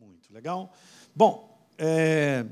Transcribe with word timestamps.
muito, 0.00 0.32
legal? 0.32 0.74
Bom, 1.14 1.62
é, 1.76 2.46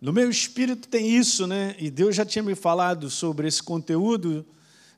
no 0.00 0.14
meu 0.14 0.30
espírito 0.30 0.88
tem 0.88 1.14
isso, 1.14 1.46
né? 1.46 1.76
E 1.78 1.90
Deus 1.90 2.16
já 2.16 2.24
tinha 2.24 2.42
me 2.42 2.54
falado 2.54 3.10
sobre 3.10 3.46
esse 3.46 3.62
conteúdo 3.62 4.46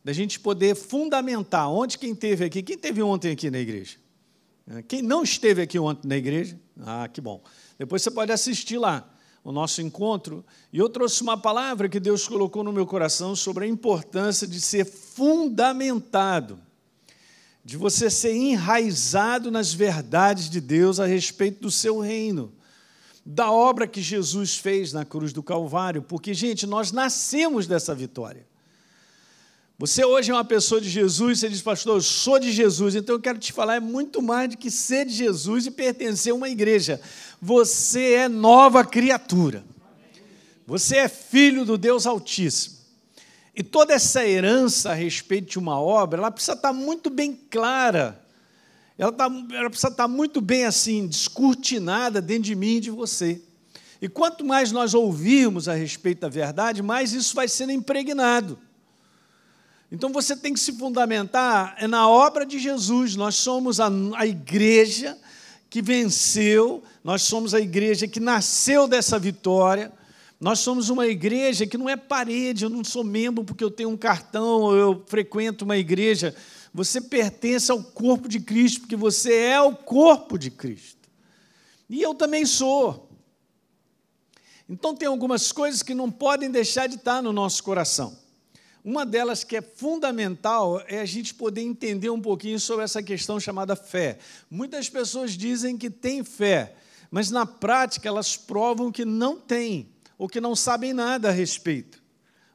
da 0.04 0.12
gente 0.12 0.38
poder 0.38 0.76
fundamentar. 0.76 1.68
Onde 1.68 1.98
quem 1.98 2.14
teve 2.14 2.44
aqui? 2.44 2.62
Quem 2.62 2.78
teve 2.78 3.02
ontem 3.02 3.32
aqui 3.32 3.50
na 3.50 3.58
igreja? 3.58 3.96
É, 4.68 4.82
quem 4.82 5.02
não 5.02 5.24
esteve 5.24 5.60
aqui 5.60 5.76
ontem 5.76 6.06
na 6.06 6.16
igreja? 6.16 6.56
Ah, 6.80 7.08
que 7.08 7.20
bom. 7.20 7.42
Depois 7.76 8.00
você 8.00 8.12
pode 8.12 8.30
assistir 8.30 8.78
lá 8.78 9.12
o 9.42 9.50
nosso 9.50 9.82
encontro. 9.82 10.44
E 10.72 10.78
eu 10.78 10.88
trouxe 10.88 11.20
uma 11.20 11.36
palavra 11.36 11.88
que 11.88 11.98
Deus 11.98 12.28
colocou 12.28 12.62
no 12.62 12.72
meu 12.72 12.86
coração 12.86 13.34
sobre 13.34 13.64
a 13.64 13.68
importância 13.68 14.46
de 14.46 14.60
ser 14.60 14.84
fundamentado 14.84 16.60
de 17.66 17.76
você 17.76 18.08
ser 18.08 18.32
enraizado 18.32 19.50
nas 19.50 19.74
verdades 19.74 20.48
de 20.48 20.60
Deus 20.60 21.00
a 21.00 21.04
respeito 21.04 21.62
do 21.62 21.70
seu 21.70 21.98
reino, 21.98 22.52
da 23.24 23.50
obra 23.50 23.88
que 23.88 24.00
Jesus 24.00 24.56
fez 24.56 24.92
na 24.92 25.04
cruz 25.04 25.32
do 25.32 25.42
Calvário, 25.42 26.00
porque, 26.00 26.32
gente, 26.32 26.64
nós 26.64 26.92
nascemos 26.92 27.66
dessa 27.66 27.92
vitória. 27.92 28.46
Você 29.80 30.04
hoje 30.04 30.30
é 30.30 30.34
uma 30.34 30.44
pessoa 30.44 30.80
de 30.80 30.88
Jesus, 30.88 31.40
você 31.40 31.48
diz, 31.48 31.60
pastor, 31.60 31.96
eu 31.96 32.02
sou 32.02 32.38
de 32.38 32.52
Jesus, 32.52 32.94
então 32.94 33.16
eu 33.16 33.20
quero 33.20 33.36
te 33.36 33.52
falar, 33.52 33.74
é 33.74 33.80
muito 33.80 34.22
mais 34.22 34.50
do 34.50 34.56
que 34.56 34.70
ser 34.70 35.04
de 35.04 35.12
Jesus 35.12 35.66
e 35.66 35.72
pertencer 35.72 36.32
a 36.32 36.36
uma 36.36 36.48
igreja. 36.48 37.00
Você 37.42 38.12
é 38.12 38.28
nova 38.28 38.84
criatura. 38.84 39.64
Você 40.68 40.98
é 40.98 41.08
filho 41.08 41.64
do 41.64 41.76
Deus 41.76 42.06
Altíssimo. 42.06 42.75
E 43.56 43.62
toda 43.62 43.94
essa 43.94 44.26
herança 44.26 44.90
a 44.90 44.94
respeito 44.94 45.52
de 45.52 45.58
uma 45.58 45.80
obra, 45.80 46.20
ela 46.20 46.30
precisa 46.30 46.52
estar 46.52 46.74
muito 46.74 47.08
bem 47.08 47.34
clara. 47.50 48.22
Ela, 48.98 49.10
tá, 49.10 49.30
ela 49.52 49.70
precisa 49.70 49.88
estar 49.88 50.06
muito 50.06 50.42
bem 50.42 50.66
assim, 50.66 51.06
descortinada 51.06 52.20
dentro 52.20 52.42
de 52.42 52.54
mim 52.54 52.76
e 52.76 52.80
de 52.80 52.90
você. 52.90 53.40
E 54.00 54.10
quanto 54.10 54.44
mais 54.44 54.72
nós 54.72 54.92
ouvirmos 54.92 55.68
a 55.68 55.74
respeito 55.74 56.20
da 56.20 56.28
verdade, 56.28 56.82
mais 56.82 57.14
isso 57.14 57.34
vai 57.34 57.48
sendo 57.48 57.72
impregnado. 57.72 58.58
Então 59.90 60.12
você 60.12 60.36
tem 60.36 60.52
que 60.52 60.60
se 60.60 60.72
fundamentar 60.72 61.76
na 61.88 62.06
obra 62.06 62.44
de 62.44 62.58
Jesus. 62.58 63.16
Nós 63.16 63.36
somos 63.36 63.80
a, 63.80 63.88
a 64.16 64.26
igreja 64.26 65.16
que 65.70 65.80
venceu, 65.80 66.82
nós 67.02 67.22
somos 67.22 67.54
a 67.54 67.60
igreja 67.60 68.06
que 68.06 68.20
nasceu 68.20 68.86
dessa 68.86 69.18
vitória. 69.18 69.90
Nós 70.38 70.58
somos 70.58 70.90
uma 70.90 71.06
igreja 71.06 71.66
que 71.66 71.78
não 71.78 71.88
é 71.88 71.96
parede, 71.96 72.64
eu 72.64 72.70
não 72.70 72.84
sou 72.84 73.02
membro 73.02 73.42
porque 73.42 73.64
eu 73.64 73.70
tenho 73.70 73.88
um 73.88 73.96
cartão, 73.96 74.60
ou 74.60 74.76
eu 74.76 75.04
frequento 75.06 75.64
uma 75.64 75.78
igreja. 75.78 76.34
Você 76.74 77.00
pertence 77.00 77.70
ao 77.70 77.82
corpo 77.82 78.28
de 78.28 78.38
Cristo, 78.38 78.80
porque 78.80 78.96
você 78.96 79.34
é 79.34 79.60
o 79.60 79.74
corpo 79.74 80.38
de 80.38 80.50
Cristo. 80.50 81.08
E 81.88 82.02
eu 82.02 82.14
também 82.14 82.44
sou. 82.44 83.08
Então, 84.68 84.94
tem 84.94 85.08
algumas 85.08 85.52
coisas 85.52 85.82
que 85.82 85.94
não 85.94 86.10
podem 86.10 86.50
deixar 86.50 86.86
de 86.86 86.96
estar 86.96 87.22
no 87.22 87.32
nosso 87.32 87.62
coração. 87.62 88.18
Uma 88.84 89.06
delas 89.06 89.42
que 89.42 89.56
é 89.56 89.62
fundamental 89.62 90.82
é 90.86 91.00
a 91.00 91.06
gente 91.06 91.34
poder 91.34 91.62
entender 91.62 92.10
um 92.10 92.20
pouquinho 92.20 92.60
sobre 92.60 92.84
essa 92.84 93.02
questão 93.02 93.40
chamada 93.40 93.74
fé. 93.74 94.18
Muitas 94.50 94.88
pessoas 94.88 95.32
dizem 95.32 95.78
que 95.78 95.88
têm 95.88 96.22
fé, 96.22 96.74
mas 97.10 97.30
na 97.30 97.46
prática 97.46 98.06
elas 98.06 98.36
provam 98.36 98.92
que 98.92 99.04
não 99.04 99.36
têm 99.38 99.95
ou 100.18 100.28
que 100.28 100.40
não 100.40 100.56
sabem 100.56 100.92
nada 100.92 101.28
a 101.28 101.32
respeito. 101.32 102.02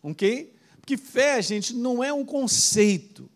Ok? 0.01 0.53
Porque 0.79 0.97
fé, 0.97 1.41
gente, 1.41 1.73
não 1.73 2.03
é 2.03 2.11
um 2.11 2.25
conceito. 2.25 3.29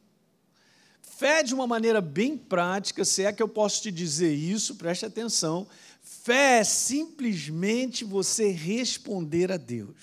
Fé, 1.01 1.43
de 1.43 1.53
uma 1.53 1.65
maneira 1.65 2.01
bem 2.01 2.35
prática, 2.37 3.05
se 3.05 3.23
é 3.23 3.31
que 3.31 3.41
eu 3.41 3.47
posso 3.47 3.81
te 3.83 3.91
dizer 3.91 4.33
isso, 4.33 4.75
preste 4.75 5.05
atenção. 5.05 5.67
Fé 6.01 6.59
é 6.59 6.63
simplesmente 6.63 8.03
você 8.03 8.49
responder 8.49 9.51
a 9.51 9.57
Deus. 9.57 9.95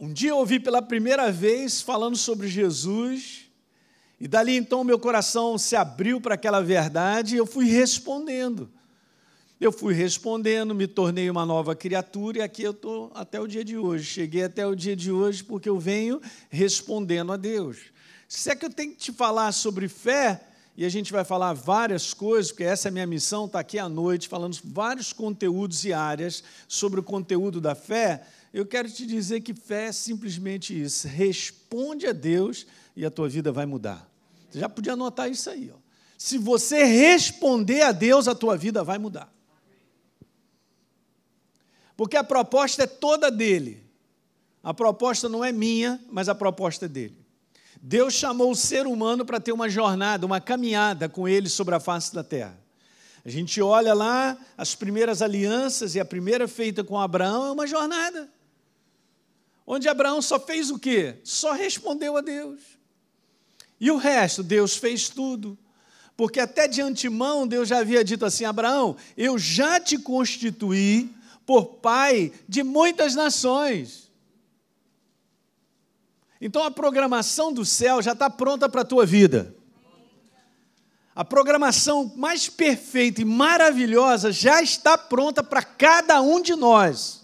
Um 0.00 0.12
dia 0.12 0.30
eu 0.30 0.38
ouvi 0.38 0.58
pela 0.58 0.82
primeira 0.82 1.30
vez 1.30 1.80
falando 1.80 2.16
sobre 2.16 2.48
Jesus, 2.48 3.48
e 4.18 4.26
dali 4.26 4.56
então 4.56 4.82
meu 4.82 4.98
coração 4.98 5.56
se 5.56 5.76
abriu 5.76 6.20
para 6.20 6.34
aquela 6.34 6.60
verdade 6.60 7.34
e 7.34 7.38
eu 7.38 7.46
fui 7.46 7.66
respondendo. 7.66 8.68
Eu 9.62 9.70
fui 9.70 9.94
respondendo, 9.94 10.74
me 10.74 10.88
tornei 10.88 11.30
uma 11.30 11.46
nova 11.46 11.76
criatura 11.76 12.38
e 12.38 12.42
aqui 12.42 12.64
eu 12.64 12.72
estou 12.72 13.12
até 13.14 13.40
o 13.40 13.46
dia 13.46 13.64
de 13.64 13.78
hoje. 13.78 14.02
Cheguei 14.02 14.42
até 14.42 14.66
o 14.66 14.74
dia 14.74 14.96
de 14.96 15.12
hoje 15.12 15.44
porque 15.44 15.68
eu 15.68 15.78
venho 15.78 16.20
respondendo 16.50 17.30
a 17.30 17.36
Deus. 17.36 17.78
Se 18.26 18.50
é 18.50 18.56
que 18.56 18.66
eu 18.66 18.70
tenho 18.70 18.90
que 18.90 18.96
te 18.96 19.12
falar 19.12 19.52
sobre 19.52 19.86
fé, 19.86 20.40
e 20.76 20.84
a 20.84 20.88
gente 20.88 21.12
vai 21.12 21.24
falar 21.24 21.52
várias 21.52 22.12
coisas, 22.12 22.50
porque 22.50 22.64
essa 22.64 22.88
é 22.88 22.90
a 22.90 22.92
minha 22.92 23.06
missão, 23.06 23.46
está 23.46 23.60
aqui 23.60 23.78
à 23.78 23.88
noite, 23.88 24.26
falando 24.26 24.58
vários 24.64 25.12
conteúdos 25.12 25.84
e 25.84 25.92
áreas 25.92 26.42
sobre 26.66 26.98
o 26.98 27.04
conteúdo 27.04 27.60
da 27.60 27.76
fé, 27.76 28.26
eu 28.52 28.66
quero 28.66 28.90
te 28.90 29.06
dizer 29.06 29.42
que 29.42 29.54
fé 29.54 29.86
é 29.86 29.92
simplesmente 29.92 30.74
isso. 30.74 31.06
Responde 31.06 32.08
a 32.08 32.12
Deus 32.12 32.66
e 32.96 33.06
a 33.06 33.12
tua 33.12 33.28
vida 33.28 33.52
vai 33.52 33.64
mudar. 33.64 34.10
Você 34.50 34.58
já 34.58 34.68
podia 34.68 34.94
anotar 34.94 35.30
isso 35.30 35.48
aí. 35.48 35.70
Ó. 35.72 35.78
Se 36.18 36.36
você 36.36 36.82
responder 36.82 37.82
a 37.82 37.92
Deus, 37.92 38.26
a 38.26 38.34
tua 38.34 38.56
vida 38.56 38.82
vai 38.82 38.98
mudar. 38.98 39.32
Porque 41.96 42.16
a 42.16 42.24
proposta 42.24 42.84
é 42.84 42.86
toda 42.86 43.30
dele. 43.30 43.82
A 44.62 44.72
proposta 44.72 45.28
não 45.28 45.44
é 45.44 45.52
minha, 45.52 46.00
mas 46.10 46.28
a 46.28 46.34
proposta 46.34 46.86
é 46.86 46.88
dele. 46.88 47.16
Deus 47.80 48.14
chamou 48.14 48.50
o 48.52 48.56
ser 48.56 48.86
humano 48.86 49.24
para 49.24 49.40
ter 49.40 49.52
uma 49.52 49.68
jornada, 49.68 50.24
uma 50.24 50.40
caminhada 50.40 51.08
com 51.08 51.26
ele 51.26 51.48
sobre 51.48 51.74
a 51.74 51.80
face 51.80 52.14
da 52.14 52.22
terra. 52.22 52.56
A 53.24 53.28
gente 53.28 53.60
olha 53.60 53.92
lá 53.94 54.36
as 54.56 54.74
primeiras 54.74 55.22
alianças, 55.22 55.94
e 55.94 56.00
a 56.00 56.04
primeira 56.04 56.46
feita 56.46 56.84
com 56.84 56.98
Abraão 56.98 57.46
é 57.46 57.52
uma 57.52 57.66
jornada. 57.66 58.28
Onde 59.66 59.88
Abraão 59.88 60.20
só 60.20 60.38
fez 60.40 60.70
o 60.70 60.78
quê? 60.78 61.16
Só 61.22 61.52
respondeu 61.52 62.16
a 62.16 62.20
Deus. 62.20 62.60
E 63.80 63.90
o 63.90 63.96
resto, 63.96 64.42
Deus 64.42 64.76
fez 64.76 65.08
tudo. 65.08 65.58
Porque 66.16 66.38
até 66.38 66.68
de 66.68 66.80
antemão 66.80 67.46
Deus 67.46 67.68
já 67.68 67.78
havia 67.78 68.04
dito 68.04 68.24
assim: 68.24 68.44
Abraão, 68.44 68.96
eu 69.16 69.38
já 69.38 69.80
te 69.80 69.98
constituí 69.98 71.12
por 71.46 71.76
pai 71.76 72.32
de 72.48 72.62
muitas 72.62 73.14
nações. 73.14 74.10
Então 76.40 76.64
a 76.64 76.70
programação 76.70 77.52
do 77.52 77.64
céu 77.64 78.02
já 78.02 78.12
está 78.12 78.28
pronta 78.28 78.68
para 78.68 78.80
a 78.80 78.84
tua 78.84 79.06
vida. 79.06 79.54
A 81.14 81.24
programação 81.24 82.10
mais 82.16 82.48
perfeita 82.48 83.20
e 83.20 83.24
maravilhosa 83.24 84.32
já 84.32 84.62
está 84.62 84.96
pronta 84.96 85.44
para 85.44 85.62
cada 85.62 86.20
um 86.20 86.40
de 86.40 86.56
nós. 86.56 87.22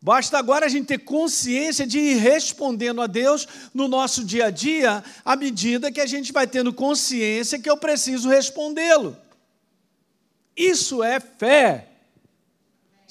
Basta 0.00 0.36
agora 0.36 0.66
a 0.66 0.68
gente 0.68 0.86
ter 0.86 0.98
consciência 0.98 1.86
de 1.86 2.00
ir 2.00 2.16
respondendo 2.16 3.00
a 3.00 3.06
Deus 3.06 3.46
no 3.72 3.86
nosso 3.86 4.24
dia 4.24 4.46
a 4.46 4.50
dia, 4.50 5.04
à 5.24 5.36
medida 5.36 5.92
que 5.92 6.00
a 6.00 6.06
gente 6.06 6.32
vai 6.32 6.44
tendo 6.44 6.72
consciência 6.72 7.60
que 7.60 7.70
eu 7.70 7.76
preciso 7.76 8.28
respondê-lo. 8.28 9.16
Isso 10.56 11.04
é 11.04 11.20
fé. 11.20 11.91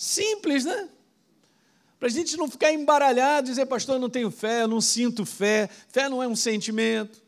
Simples, 0.02 0.66
né? 0.66 0.90
Para 2.00 2.08
a 2.08 2.12
gente 2.12 2.36
não 2.36 2.50
ficar 2.50 2.74
embaralhado 2.74 3.48
e 3.48 3.52
dizer, 3.52 3.68
pastor, 3.68 3.98
eu 3.98 4.02
não 4.02 4.10
tenho 4.10 4.32
fé, 4.32 4.64
eu 4.64 4.68
não 4.68 4.82
sinto 4.82 5.24
fé. 5.28 5.70
Fé 5.90 6.10
não 6.10 6.24
é 6.24 6.28
um 6.28 6.36
sentimento. 6.36 7.22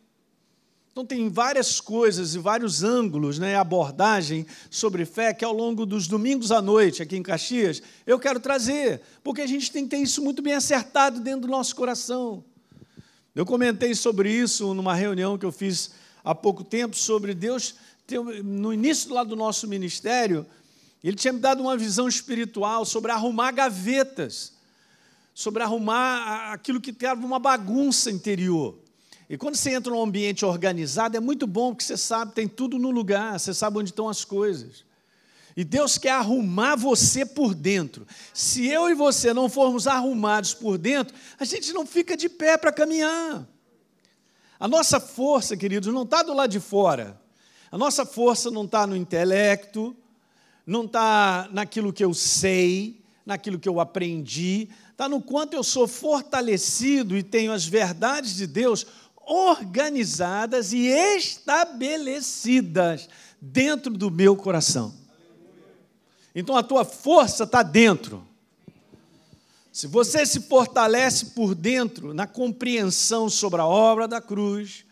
Então, 0.91 1.05
tem 1.05 1.29
várias 1.29 1.79
coisas 1.79 2.33
e 2.33 2.39
vários 2.39 2.81
ângulos, 2.81 3.37
né, 3.37 3.55
abordagem 3.55 4.47
sobre 4.71 5.05
fé 5.05 5.35
que 5.35 5.45
ao 5.45 5.53
longo 5.53 5.85
dos 5.85 6.07
domingos 6.07 6.51
à 6.51 6.63
noite, 6.63 7.03
aqui 7.03 7.15
em 7.15 7.21
Caxias, 7.21 7.79
eu 8.07 8.17
quero 8.17 8.39
trazer, 8.39 9.01
porque 9.23 9.41
a 9.41 9.47
gente 9.47 9.71
tem 9.71 9.83
que 9.83 9.91
ter 9.91 10.01
isso 10.01 10.23
muito 10.23 10.41
bem 10.41 10.53
acertado 10.53 11.19
dentro 11.19 11.41
do 11.41 11.49
nosso 11.49 11.75
coração. 11.75 12.43
Eu 13.35 13.45
comentei 13.45 13.93
sobre 13.93 14.31
isso 14.31 14.73
numa 14.73 14.95
reunião 14.95 15.37
que 15.37 15.45
eu 15.45 15.51
fiz 15.51 15.91
há 16.23 16.33
pouco 16.33 16.63
tempo, 16.63 16.95
sobre 16.95 17.35
Deus, 17.35 17.75
no 18.43 18.73
início 18.73 19.13
lá 19.13 19.23
do 19.23 19.35
nosso 19.35 19.67
ministério, 19.67 20.43
ele 21.07 21.17
tinha 21.17 21.33
me 21.33 21.39
dado 21.39 21.61
uma 21.61 21.75
visão 21.75 22.07
espiritual 22.07 22.85
sobre 22.85 23.11
arrumar 23.11 23.51
gavetas, 23.51 24.53
sobre 25.33 25.61
arrumar 25.61 26.53
aquilo 26.53 26.79
que 26.79 26.91
estava 26.91 27.25
uma 27.25 27.39
bagunça 27.39 28.09
interior. 28.09 28.77
E 29.29 29.37
quando 29.37 29.55
você 29.55 29.71
entra 29.71 29.91
num 29.91 30.01
ambiente 30.01 30.45
organizado, 30.45 31.17
é 31.17 31.19
muito 31.19 31.47
bom, 31.47 31.71
porque 31.71 31.83
você 31.83 31.97
sabe, 31.97 32.33
tem 32.33 32.47
tudo 32.47 32.77
no 32.77 32.91
lugar, 32.91 33.39
você 33.39 33.53
sabe 33.53 33.79
onde 33.79 33.89
estão 33.89 34.07
as 34.07 34.23
coisas. 34.23 34.85
E 35.55 35.63
Deus 35.63 35.97
quer 35.97 36.11
arrumar 36.11 36.75
você 36.75 37.25
por 37.25 37.53
dentro. 37.53 38.07
Se 38.33 38.67
eu 38.67 38.89
e 38.89 38.93
você 38.93 39.33
não 39.33 39.49
formos 39.49 39.87
arrumados 39.87 40.53
por 40.53 40.77
dentro, 40.77 41.15
a 41.39 41.45
gente 41.45 41.71
não 41.73 41.85
fica 41.85 42.17
de 42.17 42.27
pé 42.27 42.57
para 42.57 42.71
caminhar. 42.71 43.47
A 44.59 44.67
nossa 44.67 44.99
força, 44.99 45.55
queridos, 45.55 45.93
não 45.93 46.03
está 46.03 46.23
do 46.23 46.33
lado 46.33 46.49
de 46.49 46.59
fora. 46.59 47.19
A 47.71 47.77
nossa 47.77 48.05
força 48.05 48.49
não 48.49 48.65
está 48.65 48.87
no 48.87 48.95
intelecto, 48.95 49.95
não 50.65 50.85
está 50.85 51.49
naquilo 51.51 51.91
que 51.91 52.03
eu 52.03 52.13
sei, 52.13 53.01
naquilo 53.25 53.59
que 53.59 53.67
eu 53.67 53.79
aprendi, 53.79 54.69
está 54.91 55.09
no 55.09 55.21
quanto 55.21 55.53
eu 55.53 55.63
sou 55.63 55.87
fortalecido 55.87 57.17
e 57.17 57.23
tenho 57.23 57.51
as 57.51 57.65
verdades 57.65 58.35
de 58.35 58.47
Deus 58.47 58.85
organizadas 59.25 60.73
e 60.73 60.87
estabelecidas 60.87 63.07
dentro 63.41 63.93
do 63.93 64.11
meu 64.11 64.35
coração. 64.35 64.93
Então 66.35 66.57
a 66.57 66.63
tua 66.63 66.83
força 66.83 67.43
está 67.43 67.61
dentro. 67.61 68.25
Se 69.71 69.87
você 69.87 70.25
se 70.25 70.41
fortalece 70.41 71.27
por 71.27 71.55
dentro 71.55 72.13
na 72.13 72.27
compreensão 72.27 73.29
sobre 73.29 73.59
a 73.59 73.65
obra 73.65 74.07
da 74.07 74.21
cruz, 74.21 74.85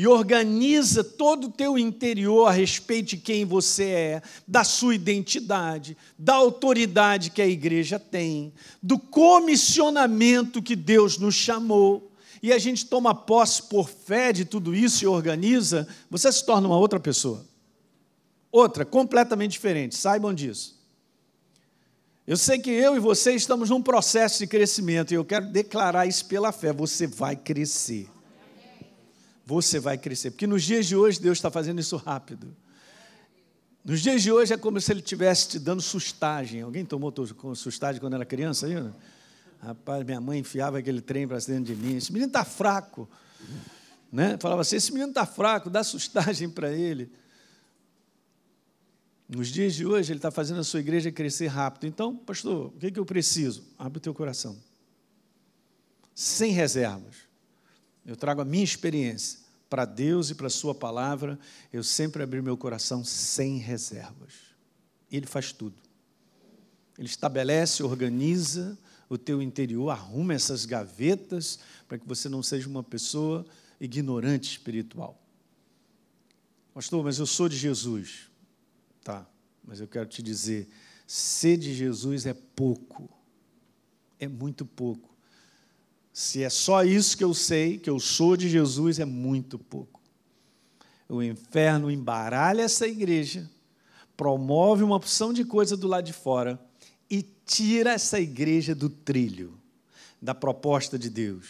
e 0.00 0.06
organiza 0.06 1.04
todo 1.04 1.48
o 1.48 1.50
teu 1.50 1.76
interior 1.76 2.46
a 2.46 2.50
respeito 2.50 3.10
de 3.10 3.16
quem 3.18 3.44
você 3.44 3.84
é, 3.84 4.22
da 4.48 4.64
sua 4.64 4.94
identidade, 4.94 5.94
da 6.18 6.36
autoridade 6.36 7.28
que 7.28 7.42
a 7.42 7.46
igreja 7.46 7.98
tem, 7.98 8.50
do 8.82 8.98
comissionamento 8.98 10.62
que 10.62 10.74
Deus 10.74 11.18
nos 11.18 11.34
chamou, 11.34 12.10
e 12.42 12.50
a 12.50 12.58
gente 12.58 12.86
toma 12.86 13.14
posse 13.14 13.64
por 13.64 13.90
fé 13.90 14.32
de 14.32 14.46
tudo 14.46 14.74
isso 14.74 15.04
e 15.04 15.06
organiza, 15.06 15.86
você 16.08 16.32
se 16.32 16.46
torna 16.46 16.66
uma 16.66 16.78
outra 16.78 16.98
pessoa. 16.98 17.44
Outra, 18.50 18.86
completamente 18.86 19.52
diferente, 19.52 19.94
saibam 19.94 20.32
disso. 20.32 20.80
Eu 22.26 22.38
sei 22.38 22.58
que 22.58 22.70
eu 22.70 22.96
e 22.96 22.98
você 22.98 23.34
estamos 23.34 23.68
num 23.68 23.82
processo 23.82 24.38
de 24.38 24.46
crescimento 24.46 25.12
e 25.12 25.16
eu 25.16 25.26
quero 25.26 25.44
declarar 25.48 26.06
isso 26.06 26.24
pela 26.24 26.52
fé: 26.52 26.72
você 26.72 27.06
vai 27.06 27.36
crescer 27.36 28.08
você 29.50 29.80
vai 29.80 29.98
crescer. 29.98 30.30
Porque 30.30 30.46
nos 30.46 30.62
dias 30.62 30.86
de 30.86 30.94
hoje 30.94 31.20
Deus 31.20 31.38
está 31.38 31.50
fazendo 31.50 31.80
isso 31.80 31.96
rápido. 31.96 32.56
Nos 33.84 34.00
dias 34.00 34.22
de 34.22 34.30
hoje 34.30 34.52
é 34.52 34.56
como 34.56 34.80
se 34.80 34.92
Ele 34.92 35.00
estivesse 35.00 35.48
te 35.48 35.58
dando 35.58 35.82
sustagem. 35.82 36.62
Alguém 36.62 36.84
tomou 36.84 37.12
sustagem 37.56 38.00
quando 38.00 38.14
era 38.14 38.24
criança 38.24 38.66
aí? 38.66 38.74
Rapaz, 39.58 40.04
minha 40.04 40.20
mãe 40.20 40.38
enfiava 40.38 40.78
aquele 40.78 41.00
trem 41.00 41.26
para 41.26 41.38
dentro 41.38 41.64
de 41.64 41.74
mim. 41.74 41.96
Esse 41.96 42.12
menino 42.12 42.28
está 42.28 42.44
fraco. 42.44 43.08
Né? 44.12 44.38
Falava 44.40 44.60
assim: 44.60 44.76
esse 44.76 44.92
menino 44.92 45.10
está 45.10 45.26
fraco, 45.26 45.68
dá 45.68 45.82
sustagem 45.82 46.48
para 46.48 46.72
ele. 46.72 47.10
Nos 49.28 49.48
dias 49.48 49.74
de 49.74 49.84
hoje, 49.84 50.12
ele 50.12 50.18
está 50.18 50.30
fazendo 50.30 50.60
a 50.60 50.64
sua 50.64 50.78
igreja 50.78 51.10
crescer 51.10 51.48
rápido. 51.48 51.86
Então, 51.86 52.16
pastor, 52.16 52.66
o 52.66 52.78
que, 52.78 52.86
é 52.86 52.90
que 52.90 52.98
eu 53.00 53.04
preciso? 53.04 53.64
Abre 53.76 53.98
o 53.98 54.00
teu 54.00 54.14
coração. 54.14 54.56
Sem 56.14 56.52
reservas. 56.52 57.16
Eu 58.06 58.16
trago 58.16 58.40
a 58.40 58.44
minha 58.44 58.64
experiência 58.64 59.39
para 59.70 59.84
Deus 59.84 60.30
e 60.30 60.34
para 60.34 60.48
a 60.48 60.50
Sua 60.50 60.74
palavra, 60.74 61.38
eu 61.72 61.84
sempre 61.84 62.24
abri 62.24 62.42
meu 62.42 62.56
coração 62.56 63.04
sem 63.04 63.56
reservas. 63.56 64.34
Ele 65.10 65.26
faz 65.26 65.52
tudo. 65.52 65.76
Ele 66.98 67.06
estabelece, 67.06 67.82
organiza 67.84 68.76
o 69.08 69.16
teu 69.16 69.40
interior, 69.40 69.90
arruma 69.90 70.34
essas 70.34 70.66
gavetas 70.66 71.60
para 71.88 71.96
que 71.98 72.06
você 72.06 72.28
não 72.28 72.42
seja 72.42 72.68
uma 72.68 72.82
pessoa 72.82 73.46
ignorante 73.80 74.50
espiritual. 74.50 75.18
Pastor, 76.74 77.04
mas 77.04 77.18
eu 77.18 77.26
sou 77.26 77.48
de 77.48 77.56
Jesus. 77.56 78.28
Tá, 79.02 79.26
mas 79.64 79.80
eu 79.80 79.88
quero 79.88 80.08
te 80.08 80.22
dizer, 80.22 80.68
ser 81.06 81.56
de 81.56 81.72
Jesus 81.74 82.26
é 82.26 82.34
pouco. 82.34 83.08
É 84.18 84.28
muito 84.28 84.66
pouco. 84.66 85.09
Se 86.12 86.42
é 86.42 86.50
só 86.50 86.84
isso 86.84 87.16
que 87.16 87.24
eu 87.24 87.32
sei, 87.32 87.78
que 87.78 87.88
eu 87.88 88.00
sou 88.00 88.36
de 88.36 88.48
Jesus, 88.48 88.98
é 88.98 89.04
muito 89.04 89.58
pouco. 89.58 90.00
O 91.08 91.22
inferno 91.22 91.90
embaralha 91.90 92.62
essa 92.62 92.86
igreja, 92.86 93.48
promove 94.16 94.82
uma 94.82 94.96
opção 94.96 95.32
de 95.32 95.44
coisa 95.44 95.76
do 95.76 95.88
lado 95.88 96.04
de 96.04 96.12
fora 96.12 96.60
e 97.08 97.22
tira 97.22 97.92
essa 97.92 98.20
igreja 98.20 98.74
do 98.74 98.88
trilho, 98.88 99.58
da 100.20 100.34
proposta 100.34 100.98
de 100.98 101.08
Deus, 101.08 101.46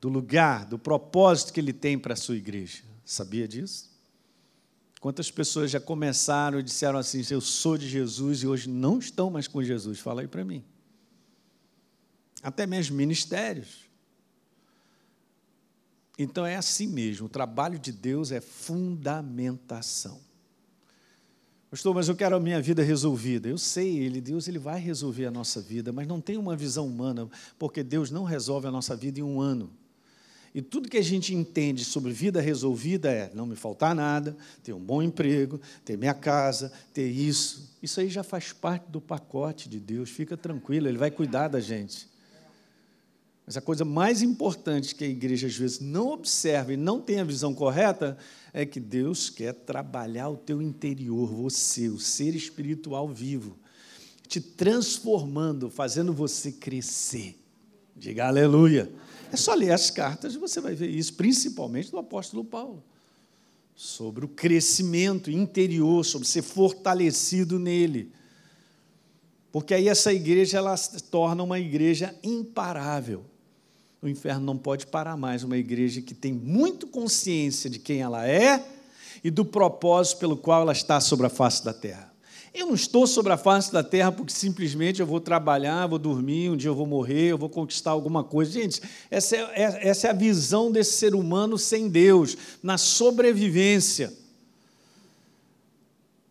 do 0.00 0.08
lugar, 0.08 0.66
do 0.66 0.78
propósito 0.78 1.52
que 1.52 1.60
ele 1.60 1.72
tem 1.72 1.98
para 1.98 2.14
a 2.14 2.16
sua 2.16 2.36
igreja. 2.36 2.82
Sabia 3.04 3.46
disso? 3.46 3.90
Quantas 5.00 5.30
pessoas 5.30 5.70
já 5.70 5.80
começaram 5.80 6.58
e 6.60 6.62
disseram 6.62 6.98
assim: 6.98 7.22
Eu 7.30 7.40
sou 7.40 7.76
de 7.76 7.88
Jesus 7.88 8.42
e 8.42 8.46
hoje 8.46 8.68
não 8.68 8.98
estão 8.98 9.30
mais 9.30 9.48
com 9.48 9.62
Jesus? 9.62 9.98
Fala 9.98 10.20
aí 10.20 10.28
para 10.28 10.44
mim 10.44 10.64
até 12.42 12.66
mesmo 12.66 12.96
ministérios. 12.96 13.90
Então 16.18 16.44
é 16.44 16.56
assim 16.56 16.86
mesmo, 16.86 17.26
o 17.26 17.30
trabalho 17.30 17.78
de 17.78 17.92
Deus 17.92 18.32
é 18.32 18.40
fundamentação. 18.40 20.20
Pastor, 21.70 21.94
mas 21.94 22.06
eu 22.06 22.14
quero 22.14 22.36
a 22.36 22.40
minha 22.40 22.60
vida 22.60 22.82
resolvida. 22.82 23.48
Eu 23.48 23.56
sei, 23.56 23.96
ele, 23.96 24.20
Deus 24.20 24.46
ele 24.46 24.58
vai 24.58 24.78
resolver 24.78 25.24
a 25.24 25.30
nossa 25.30 25.58
vida, 25.58 25.90
mas 25.90 26.06
não 26.06 26.20
tem 26.20 26.36
uma 26.36 26.54
visão 26.54 26.86
humana, 26.86 27.26
porque 27.58 27.82
Deus 27.82 28.10
não 28.10 28.24
resolve 28.24 28.66
a 28.66 28.70
nossa 28.70 28.94
vida 28.94 29.20
em 29.20 29.22
um 29.22 29.40
ano. 29.40 29.70
E 30.54 30.60
tudo 30.60 30.90
que 30.90 30.98
a 30.98 31.02
gente 31.02 31.34
entende 31.34 31.82
sobre 31.82 32.12
vida 32.12 32.42
resolvida 32.42 33.10
é 33.10 33.32
não 33.34 33.46
me 33.46 33.56
faltar 33.56 33.94
nada, 33.94 34.36
ter 34.62 34.74
um 34.74 34.80
bom 34.80 35.02
emprego, 35.02 35.58
ter 35.82 35.96
minha 35.96 36.12
casa, 36.12 36.70
ter 36.92 37.08
isso. 37.08 37.74
Isso 37.82 37.98
aí 38.00 38.10
já 38.10 38.22
faz 38.22 38.52
parte 38.52 38.90
do 38.90 39.00
pacote 39.00 39.66
de 39.66 39.80
Deus, 39.80 40.10
fica 40.10 40.36
tranquilo, 40.36 40.88
Ele 40.88 40.98
vai 40.98 41.10
cuidar 41.10 41.48
da 41.48 41.58
gente. 41.58 42.11
Mas 43.46 43.56
a 43.56 43.60
coisa 43.60 43.84
mais 43.84 44.22
importante 44.22 44.94
que 44.94 45.04
a 45.04 45.08
igreja 45.08 45.48
às 45.48 45.56
vezes 45.56 45.80
não 45.80 46.10
observa 46.10 46.72
e 46.72 46.76
não 46.76 47.00
tem 47.00 47.18
a 47.18 47.24
visão 47.24 47.52
correta 47.52 48.16
é 48.52 48.64
que 48.64 48.78
Deus 48.78 49.28
quer 49.28 49.52
trabalhar 49.52 50.28
o 50.28 50.36
teu 50.36 50.62
interior, 50.62 51.28
você, 51.28 51.88
o 51.88 51.98
ser 51.98 52.36
espiritual 52.36 53.08
vivo, 53.08 53.58
te 54.28 54.40
transformando, 54.40 55.68
fazendo 55.68 56.12
você 56.12 56.52
crescer. 56.52 57.36
Diga 57.96 58.28
aleluia. 58.28 58.90
É 59.32 59.36
só 59.36 59.54
ler 59.54 59.72
as 59.72 59.90
cartas 59.90 60.34
e 60.34 60.38
você 60.38 60.60
vai 60.60 60.74
ver 60.74 60.88
isso, 60.88 61.14
principalmente 61.14 61.90
do 61.90 61.98
apóstolo 61.98 62.44
Paulo. 62.44 62.82
Sobre 63.74 64.24
o 64.24 64.28
crescimento 64.28 65.30
interior, 65.30 66.04
sobre 66.04 66.28
ser 66.28 66.42
fortalecido 66.42 67.58
nele. 67.58 68.12
Porque 69.50 69.74
aí 69.74 69.88
essa 69.88 70.12
igreja 70.12 70.58
ela 70.58 70.76
se 70.76 71.02
torna 71.02 71.42
uma 71.42 71.58
igreja 71.58 72.14
imparável 72.22 73.31
o 74.02 74.08
inferno 74.08 74.44
não 74.44 74.58
pode 74.58 74.88
parar 74.88 75.16
mais 75.16 75.44
uma 75.44 75.56
igreja 75.56 76.02
que 76.02 76.12
tem 76.12 76.32
muito 76.32 76.88
consciência 76.88 77.70
de 77.70 77.78
quem 77.78 78.00
ela 78.00 78.26
é 78.26 78.66
e 79.22 79.30
do 79.30 79.44
propósito 79.44 80.18
pelo 80.18 80.36
qual 80.36 80.62
ela 80.62 80.72
está 80.72 81.00
sobre 81.00 81.26
a 81.26 81.30
face 81.30 81.64
da 81.64 81.72
terra. 81.72 82.12
Eu 82.52 82.66
não 82.66 82.74
estou 82.74 83.06
sobre 83.06 83.32
a 83.32 83.36
face 83.36 83.72
da 83.72 83.82
terra 83.82 84.10
porque 84.10 84.32
simplesmente 84.32 84.98
eu 84.98 85.06
vou 85.06 85.20
trabalhar, 85.20 85.86
vou 85.86 86.00
dormir, 86.00 86.50
um 86.50 86.56
dia 86.56 86.68
eu 86.68 86.74
vou 86.74 86.84
morrer, 86.84 87.28
eu 87.28 87.38
vou 87.38 87.48
conquistar 87.48 87.92
alguma 87.92 88.24
coisa. 88.24 88.50
Gente, 88.50 88.82
essa 89.08 89.36
é, 89.36 89.40
é 89.40 89.88
essa 89.88 90.08
é 90.08 90.10
a 90.10 90.14
visão 90.14 90.72
desse 90.72 90.94
ser 90.96 91.14
humano 91.14 91.56
sem 91.56 91.88
Deus, 91.88 92.36
na 92.60 92.76
sobrevivência. 92.76 94.12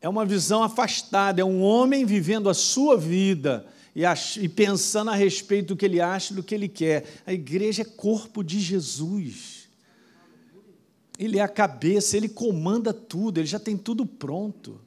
É 0.02 0.10
uma 0.10 0.26
visão 0.26 0.62
afastada, 0.62 1.42
é 1.42 1.46
um 1.46 1.62
homem 1.62 2.06
vivendo 2.06 2.50
a 2.50 2.54
sua 2.54 2.98
vida 2.98 3.66
e, 3.96 4.04
e 4.40 4.50
pensando 4.50 5.12
a 5.12 5.16
respeito 5.16 5.70
do 5.70 5.78
que 5.78 5.86
ele 5.86 6.00
acha, 6.00 6.34
do 6.34 6.44
que 6.44 6.56
ele 6.56 6.68
quer. 6.68 7.06
A 7.26 7.34
igreja 7.34 7.82
é 7.82 7.86
corpo 7.86 8.44
de 8.44 8.60
Jesus. 8.60 9.70
Ele 11.20 11.38
é 11.38 11.42
a 11.42 11.48
cabeça, 11.48 12.18
ele 12.18 12.30
comanda 12.30 12.94
tudo, 12.94 13.40
ele 13.40 13.48
já 13.48 13.60
tem 13.60 13.78
tudo 13.78 14.06
pronto. 14.06 14.82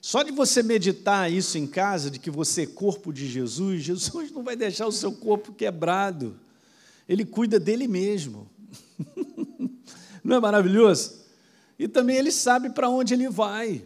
Só 0.00 0.22
de 0.22 0.32
você 0.32 0.62
meditar 0.62 1.30
isso 1.30 1.56
em 1.56 1.66
casa, 1.66 2.10
de 2.10 2.18
que 2.18 2.30
você 2.30 2.62
é 2.62 2.66
corpo 2.66 3.12
de 3.12 3.26
Jesus, 3.26 3.82
Jesus 3.84 4.30
não 4.30 4.42
vai 4.42 4.56
deixar 4.56 4.86
o 4.86 4.92
seu 4.92 5.12
corpo 5.12 5.52
quebrado. 5.52 6.38
Ele 7.08 7.24
cuida 7.24 7.58
dele 7.58 7.88
mesmo. 7.88 8.48
Não 10.22 10.36
é 10.36 10.40
maravilhoso? 10.40 11.20
E 11.76 11.88
também 11.88 12.16
ele 12.16 12.30
sabe 12.30 12.70
para 12.70 12.88
onde 12.88 13.12
ele 13.12 13.28
vai. 13.28 13.84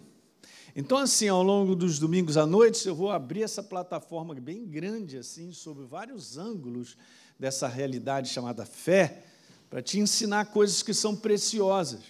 Então, 0.79 0.99
assim, 0.99 1.27
ao 1.27 1.43
longo 1.43 1.75
dos 1.75 1.99
domingos 1.99 2.37
à 2.37 2.45
noite, 2.45 2.87
eu 2.87 2.95
vou 2.95 3.11
abrir 3.11 3.43
essa 3.43 3.63
plataforma 3.63 4.35
bem 4.35 4.67
grande, 4.67 5.17
assim, 5.17 5.51
sobre 5.51 5.87
vários 5.87 6.37
ângulos 6.37 6.99
dessa 7.39 7.67
realidade 7.67 8.29
chamada 8.29 8.67
fé, 8.67 9.25
para 9.71 9.81
te 9.81 9.99
ensinar 9.99 10.53
coisas 10.53 10.83
que 10.83 10.93
são 10.93 11.17
preciosas, 11.17 12.03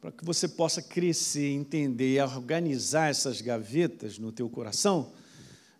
para 0.00 0.10
que 0.10 0.24
você 0.24 0.48
possa 0.48 0.80
crescer, 0.80 1.50
entender 1.50 2.14
e 2.14 2.20
organizar 2.22 3.10
essas 3.10 3.42
gavetas 3.42 4.18
no 4.18 4.32
teu 4.32 4.48
coração, 4.48 5.12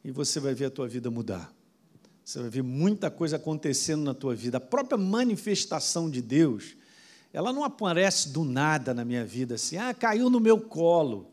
e 0.04 0.11
você 0.11 0.40
vai 0.40 0.52
ver 0.52 0.66
a 0.66 0.70
tua 0.70 0.87
vida 0.87 1.11
mudar. 1.11 1.50
Você 2.23 2.38
vai 2.38 2.50
ver 2.50 2.62
muita 2.62 3.11
coisa 3.11 3.37
acontecendo 3.37 4.02
na 4.02 4.12
tua 4.12 4.35
vida. 4.35 4.59
A 4.59 4.61
própria 4.61 4.99
manifestação 4.99 6.11
de 6.11 6.20
Deus, 6.20 6.76
ela 7.33 7.53
não 7.53 7.65
aparece 7.65 8.31
do 8.31 8.45
nada 8.45 8.93
na 8.93 9.05
minha 9.05 9.25
vida, 9.25 9.55
assim, 9.55 9.77
ah, 9.77 9.95
caiu 9.95 10.29
no 10.29 10.41
meu 10.41 10.61
colo. 10.61 11.31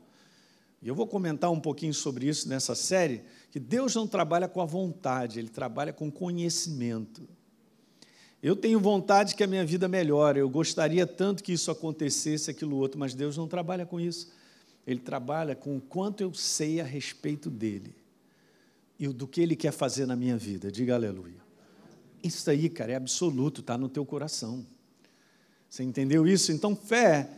E 0.82 0.88
eu 0.88 0.94
vou 0.94 1.08
comentar 1.08 1.52
um 1.52 1.60
pouquinho 1.60 1.94
sobre 1.94 2.28
isso 2.28 2.48
nessa 2.48 2.76
série, 2.76 3.24
que 3.52 3.60
Deus 3.60 3.96
não 3.96 4.06
trabalha 4.06 4.48
com 4.48 4.62
a 4.62 4.66
vontade, 4.66 5.40
Ele 5.40 5.50
trabalha 5.50 5.92
com 5.92 6.12
conhecimento. 6.12 7.28
Eu 8.42 8.56
tenho 8.56 8.80
vontade 8.80 9.36
que 9.36 9.44
a 9.44 9.48
minha 9.48 9.66
vida 9.66 9.88
melhore, 9.88 10.40
eu 10.40 10.50
gostaria 10.50 11.08
tanto 11.08 11.44
que 11.44 11.54
isso 11.54 11.72
acontecesse, 11.72 12.52
aquilo 12.52 12.78
outro, 12.78 13.00
mas 13.00 13.16
Deus 13.16 13.36
não 13.36 13.48
trabalha 13.48 13.86
com 13.86 14.00
isso. 14.00 14.32
Ele 14.86 15.00
trabalha 15.00 15.56
com 15.56 15.76
o 15.76 15.82
quanto 15.82 16.22
eu 16.22 16.34
sei 16.34 16.80
a 16.80 16.84
respeito 16.84 17.50
dele 17.50 17.96
e 19.00 19.08
do 19.08 19.28
que 19.28 19.42
ele 19.42 19.56
quer 19.56 19.72
fazer 19.72 20.06
na 20.06 20.16
minha 20.16 20.38
vida. 20.38 20.72
Diga 20.72 20.96
aleluia. 20.96 21.42
Isso 22.24 22.50
aí, 22.50 22.70
cara, 22.70 22.92
é 22.92 22.96
absoluto, 22.96 23.62
está 23.62 23.78
no 23.78 23.90
teu 23.90 24.06
coração. 24.06 24.66
Você 25.78 25.84
entendeu 25.84 26.26
isso? 26.26 26.52
Então, 26.52 26.76
fé 26.76 27.30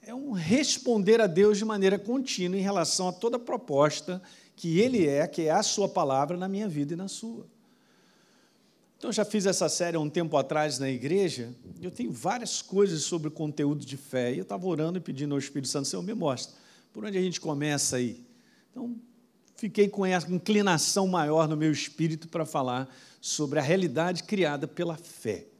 é 0.00 0.14
um 0.14 0.32
responder 0.32 1.20
a 1.20 1.26
Deus 1.26 1.58
de 1.58 1.64
maneira 1.66 1.98
contínua 1.98 2.58
em 2.58 2.62
relação 2.62 3.06
a 3.06 3.12
toda 3.12 3.38
proposta 3.38 4.22
que 4.56 4.80
Ele 4.80 5.06
é, 5.06 5.26
que 5.26 5.42
é 5.42 5.50
a 5.50 5.62
Sua 5.62 5.86
palavra 5.86 6.38
na 6.38 6.48
minha 6.48 6.66
vida 6.66 6.94
e 6.94 6.96
na 6.96 7.06
sua. 7.06 7.46
Então, 8.96 9.12
já 9.12 9.26
fiz 9.26 9.44
essa 9.44 9.68
série 9.68 9.98
há 9.98 10.00
um 10.00 10.08
tempo 10.08 10.38
atrás 10.38 10.78
na 10.78 10.88
igreja, 10.88 11.54
eu 11.82 11.90
tenho 11.90 12.10
várias 12.10 12.62
coisas 12.62 13.02
sobre 13.02 13.28
o 13.28 13.30
conteúdo 13.30 13.84
de 13.84 13.98
fé, 13.98 14.32
e 14.32 14.38
eu 14.38 14.42
estava 14.42 14.66
orando 14.66 14.96
e 14.96 15.00
pedindo 15.02 15.34
ao 15.34 15.38
Espírito 15.38 15.68
Santo, 15.68 15.86
Senhor, 15.86 16.02
me 16.02 16.14
mostra, 16.14 16.56
por 16.94 17.04
onde 17.04 17.18
a 17.18 17.20
gente 17.20 17.42
começa 17.42 17.96
aí? 17.96 18.24
Então, 18.70 18.96
fiquei 19.54 19.86
com 19.86 20.06
essa 20.06 20.32
inclinação 20.32 21.06
maior 21.06 21.46
no 21.46 21.58
meu 21.58 21.70
espírito 21.70 22.26
para 22.26 22.46
falar 22.46 22.88
sobre 23.20 23.58
a 23.58 23.62
realidade 23.62 24.24
criada 24.24 24.66
pela 24.66 24.96
fé. 24.96 25.51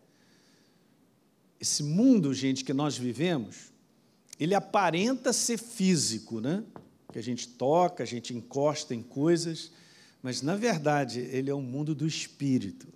Esse 1.62 1.84
mundo, 1.84 2.34
gente, 2.34 2.64
que 2.64 2.72
nós 2.72 2.98
vivemos, 2.98 3.72
ele 4.36 4.52
aparenta 4.52 5.32
ser 5.32 5.56
físico, 5.56 6.40
né? 6.40 6.64
Que 7.12 7.20
a 7.20 7.22
gente 7.22 7.46
toca, 7.46 8.02
a 8.02 8.06
gente 8.06 8.34
encosta 8.34 8.92
em 8.92 9.00
coisas, 9.00 9.70
mas 10.20 10.42
na 10.42 10.56
verdade 10.56 11.20
ele 11.20 11.48
é 11.48 11.54
um 11.54 11.62
mundo 11.62 11.94
do 11.94 12.04
espírito. 12.04 12.88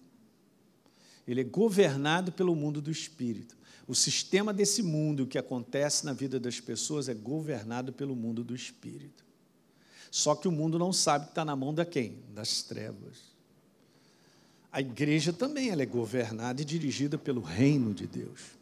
Ele 1.29 1.43
é 1.43 1.45
governado 1.45 2.33
pelo 2.33 2.57
mundo 2.57 2.83
do 2.83 2.91
espírito. 2.91 3.57
O 3.87 3.95
sistema 3.95 4.53
desse 4.53 4.83
mundo, 4.83 5.23
o 5.23 5.27
que 5.29 5.39
acontece 5.39 6.05
na 6.05 6.13
vida 6.13 6.41
das 6.41 6.59
pessoas, 6.59 7.09
é 7.09 7.15
governado 7.15 7.93
pelo 7.93 8.17
mundo 8.17 8.43
do 8.43 8.53
espírito. 8.53 9.25
Só 10.11 10.35
que 10.35 10.49
o 10.49 10.53
mundo 10.53 10.77
não 10.77 10.93
sabe 10.93 11.27
que 11.27 11.31
está 11.31 11.45
na 11.45 11.55
mão 11.55 11.73
da 11.73 11.85
quem? 11.85 12.19
Das 12.35 12.65
trevas. 12.65 13.37
A 14.73 14.81
igreja 14.81 15.33
também 15.33 15.71
ela 15.71 15.85
é 15.85 15.87
governada 15.87 16.61
e 16.61 16.65
dirigida 16.65 17.17
pelo 17.17 17.41
reino 17.41 17.95
de 17.95 18.09
Deus. 18.09 18.56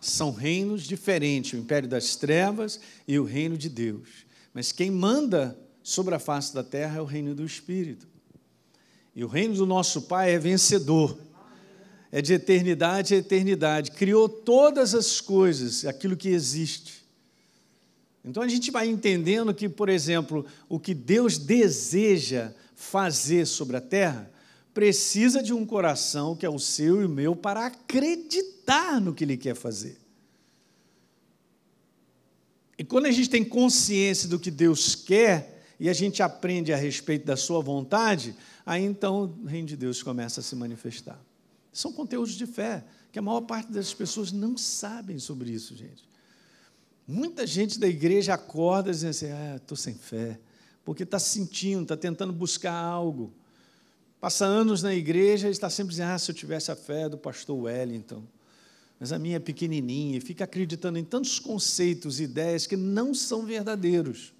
São 0.00 0.30
reinos 0.30 0.82
diferentes, 0.82 1.52
o 1.52 1.56
império 1.56 1.88
das 1.88 2.16
trevas 2.16 2.80
e 3.06 3.18
o 3.18 3.24
reino 3.24 3.56
de 3.56 3.68
Deus. 3.68 4.26
Mas 4.52 4.72
quem 4.72 4.90
manda 4.90 5.58
sobre 5.82 6.14
a 6.14 6.18
face 6.18 6.54
da 6.54 6.62
terra 6.62 6.98
é 6.98 7.00
o 7.00 7.04
reino 7.04 7.34
do 7.34 7.44
Espírito. 7.44 8.06
E 9.14 9.24
o 9.24 9.28
reino 9.28 9.54
do 9.54 9.64
nosso 9.64 10.02
Pai 10.02 10.32
é 10.32 10.38
vencedor. 10.38 11.18
É 12.12 12.20
de 12.20 12.34
eternidade 12.34 13.14
a 13.14 13.18
eternidade. 13.18 13.90
Criou 13.92 14.28
todas 14.28 14.94
as 14.94 15.20
coisas, 15.20 15.84
aquilo 15.84 16.16
que 16.16 16.28
existe. 16.28 17.04
Então 18.24 18.42
a 18.42 18.48
gente 18.48 18.70
vai 18.70 18.88
entendendo 18.88 19.54
que, 19.54 19.68
por 19.68 19.88
exemplo, 19.88 20.44
o 20.68 20.80
que 20.80 20.92
Deus 20.92 21.38
deseja 21.38 22.52
fazer 22.74 23.46
sobre 23.46 23.76
a 23.76 23.80
terra 23.80 24.30
precisa 24.76 25.42
de 25.42 25.54
um 25.54 25.64
coração 25.64 26.36
que 26.36 26.44
é 26.44 26.50
o 26.50 26.58
seu 26.58 27.00
e 27.00 27.06
o 27.06 27.08
meu 27.08 27.34
para 27.34 27.64
acreditar 27.64 29.00
no 29.00 29.14
que 29.14 29.24
Ele 29.24 29.34
quer 29.34 29.54
fazer. 29.54 29.96
E 32.78 32.84
quando 32.84 33.06
a 33.06 33.10
gente 33.10 33.30
tem 33.30 33.42
consciência 33.42 34.28
do 34.28 34.38
que 34.38 34.50
Deus 34.50 34.94
quer 34.94 35.64
e 35.80 35.88
a 35.88 35.94
gente 35.94 36.22
aprende 36.22 36.74
a 36.74 36.76
respeito 36.76 37.24
da 37.24 37.38
Sua 37.38 37.62
vontade, 37.62 38.36
aí 38.66 38.84
então 38.84 39.34
o 39.42 39.46
reino 39.46 39.66
de 39.66 39.78
Deus 39.78 40.02
começa 40.02 40.40
a 40.40 40.42
se 40.42 40.54
manifestar. 40.54 41.18
São 41.72 41.90
conteúdos 41.90 42.34
de 42.34 42.44
fé, 42.44 42.84
que 43.10 43.18
a 43.18 43.22
maior 43.22 43.40
parte 43.40 43.72
das 43.72 43.94
pessoas 43.94 44.30
não 44.30 44.58
sabem 44.58 45.18
sobre 45.18 45.52
isso, 45.52 45.74
gente. 45.74 46.06
Muita 47.08 47.46
gente 47.46 47.80
da 47.80 47.88
igreja 47.88 48.34
acorda 48.34 48.90
dizendo 48.90 49.10
assim: 49.10 49.30
ah, 49.30 49.56
estou 49.56 49.74
sem 49.74 49.94
fé, 49.94 50.38
porque 50.84 51.04
está 51.04 51.18
sentindo, 51.18 51.84
está 51.84 51.96
tentando 51.96 52.30
buscar 52.30 52.74
algo. 52.74 53.32
Passa 54.26 54.44
anos 54.44 54.82
na 54.82 54.92
igreja 54.92 55.46
e 55.46 55.52
está 55.52 55.70
sempre 55.70 55.90
dizendo: 55.90 56.10
ah, 56.10 56.18
se 56.18 56.28
eu 56.28 56.34
tivesse 56.34 56.72
a 56.72 56.74
fé 56.74 57.08
do 57.08 57.16
pastor 57.16 57.56
Wellington. 57.56 58.24
Mas 58.98 59.12
a 59.12 59.20
minha 59.20 59.36
é 59.36 59.38
pequenininha, 59.38 60.18
e 60.18 60.20
fica 60.20 60.42
acreditando 60.42 60.98
em 60.98 61.04
tantos 61.04 61.38
conceitos 61.38 62.18
e 62.18 62.24
ideias 62.24 62.66
que 62.66 62.76
não 62.76 63.14
são 63.14 63.46
verdadeiros. 63.46 64.34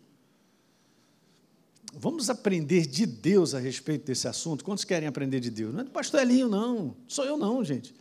Vamos 1.95 2.29
aprender 2.29 2.85
de 2.85 3.07
Deus 3.07 3.55
a 3.55 3.61
respeito 3.61 4.05
desse 4.07 4.27
assunto? 4.27 4.65
Quantos 4.65 4.83
querem 4.83 5.07
aprender 5.07 5.39
de 5.39 5.51
Deus? 5.53 5.73
Não 5.73 5.83
é 5.83 5.85
do 5.85 5.93
pastor 5.93 6.21
Elinho, 6.21 6.49
não. 6.49 6.97
Sou 7.07 7.25
eu, 7.25 7.37
não, 7.37 7.63
gente. 7.63 7.95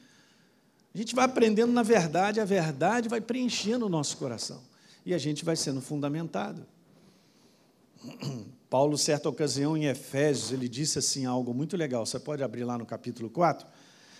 A 0.91 0.97
gente 0.97 1.13
vai 1.13 1.25
aprendendo 1.25 1.71
na 1.71 1.83
verdade, 1.83 2.39
a 2.39 2.45
verdade 2.45 3.07
vai 3.07 3.21
preenchendo 3.21 3.85
o 3.85 3.89
nosso 3.89 4.17
coração. 4.17 4.63
E 5.05 5.13
a 5.13 5.19
gente 5.19 5.45
vai 5.45 5.55
sendo 5.55 5.81
fundamentado. 5.81 6.65
Paulo, 8.75 8.97
certa 8.97 9.29
ocasião, 9.29 9.77
em 9.77 9.85
Efésios, 9.85 10.51
ele 10.51 10.67
disse 10.67 10.99
assim 10.99 11.25
algo 11.25 11.53
muito 11.53 11.77
legal. 11.77 12.05
Você 12.05 12.19
pode 12.19 12.43
abrir 12.43 12.65
lá 12.65 12.77
no 12.77 12.85
capítulo 12.85 13.29
4. 13.29 13.65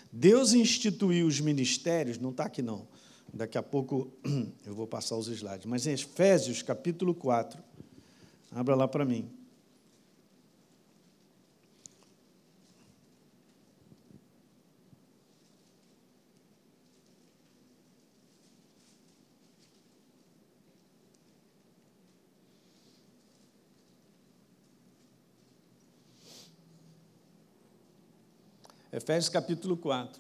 Deus 0.10 0.54
instituiu 0.54 1.28
os 1.28 1.42
ministérios, 1.42 2.18
não 2.18 2.30
está 2.30 2.46
aqui 2.46 2.62
não. 2.62 2.88
Daqui 3.34 3.58
a 3.58 3.62
pouco 3.62 4.14
eu 4.66 4.74
vou 4.74 4.88
passar 4.88 5.18
os 5.18 5.28
slides. 5.28 5.66
Mas 5.66 5.86
em 5.86 5.92
Efésios, 5.92 6.62
capítulo 6.62 7.14
4, 7.14 7.62
abra 8.50 8.76
lá 8.76 8.88
para 8.88 9.04
mim. 9.04 9.30
Efésios 29.06 29.30
capítulo 29.30 29.78
4. 29.78 30.20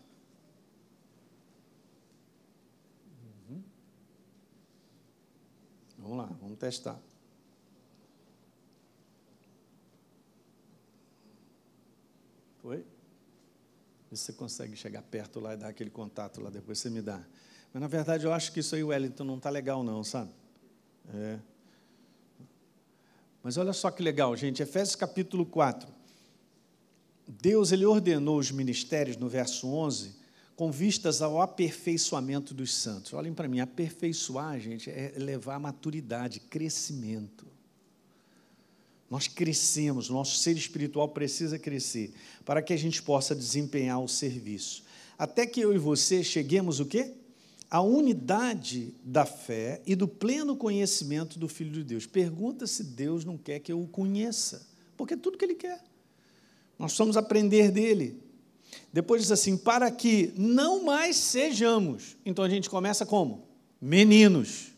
Uhum. 3.50 3.64
Vamos 5.98 6.18
lá, 6.20 6.26
vamos 6.40 6.60
testar. 6.60 7.02
Foi? 12.62 12.86
Vê 14.12 14.16
se 14.16 14.18
você 14.18 14.34
consegue 14.34 14.76
chegar 14.76 15.02
perto 15.02 15.40
lá 15.40 15.56
e 15.56 15.58
dar 15.58 15.70
aquele 15.70 15.90
contato 15.90 16.40
lá, 16.40 16.52
depois 16.52 16.78
você 16.78 16.92
me 16.92 17.02
dá. 17.02 17.26
Mas 17.74 17.82
na 17.82 17.88
verdade 17.88 18.24
eu 18.24 18.32
acho 18.32 18.52
que 18.52 18.60
isso 18.60 18.76
aí, 18.76 18.84
Wellington, 18.84 19.24
não 19.24 19.38
está 19.38 19.50
legal, 19.50 19.84
não, 19.84 20.04
sabe? 20.04 20.30
É. 21.12 21.40
Mas 23.42 23.58
olha 23.58 23.74
só 23.74 23.90
que 23.90 24.04
legal, 24.04 24.36
gente. 24.36 24.62
Efésios 24.62 24.96
capítulo 24.96 25.44
4. 25.44 25.95
Deus 27.28 27.72
ele 27.72 27.86
ordenou 27.86 28.38
os 28.38 28.52
ministérios 28.52 29.18
no 29.18 29.28
verso 29.28 29.68
11 29.68 30.14
com 30.56 30.72
vistas 30.72 31.22
ao 31.22 31.42
aperfeiçoamento 31.42 32.54
dos 32.54 32.74
santos. 32.74 33.14
Olhem 33.14 33.34
para 33.34 33.48
mim, 33.48 33.60
aperfeiçoar, 33.60 34.60
gente, 34.60 34.90
é 34.90 35.14
levar 35.18 35.56
a 35.56 35.60
maturidade, 35.60 36.40
crescimento. 36.40 37.46
Nós 39.10 39.28
crescemos, 39.28 40.10
nosso 40.10 40.38
ser 40.38 40.56
espiritual 40.56 41.10
precisa 41.10 41.60
crescer 41.60 42.14
para 42.44 42.62
que 42.62 42.74
a 42.74 42.78
gente 42.78 43.02
possa 43.04 43.36
desempenhar 43.36 44.02
o 44.02 44.08
serviço. 44.08 44.84
Até 45.18 45.46
que 45.46 45.60
eu 45.60 45.74
e 45.74 45.78
você 45.78 46.24
cheguemos 46.24 46.80
o 46.80 46.86
quê? 46.86 47.14
A 47.70 47.82
unidade 47.82 48.94
da 49.04 49.26
fé 49.26 49.82
e 49.86 49.96
do 49.96 50.08
pleno 50.08 50.56
conhecimento 50.56 51.38
do 51.38 51.48
Filho 51.48 51.72
de 51.72 51.84
Deus. 51.84 52.06
Pergunta 52.06 52.66
se 52.66 52.84
Deus 52.84 53.26
não 53.26 53.38
quer 53.38 53.60
que 53.60 53.72
eu 53.72 53.82
o 53.82 53.88
conheça, 53.88 54.66
porque 54.96 55.14
é 55.14 55.18
tudo 55.18 55.38
que 55.38 55.46
ele 55.46 55.56
quer. 55.56 55.84
Nós 56.78 56.98
vamos 56.98 57.18
aprender 57.18 57.72
dele. 57.72 58.22
Depois 58.92 59.22
diz 59.22 59.32
assim: 59.32 59.58
para 59.58 59.90
que 59.92 60.34
não 60.38 60.84
mais 60.84 61.16
sejamos. 61.18 62.16
Então 62.26 62.44
a 62.44 62.50
gente 62.50 62.70
começa 62.70 63.06
como? 63.06 63.48
Meninos. 63.82 64.74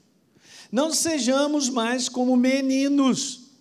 Não 0.71 0.91
sejamos 0.91 1.69
mais 1.69 2.09
como 2.09 2.35
meninos, 2.35 3.51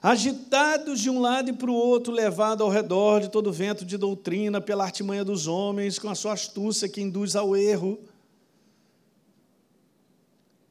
agitados 0.00 1.00
de 1.00 1.10
um 1.10 1.18
lado 1.18 1.50
e 1.50 1.52
para 1.52 1.70
o 1.70 1.74
outro, 1.74 2.12
levados 2.12 2.64
ao 2.64 2.70
redor 2.70 3.20
de 3.20 3.30
todo 3.30 3.52
vento 3.52 3.84
de 3.84 3.96
doutrina, 3.96 4.60
pela 4.60 4.84
artimanha 4.84 5.24
dos 5.24 5.48
homens, 5.48 5.98
com 5.98 6.08
a 6.08 6.14
sua 6.14 6.34
astúcia 6.34 6.88
que 6.88 7.00
induz 7.00 7.34
ao 7.34 7.56
erro. 7.56 7.98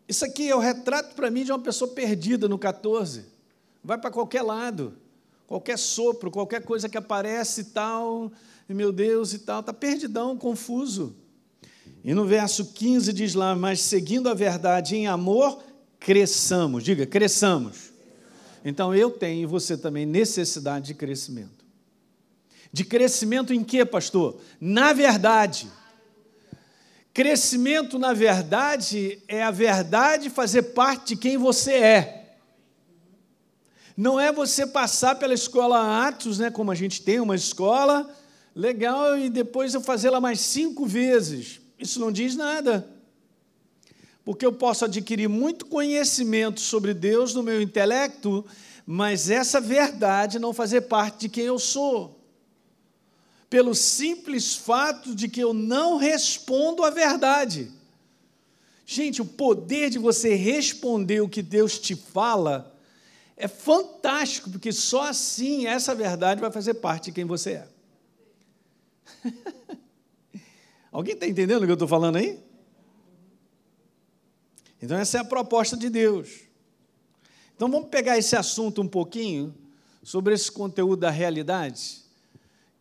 Isso 0.07 0.23
aqui 0.23 0.49
é 0.49 0.55
o 0.55 0.59
retrato 0.59 1.13
para 1.13 1.29
mim 1.29 1.43
de 1.43 1.51
uma 1.51 1.59
pessoa 1.59 1.91
perdida 1.91 2.47
no 2.47 2.57
14. 2.57 3.25
Vai 3.83 3.97
para 3.97 4.09
qualquer 4.09 4.43
lado 4.43 4.97
qualquer 5.47 5.79
sopro, 5.79 6.29
qualquer 6.29 6.61
coisa 6.61 6.89
que 6.89 6.97
aparece 6.97 7.61
e 7.61 7.63
tal, 7.65 8.31
e 8.67 8.73
meu 8.73 8.91
Deus 8.91 9.33
e 9.33 9.39
tal, 9.39 9.61
está 9.61 9.73
perdidão, 9.73 10.37
confuso. 10.37 11.15
E 12.03 12.13
no 12.13 12.25
verso 12.25 12.73
15 12.73 13.13
diz 13.13 13.33
lá, 13.33 13.55
mas 13.55 13.81
seguindo 13.81 14.29
a 14.29 14.33
verdade 14.33 14.95
em 14.95 15.07
amor, 15.07 15.63
cresçamos. 15.99 16.83
Diga, 16.83 17.05
cresçamos. 17.05 17.91
Então 18.63 18.93
eu 18.93 19.09
tenho 19.09 19.43
e 19.43 19.45
você 19.45 19.77
também 19.77 20.05
necessidade 20.05 20.87
de 20.87 20.93
crescimento. 20.93 21.65
De 22.71 22.83
crescimento 22.83 23.53
em 23.53 23.63
quê, 23.63 23.85
pastor? 23.85 24.39
Na 24.59 24.91
verdade. 24.91 25.69
Crescimento 27.13 27.97
na 27.97 28.13
verdade 28.13 29.19
é 29.27 29.41
a 29.41 29.49
verdade 29.49 30.29
fazer 30.29 30.63
parte 30.63 31.15
de 31.15 31.15
quem 31.15 31.37
você 31.37 31.73
é. 31.73 32.16
Não 33.97 34.19
é 34.19 34.31
você 34.31 34.67
passar 34.67 35.15
pela 35.15 35.33
escola 35.33 36.07
Atos, 36.07 36.37
né, 36.37 36.51
como 36.51 36.69
a 36.69 36.75
gente 36.75 37.01
tem 37.01 37.19
uma 37.19 37.35
escola, 37.35 38.07
legal, 38.55 39.17
e 39.17 39.27
depois 39.27 39.73
eu 39.73 39.81
fazê-la 39.81 40.21
mais 40.21 40.39
cinco 40.39 40.85
vezes. 40.85 41.59
Isso 41.79 41.99
não 41.99 42.11
diz 42.11 42.35
nada. 42.35 42.87
porque 44.27 44.45
eu 44.45 44.51
posso 44.51 44.83
adquirir 44.83 45.29
muito 45.29 45.65
conhecimento 45.67 46.59
sobre 46.59 46.93
Deus 46.93 47.33
no 47.33 47.41
meu 47.41 47.61
intelecto, 47.61 48.45
mas 48.85 49.29
essa 49.29 49.61
verdade 49.61 50.37
não 50.37 50.51
fazer 50.53 50.81
parte 50.81 51.21
de 51.21 51.29
quem 51.29 51.45
eu 51.45 51.57
sou. 51.57 52.19
Pelo 53.49 53.73
simples 53.73 54.53
fato 54.53 55.15
de 55.15 55.29
que 55.29 55.39
eu 55.39 55.53
não 55.53 55.95
respondo 55.95 56.83
à 56.83 56.89
verdade. 56.89 57.71
Gente, 58.85 59.21
o 59.21 59.25
poder 59.25 59.89
de 59.89 59.97
você 59.97 60.35
responder 60.35 61.21
o 61.21 61.29
que 61.29 61.41
Deus 61.41 61.79
te 61.79 61.95
fala 61.95 62.76
é 63.37 63.47
fantástico, 63.47 64.49
porque 64.49 64.71
só 64.71 65.03
assim 65.03 65.67
essa 65.67 65.93
verdade 65.93 66.41
vai 66.41 66.51
fazer 66.51 66.73
parte 66.75 67.05
de 67.05 67.11
quem 67.11 67.23
você 67.23 67.51
é. 67.51 67.67
Alguém 70.91 71.13
está 71.13 71.27
entendendo 71.27 71.61
o 71.61 71.65
que 71.65 71.71
eu 71.71 71.75
estou 71.75 71.87
falando 71.87 72.15
aí? 72.15 72.43
Então, 74.81 74.97
essa 74.97 75.19
é 75.19 75.21
a 75.21 75.25
proposta 75.25 75.77
de 75.77 75.89
Deus. 75.89 76.41
Então, 77.55 77.69
vamos 77.69 77.89
pegar 77.89 78.17
esse 78.17 78.35
assunto 78.35 78.81
um 78.81 78.87
pouquinho, 78.87 79.53
sobre 80.01 80.33
esse 80.33 80.51
conteúdo 80.51 81.01
da 81.01 81.09
realidade, 81.09 82.01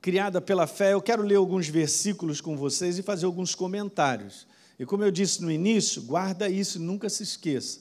criada 0.00 0.40
pela 0.40 0.66
fé. 0.66 0.92
Eu 0.92 1.02
quero 1.02 1.22
ler 1.22 1.36
alguns 1.36 1.68
versículos 1.68 2.40
com 2.40 2.56
vocês 2.56 2.98
e 2.98 3.02
fazer 3.02 3.26
alguns 3.26 3.54
comentários. 3.54 4.46
E 4.78 4.86
como 4.86 5.02
eu 5.02 5.10
disse 5.10 5.42
no 5.42 5.50
início, 5.50 6.02
guarda 6.02 6.48
isso, 6.48 6.78
nunca 6.78 7.08
se 7.08 7.22
esqueça. 7.22 7.80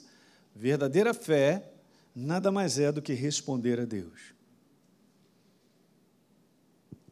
Verdadeira 0.56 1.14
fé 1.14 1.75
nada 2.16 2.50
mais 2.50 2.80
é 2.80 2.92
do 2.92 3.02
que 3.02 3.14
responder 3.14 3.80
a 3.80 3.86
Deus. 3.86 4.34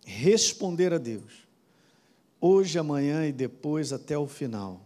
Responder 0.05 0.93
a 0.93 0.97
Deus. 0.97 1.45
Hoje, 2.39 2.79
amanhã 2.79 3.27
e 3.27 3.31
depois 3.31 3.91
até 3.91 4.17
o 4.17 4.27
final. 4.27 4.81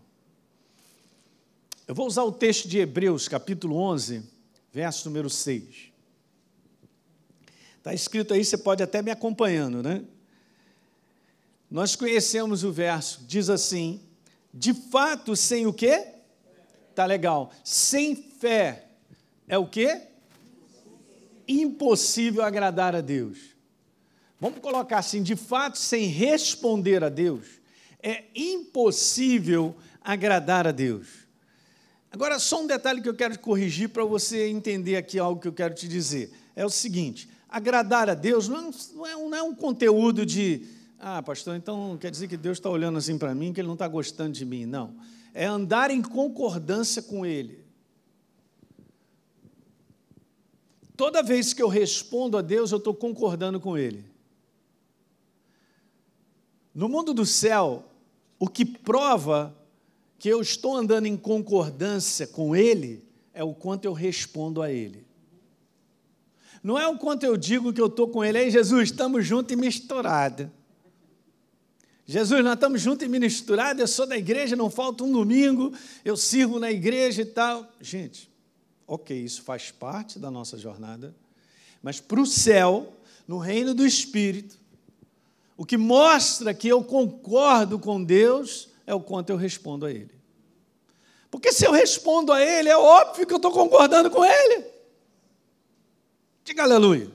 Eu 1.88 1.94
vou 1.94 2.08
usar 2.08 2.24
o 2.24 2.32
texto 2.32 2.68
de 2.68 2.80
Hebreus, 2.80 3.28
capítulo 3.28 3.78
11, 3.78 4.24
verso 4.74 5.08
número 5.08 5.30
6. 5.30 5.92
Está 7.78 7.94
escrito 7.94 8.34
aí, 8.34 8.44
você 8.44 8.58
pode 8.58 8.84
até 8.84 9.02
me 9.02 9.12
acompanhando, 9.12 9.82
né? 9.82 10.04
Nós 11.70 11.96
conhecemos 11.96 12.64
o 12.64 12.72
verso, 12.72 13.24
diz 13.26 13.50
assim: 13.50 14.02
de 14.54 14.74
fato, 14.74 15.36
sem 15.36 15.66
o 15.66 15.74
quê? 15.74 16.14
Tá 16.94 17.06
legal. 17.06 17.52
Sem 17.64 18.16
fé 18.16 18.87
é 19.48 19.58
o 19.58 19.66
quê? 19.66 20.02
Impossível 21.48 22.44
agradar 22.44 22.96
a 22.96 23.02
Deus. 23.02 23.56
Vamos 24.40 24.60
colocar 24.60 25.00
assim: 25.00 25.24
de 25.24 25.36
fato, 25.36 25.78
sem 25.78 26.08
responder 26.08 27.04
a 27.04 27.10
Deus, 27.10 27.46
é 28.04 28.26
impossível 28.36 29.76
agradar 30.02 30.68
a 30.68 30.72
Deus. 30.72 31.28
Agora, 32.12 32.40
só 32.40 32.62
um 32.62 32.68
detalhe 32.68 33.02
que 33.02 33.10
eu 33.10 33.16
quero 33.16 33.38
corrigir 33.40 33.90
para 33.90 34.04
você 34.04 34.48
entender 34.48 34.96
aqui 34.96 35.20
algo 35.20 35.42
que 35.42 35.48
eu 35.48 35.54
quero 35.54 35.74
te 35.74 35.88
dizer. 35.88 36.32
É 36.56 36.66
o 36.66 36.70
seguinte: 36.70 37.30
agradar 37.50 38.10
a 38.10 38.14
Deus 38.14 38.48
não 38.48 38.72
é 39.06 39.16
um, 39.16 39.30
não 39.30 39.38
é 39.38 39.42
um 39.42 39.56
conteúdo 39.56 40.26
de, 40.26 40.66
ah, 41.00 41.22
pastor, 41.22 41.56
então 41.56 41.98
quer 42.00 42.12
dizer 42.12 42.28
que 42.28 42.38
Deus 42.38 42.58
está 42.58 42.70
olhando 42.70 42.98
assim 42.98 43.18
para 43.18 43.34
mim, 43.34 43.54
que 43.54 43.62
Ele 43.62 43.68
não 43.68 43.76
está 43.76 43.88
gostando 43.88 44.32
de 44.32 44.46
mim. 44.46 44.66
Não. 44.66 44.96
É 45.34 45.46
andar 45.46 45.92
em 45.92 46.02
concordância 46.02 47.02
com 47.02 47.26
Ele. 47.26 47.67
Toda 50.98 51.22
vez 51.22 51.54
que 51.54 51.62
eu 51.62 51.68
respondo 51.68 52.38
a 52.38 52.42
Deus, 52.42 52.72
eu 52.72 52.80
estou 52.80 52.94
concordando 52.94 53.60
com 53.60 53.78
Ele. 53.78 54.04
No 56.74 56.90
mundo 56.90 57.14
do 57.14 57.26
céu, 57.26 57.86
o 58.40 58.48
que 58.48 58.66
prova 58.66 59.56
que 60.18 60.28
eu 60.28 60.42
estou 60.42 60.76
andando 60.76 61.06
em 61.06 61.16
concordância 61.16 62.26
com 62.26 62.56
Ele 62.56 63.04
é 63.32 63.44
o 63.44 63.54
quanto 63.54 63.86
eu 63.86 63.94
respondo 63.94 64.60
a 64.60 64.72
Ele. 64.72 65.06
Não 66.64 66.80
é 66.80 66.88
o 66.88 66.98
quanto 66.98 67.24
eu 67.24 67.38
digo 67.38 67.72
que 67.72 67.80
eu 67.80 67.86
estou 67.86 68.08
com 68.08 68.26
Ele, 68.26 68.40
aí 68.40 68.50
Jesus, 68.50 68.90
estamos 68.90 69.24
juntos 69.24 69.54
e 69.54 69.56
misturados. 69.56 70.48
Jesus, 72.08 72.44
nós 72.44 72.54
estamos 72.54 72.82
juntos 72.82 73.06
e 73.06 73.10
misturados, 73.10 73.82
eu 73.82 73.88
sou 73.88 74.08
da 74.08 74.18
igreja, 74.18 74.56
não 74.56 74.72
falta 74.72 75.04
um 75.04 75.12
domingo, 75.12 75.72
eu 76.04 76.18
sirvo 76.18 76.60
na 76.60 76.72
igreja 76.72 77.22
e 77.22 77.26
tal. 77.26 77.72
Gente, 77.80 78.32
Ok, 78.88 79.16
isso 79.16 79.42
faz 79.42 79.70
parte 79.70 80.18
da 80.18 80.32
nossa 80.32 80.58
jornada, 80.58 81.14
mas 81.84 82.00
para 82.00 82.22
o 82.22 82.26
céu, 82.26 82.94
no 83.28 83.38
reino 83.38 83.74
do 83.74 83.86
Espírito, 83.86 84.58
o 85.58 85.66
que 85.66 85.76
mostra 85.76 86.54
que 86.54 86.70
eu 86.70 86.82
concordo 86.84 87.78
com 87.78 88.02
Deus 88.02 88.70
é 88.86 88.94
o 88.94 89.02
quanto 89.02 89.30
eu 89.30 89.36
respondo 89.36 89.86
a 89.86 89.92
Ele. 89.92 90.18
Porque 91.30 91.52
se 91.52 91.66
eu 91.66 91.72
respondo 91.72 92.32
a 92.32 92.42
Ele, 92.42 92.70
é 92.70 92.78
óbvio 92.78 93.28
que 93.28 93.34
eu 93.34 93.38
estou 93.38 93.52
concordando 93.52 94.10
com 94.10 94.24
Ele. 94.24 94.66
Diga 96.46 96.64
aleluia. 96.64 97.12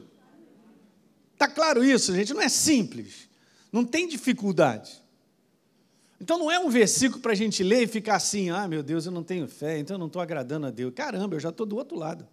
Está 1.33 1.49
claro 1.49 1.83
isso, 1.83 2.15
gente? 2.15 2.35
Não 2.35 2.43
é 2.43 2.49
simples, 2.49 3.29
não 3.73 3.85
tem 3.85 4.07
dificuldade. 4.07 5.02
Então 6.23 6.39
não 6.39 6.49
é 6.49 6.57
um 6.57 6.71
versículo 6.71 7.21
para 7.21 7.33
a 7.33 7.35
gente 7.35 7.65
ler 7.65 7.83
e 7.83 7.87
ficar 7.89 8.15
assim, 8.15 8.49
ah, 8.49 8.69
meu 8.69 8.81
Deus, 8.81 9.07
eu 9.07 9.11
não 9.11 9.25
tenho 9.25 9.49
fé, 9.49 9.81
então 9.81 9.97
eu 9.97 9.99
não 9.99 10.07
estou 10.07 10.23
agradando 10.23 10.69
a 10.69 10.71
Deus. 10.71 10.95
Caramba, 10.95 11.35
eu 11.35 11.41
já 11.41 11.49
estou 11.49 11.67
do 11.67 11.77
outro 11.77 11.99
lado. 11.99 12.25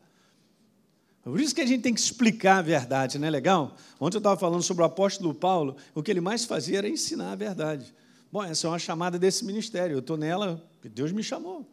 Por 1.23 1.41
isso 1.41 1.56
que 1.56 1.62
a 1.62 1.65
gente 1.65 1.82
tem 1.82 1.91
que 1.91 1.99
explicar 1.99 2.60
a 2.60 2.62
verdade, 2.62 3.17
não 3.17 3.28
é 3.28 3.32
legal? 3.32 3.75
Ontem 3.99 4.17
eu 4.17 4.19
estava 4.19 4.38
falando 4.39 4.62
sobre 4.62 4.84
o 4.84 4.86
apóstolo 4.86 5.34
Paulo, 5.34 5.75
o 5.95 6.04
que 6.04 6.12
ele 6.12 6.21
mais 6.21 6.45
fazia 6.45 6.78
era 6.78 6.88
ensinar 6.88 7.32
a 7.32 7.36
verdade. 7.36 7.91
Bom, 8.32 8.43
essa 8.43 8.67
é 8.67 8.69
uma 8.69 8.78
chamada 8.78 9.17
desse 9.17 9.43
ministério, 9.43 9.95
eu 9.95 9.99
estou 9.99 10.17
nela, 10.17 10.63
porque 10.73 10.88
Deus 10.88 11.12
me 11.12 11.23
chamou. 11.23 11.67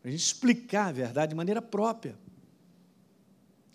Para 0.00 0.08
a 0.08 0.12
gente 0.12 0.24
explicar 0.24 0.88
a 0.88 0.92
verdade 0.92 1.30
de 1.30 1.36
maneira 1.36 1.60
própria. 1.60 2.16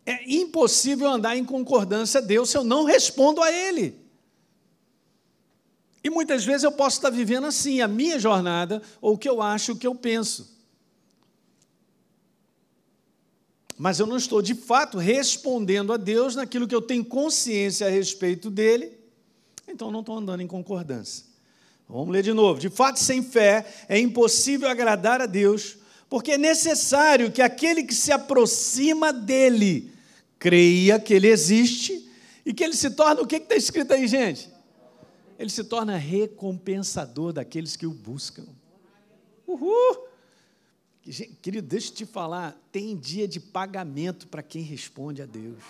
É 0.07 0.27
impossível 0.27 1.07
andar 1.07 1.37
em 1.37 1.45
concordância 1.45 2.19
a 2.19 2.23
Deus 2.23 2.49
se 2.49 2.57
eu 2.57 2.63
não 2.63 2.83
respondo 2.83 3.43
a 3.43 3.51
Ele. 3.51 4.04
E 6.05 6.09
muitas 6.11 6.45
vezes 6.45 6.63
eu 6.63 6.71
posso 6.71 6.97
estar 6.97 7.09
vivendo 7.09 7.47
assim, 7.47 7.81
a 7.81 7.87
minha 7.87 8.19
jornada, 8.19 8.79
ou 9.01 9.15
o 9.15 9.17
que 9.17 9.27
eu 9.27 9.41
acho, 9.41 9.71
o 9.71 9.75
que 9.75 9.87
eu 9.87 9.95
penso. 9.95 10.55
Mas 13.75 13.99
eu 13.99 14.05
não 14.05 14.15
estou, 14.15 14.39
de 14.39 14.53
fato, 14.53 14.99
respondendo 14.99 15.91
a 15.91 15.97
Deus 15.97 16.35
naquilo 16.35 16.67
que 16.67 16.75
eu 16.75 16.81
tenho 16.83 17.03
consciência 17.03 17.87
a 17.87 17.89
respeito 17.89 18.51
dele, 18.51 18.91
então 19.67 19.89
não 19.89 20.01
estou 20.01 20.15
andando 20.15 20.41
em 20.41 20.47
concordância. 20.47 21.25
Vamos 21.89 22.13
ler 22.13 22.21
de 22.21 22.33
novo. 22.33 22.59
De 22.59 22.69
fato, 22.69 22.99
sem 22.99 23.23
fé 23.23 23.65
é 23.89 23.97
impossível 23.97 24.69
agradar 24.69 25.21
a 25.21 25.25
Deus, 25.25 25.75
porque 26.07 26.33
é 26.33 26.37
necessário 26.37 27.31
que 27.31 27.41
aquele 27.41 27.83
que 27.83 27.95
se 27.95 28.11
aproxima 28.11 29.11
dele 29.11 29.91
creia 30.37 30.99
que 30.99 31.15
ele 31.15 31.29
existe 31.29 32.07
e 32.45 32.53
que 32.53 32.63
ele 32.63 32.75
se 32.75 32.91
torna 32.91 33.23
o 33.23 33.25
que 33.25 33.37
está 33.37 33.55
escrito 33.55 33.91
aí, 33.91 34.07
gente? 34.07 34.53
Ele 35.37 35.49
se 35.49 35.63
torna 35.63 35.97
recompensador 35.97 37.33
daqueles 37.33 37.75
que 37.75 37.85
o 37.85 37.91
buscam. 37.91 38.47
Uhul! 39.45 40.07
Querido, 41.41 41.67
deixa 41.67 41.91
eu 41.91 41.95
te 41.95 42.05
falar, 42.05 42.59
tem 42.71 42.97
dia 42.97 43.27
de 43.27 43.39
pagamento 43.39 44.27
para 44.27 44.41
quem 44.41 44.63
responde 44.63 45.21
a 45.21 45.25
Deus. 45.25 45.61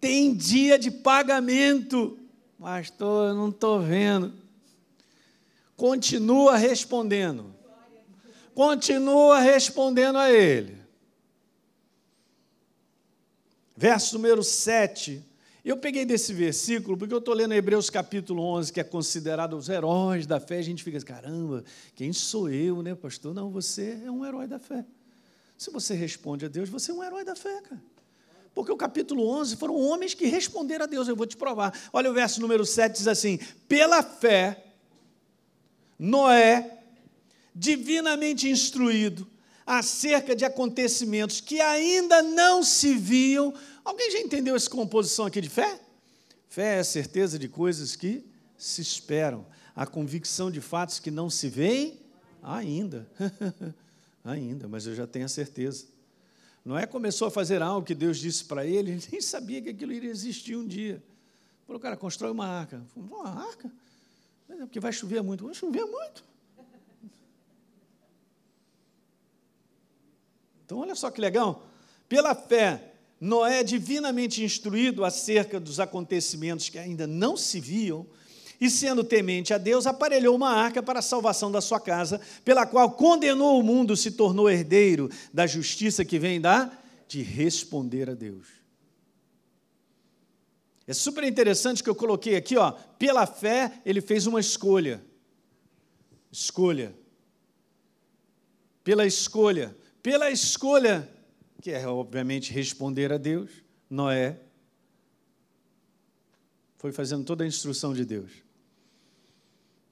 Tem 0.00 0.34
dia 0.34 0.78
de 0.78 0.90
pagamento. 0.90 2.18
Pastor, 2.58 3.30
eu 3.30 3.34
não 3.34 3.50
estou 3.50 3.80
vendo. 3.80 4.32
Continua 5.76 6.56
respondendo. 6.56 7.54
Continua 8.54 9.40
respondendo 9.40 10.16
a 10.16 10.30
ele. 10.30 10.78
Verso 13.76 14.16
número 14.16 14.42
7 14.42 15.22
eu 15.64 15.78
peguei 15.78 16.04
desse 16.04 16.32
versículo 16.34 16.96
porque 16.96 17.14
eu 17.14 17.18
estou 17.18 17.34
lendo 17.34 17.54
Hebreus 17.54 17.88
capítulo 17.88 18.42
11, 18.42 18.72
que 18.72 18.80
é 18.80 18.84
considerado 18.84 19.56
os 19.56 19.70
heróis 19.70 20.26
da 20.26 20.38
fé. 20.38 20.58
A 20.58 20.62
gente 20.62 20.82
fica 20.82 20.98
assim, 20.98 21.06
caramba, 21.06 21.64
quem 21.94 22.12
sou 22.12 22.50
eu, 22.50 22.82
né, 22.82 22.94
pastor? 22.94 23.32
Não, 23.32 23.50
você 23.50 23.98
é 24.04 24.10
um 24.10 24.26
herói 24.26 24.46
da 24.46 24.58
fé. 24.58 24.84
Se 25.56 25.70
você 25.70 25.94
responde 25.94 26.44
a 26.44 26.48
Deus, 26.48 26.68
você 26.68 26.90
é 26.90 26.94
um 26.94 27.02
herói 27.02 27.24
da 27.24 27.34
fé, 27.34 27.62
cara. 27.62 27.82
Porque 28.54 28.70
o 28.70 28.76
capítulo 28.76 29.26
11 29.26 29.56
foram 29.56 29.74
homens 29.74 30.12
que 30.14 30.26
responderam 30.26 30.84
a 30.84 30.86
Deus. 30.86 31.08
Eu 31.08 31.16
vou 31.16 31.26
te 31.26 31.36
provar. 31.36 31.76
Olha 31.92 32.10
o 32.10 32.14
verso 32.14 32.40
número 32.40 32.64
7, 32.64 32.92
diz 32.92 33.08
assim: 33.08 33.38
Pela 33.66 34.02
fé, 34.02 34.64
Noé, 35.98 36.78
divinamente 37.54 38.48
instruído 38.48 39.26
acerca 39.66 40.36
de 40.36 40.44
acontecimentos 40.44 41.40
que 41.40 41.60
ainda 41.60 42.22
não 42.22 42.62
se 42.62 42.94
viam, 42.94 43.54
Alguém 43.84 44.10
já 44.10 44.18
entendeu 44.18 44.56
essa 44.56 44.70
composição 44.70 45.26
aqui 45.26 45.42
de 45.42 45.50
fé? 45.50 45.78
Fé 46.48 46.76
é 46.76 46.78
a 46.78 46.84
certeza 46.84 47.38
de 47.38 47.48
coisas 47.48 47.94
que 47.94 48.24
se 48.56 48.80
esperam, 48.80 49.46
a 49.76 49.86
convicção 49.86 50.50
de 50.50 50.60
fatos 50.60 50.98
que 50.98 51.10
não 51.10 51.28
se 51.28 51.48
veem 51.48 52.00
ainda. 52.42 53.06
ainda, 54.24 54.66
mas 54.66 54.86
eu 54.86 54.94
já 54.94 55.06
tenho 55.06 55.26
a 55.26 55.28
certeza. 55.28 55.86
Noé 56.64 56.86
começou 56.86 57.28
a 57.28 57.30
fazer 57.30 57.60
algo 57.60 57.86
que 57.86 57.94
Deus 57.94 58.18
disse 58.18 58.44
para 58.46 58.64
ele, 58.64 58.92
ele 58.92 59.06
nem 59.12 59.20
sabia 59.20 59.60
que 59.60 59.68
aquilo 59.68 59.92
iria 59.92 60.10
existir 60.10 60.56
um 60.56 60.66
dia. 60.66 61.02
Falou, 61.66 61.78
cara, 61.78 61.94
constrói 61.94 62.30
uma 62.30 62.46
arca. 62.46 62.82
Falou, 62.94 63.20
uma 63.20 63.48
arca? 63.48 63.70
É 64.48 64.56
porque 64.56 64.80
vai 64.80 64.92
chover 64.92 65.22
muito. 65.22 65.44
Vai 65.44 65.54
chover 65.54 65.84
muito. 65.84 66.24
Então, 70.64 70.78
olha 70.78 70.94
só 70.94 71.10
que 71.10 71.20
legal. 71.20 71.66
Pela 72.08 72.34
fé, 72.34 72.92
Noé, 73.20 73.62
divinamente 73.62 74.42
instruído 74.42 75.04
acerca 75.04 75.60
dos 75.60 75.80
acontecimentos 75.80 76.68
que 76.68 76.78
ainda 76.78 77.06
não 77.06 77.36
se 77.36 77.60
viam, 77.60 78.06
e 78.60 78.70
sendo 78.70 79.02
temente 79.02 79.52
a 79.52 79.58
Deus, 79.58 79.86
aparelhou 79.86 80.34
uma 80.34 80.50
arca 80.50 80.82
para 80.82 81.00
a 81.00 81.02
salvação 81.02 81.50
da 81.50 81.60
sua 81.60 81.80
casa, 81.80 82.20
pela 82.44 82.66
qual 82.66 82.92
condenou 82.92 83.58
o 83.58 83.62
mundo, 83.62 83.96
se 83.96 84.12
tornou 84.12 84.48
herdeiro 84.48 85.10
da 85.32 85.46
justiça 85.46 86.04
que 86.04 86.18
vem 86.18 86.40
da 86.40 86.70
de 87.06 87.20
responder 87.22 88.08
a 88.08 88.14
Deus. 88.14 88.46
É 90.86 90.92
super 90.92 91.24
interessante 91.24 91.82
que 91.82 91.90
eu 91.90 91.94
coloquei 91.94 92.36
aqui, 92.36 92.56
ó, 92.56 92.72
pela 92.98 93.26
fé 93.26 93.80
ele 93.84 94.00
fez 94.00 94.26
uma 94.26 94.40
escolha. 94.40 95.02
Escolha. 96.30 96.94
Pela 98.82 99.06
escolha. 99.06 99.74
Pela 100.04 100.30
escolha, 100.30 101.10
que 101.62 101.70
é 101.70 101.88
obviamente 101.88 102.52
responder 102.52 103.10
a 103.10 103.16
Deus, 103.16 103.50
Noé 103.88 104.38
foi 106.76 106.92
fazendo 106.92 107.24
toda 107.24 107.42
a 107.42 107.46
instrução 107.46 107.94
de 107.94 108.04
Deus. 108.04 108.30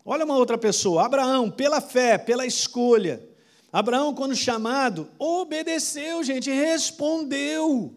Olha 0.05 0.27
uma 0.27 0.37
outra 0.37 0.59
pessoa, 0.59 1.07
Abraão, 1.07 1.51
pela 1.51 1.81
fé, 1.81 2.19
pela 2.19 2.45
escolha. 2.45 3.27
Abraão, 3.73 4.15
quando 4.15 4.37
chamado, 4.37 5.11
obedeceu, 5.19 6.23
gente, 6.23 6.51
respondeu. 6.51 7.97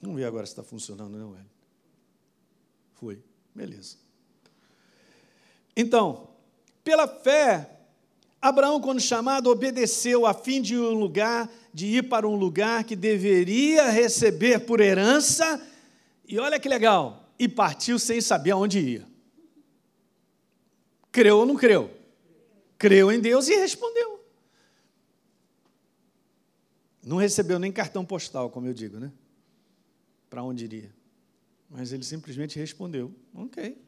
Vamos 0.00 0.16
ver 0.16 0.24
agora 0.24 0.46
se 0.46 0.52
está 0.52 0.62
funcionando, 0.62 1.18
não 1.18 1.36
é? 1.36 1.44
Foi, 2.94 3.22
beleza. 3.54 3.98
Então, 5.76 6.30
pela 6.82 7.06
fé, 7.06 7.75
Abraão, 8.40 8.80
quando 8.80 9.00
chamado, 9.00 9.50
obedeceu 9.50 10.26
a 10.26 10.34
fim 10.34 10.60
de 10.60 10.76
um 10.76 10.92
lugar, 10.92 11.50
de 11.72 11.86
ir 11.86 12.08
para 12.08 12.28
um 12.28 12.36
lugar 12.36 12.84
que 12.84 12.94
deveria 12.94 13.90
receber 13.90 14.60
por 14.60 14.80
herança, 14.80 15.60
e 16.26 16.38
olha 16.38 16.60
que 16.60 16.68
legal, 16.68 17.32
e 17.38 17.48
partiu 17.48 17.98
sem 17.98 18.20
saber 18.20 18.52
aonde 18.52 18.78
ia. 18.78 19.06
Creu 21.10 21.38
ou 21.38 21.46
não 21.46 21.56
creu? 21.56 21.90
Creu 22.78 23.10
em 23.10 23.20
Deus 23.20 23.48
e 23.48 23.56
respondeu. 23.56 24.20
Não 27.02 27.16
recebeu 27.16 27.58
nem 27.58 27.72
cartão 27.72 28.04
postal, 28.04 28.50
como 28.50 28.66
eu 28.66 28.74
digo, 28.74 28.98
né? 28.98 29.12
Para 30.28 30.42
onde 30.42 30.64
iria. 30.64 30.92
Mas 31.70 31.92
ele 31.92 32.02
simplesmente 32.02 32.58
respondeu: 32.58 33.14
Ok. 33.34 33.78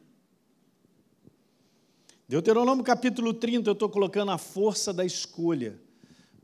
Deuteronômio 2.29 2.83
capítulo 2.83 3.33
30, 3.33 3.67
eu 3.67 3.73
estou 3.73 3.89
colocando 3.89 4.29
a 4.29 4.37
força 4.37 4.93
da 4.93 5.03
escolha, 5.03 5.81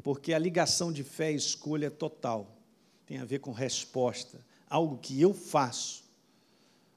porque 0.01 0.33
a 0.33 0.39
ligação 0.39 0.91
de 0.91 1.03
fé 1.03 1.31
e 1.31 1.35
escolha 1.35 1.85
é 1.85 1.89
total. 1.91 2.57
Tem 3.05 3.19
a 3.19 3.23
ver 3.23 3.37
com 3.37 3.51
resposta, 3.51 4.43
algo 4.67 4.97
que 4.97 5.21
eu 5.21 5.31
faço, 5.31 6.03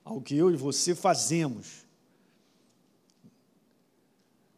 algo 0.02 0.22
que 0.22 0.34
eu 0.34 0.50
e 0.50 0.56
você 0.56 0.94
fazemos. 0.94 1.84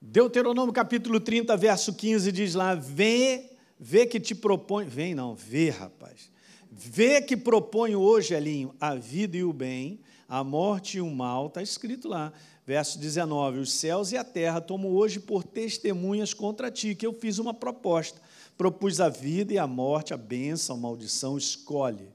Deuteronômio 0.00 0.72
capítulo 0.72 1.18
30, 1.18 1.56
verso 1.56 1.92
15 1.92 2.30
diz 2.30 2.54
lá: 2.54 2.76
Vê, 2.76 3.50
vê 3.80 4.06
que 4.06 4.20
te 4.20 4.36
propõe, 4.36 4.84
vem 4.84 5.12
não, 5.12 5.34
vê, 5.34 5.70
rapaz. 5.70 6.30
Vê 6.70 7.20
que 7.20 7.36
proponho 7.36 7.98
hoje, 7.98 8.32
Elinho, 8.32 8.76
a 8.78 8.94
vida 8.94 9.36
e 9.36 9.42
o 9.42 9.52
bem, 9.52 9.98
a 10.28 10.44
morte 10.44 10.98
e 10.98 11.00
o 11.00 11.10
mal, 11.10 11.48
está 11.48 11.60
escrito 11.60 12.08
lá. 12.08 12.32
Verso 12.70 13.00
19: 13.00 13.58
Os 13.58 13.72
céus 13.72 14.12
e 14.12 14.16
a 14.16 14.22
terra 14.22 14.60
tomo 14.60 14.90
hoje 14.90 15.18
por 15.18 15.42
testemunhas 15.42 16.32
contra 16.32 16.70
ti, 16.70 16.94
que 16.94 17.04
eu 17.04 17.12
fiz 17.12 17.38
uma 17.38 17.52
proposta. 17.52 18.22
Propus 18.56 19.00
a 19.00 19.08
vida 19.08 19.52
e 19.52 19.58
a 19.58 19.66
morte, 19.66 20.14
a 20.14 20.16
bênção, 20.16 20.76
a 20.76 20.78
maldição, 20.78 21.36
escolhe. 21.36 22.08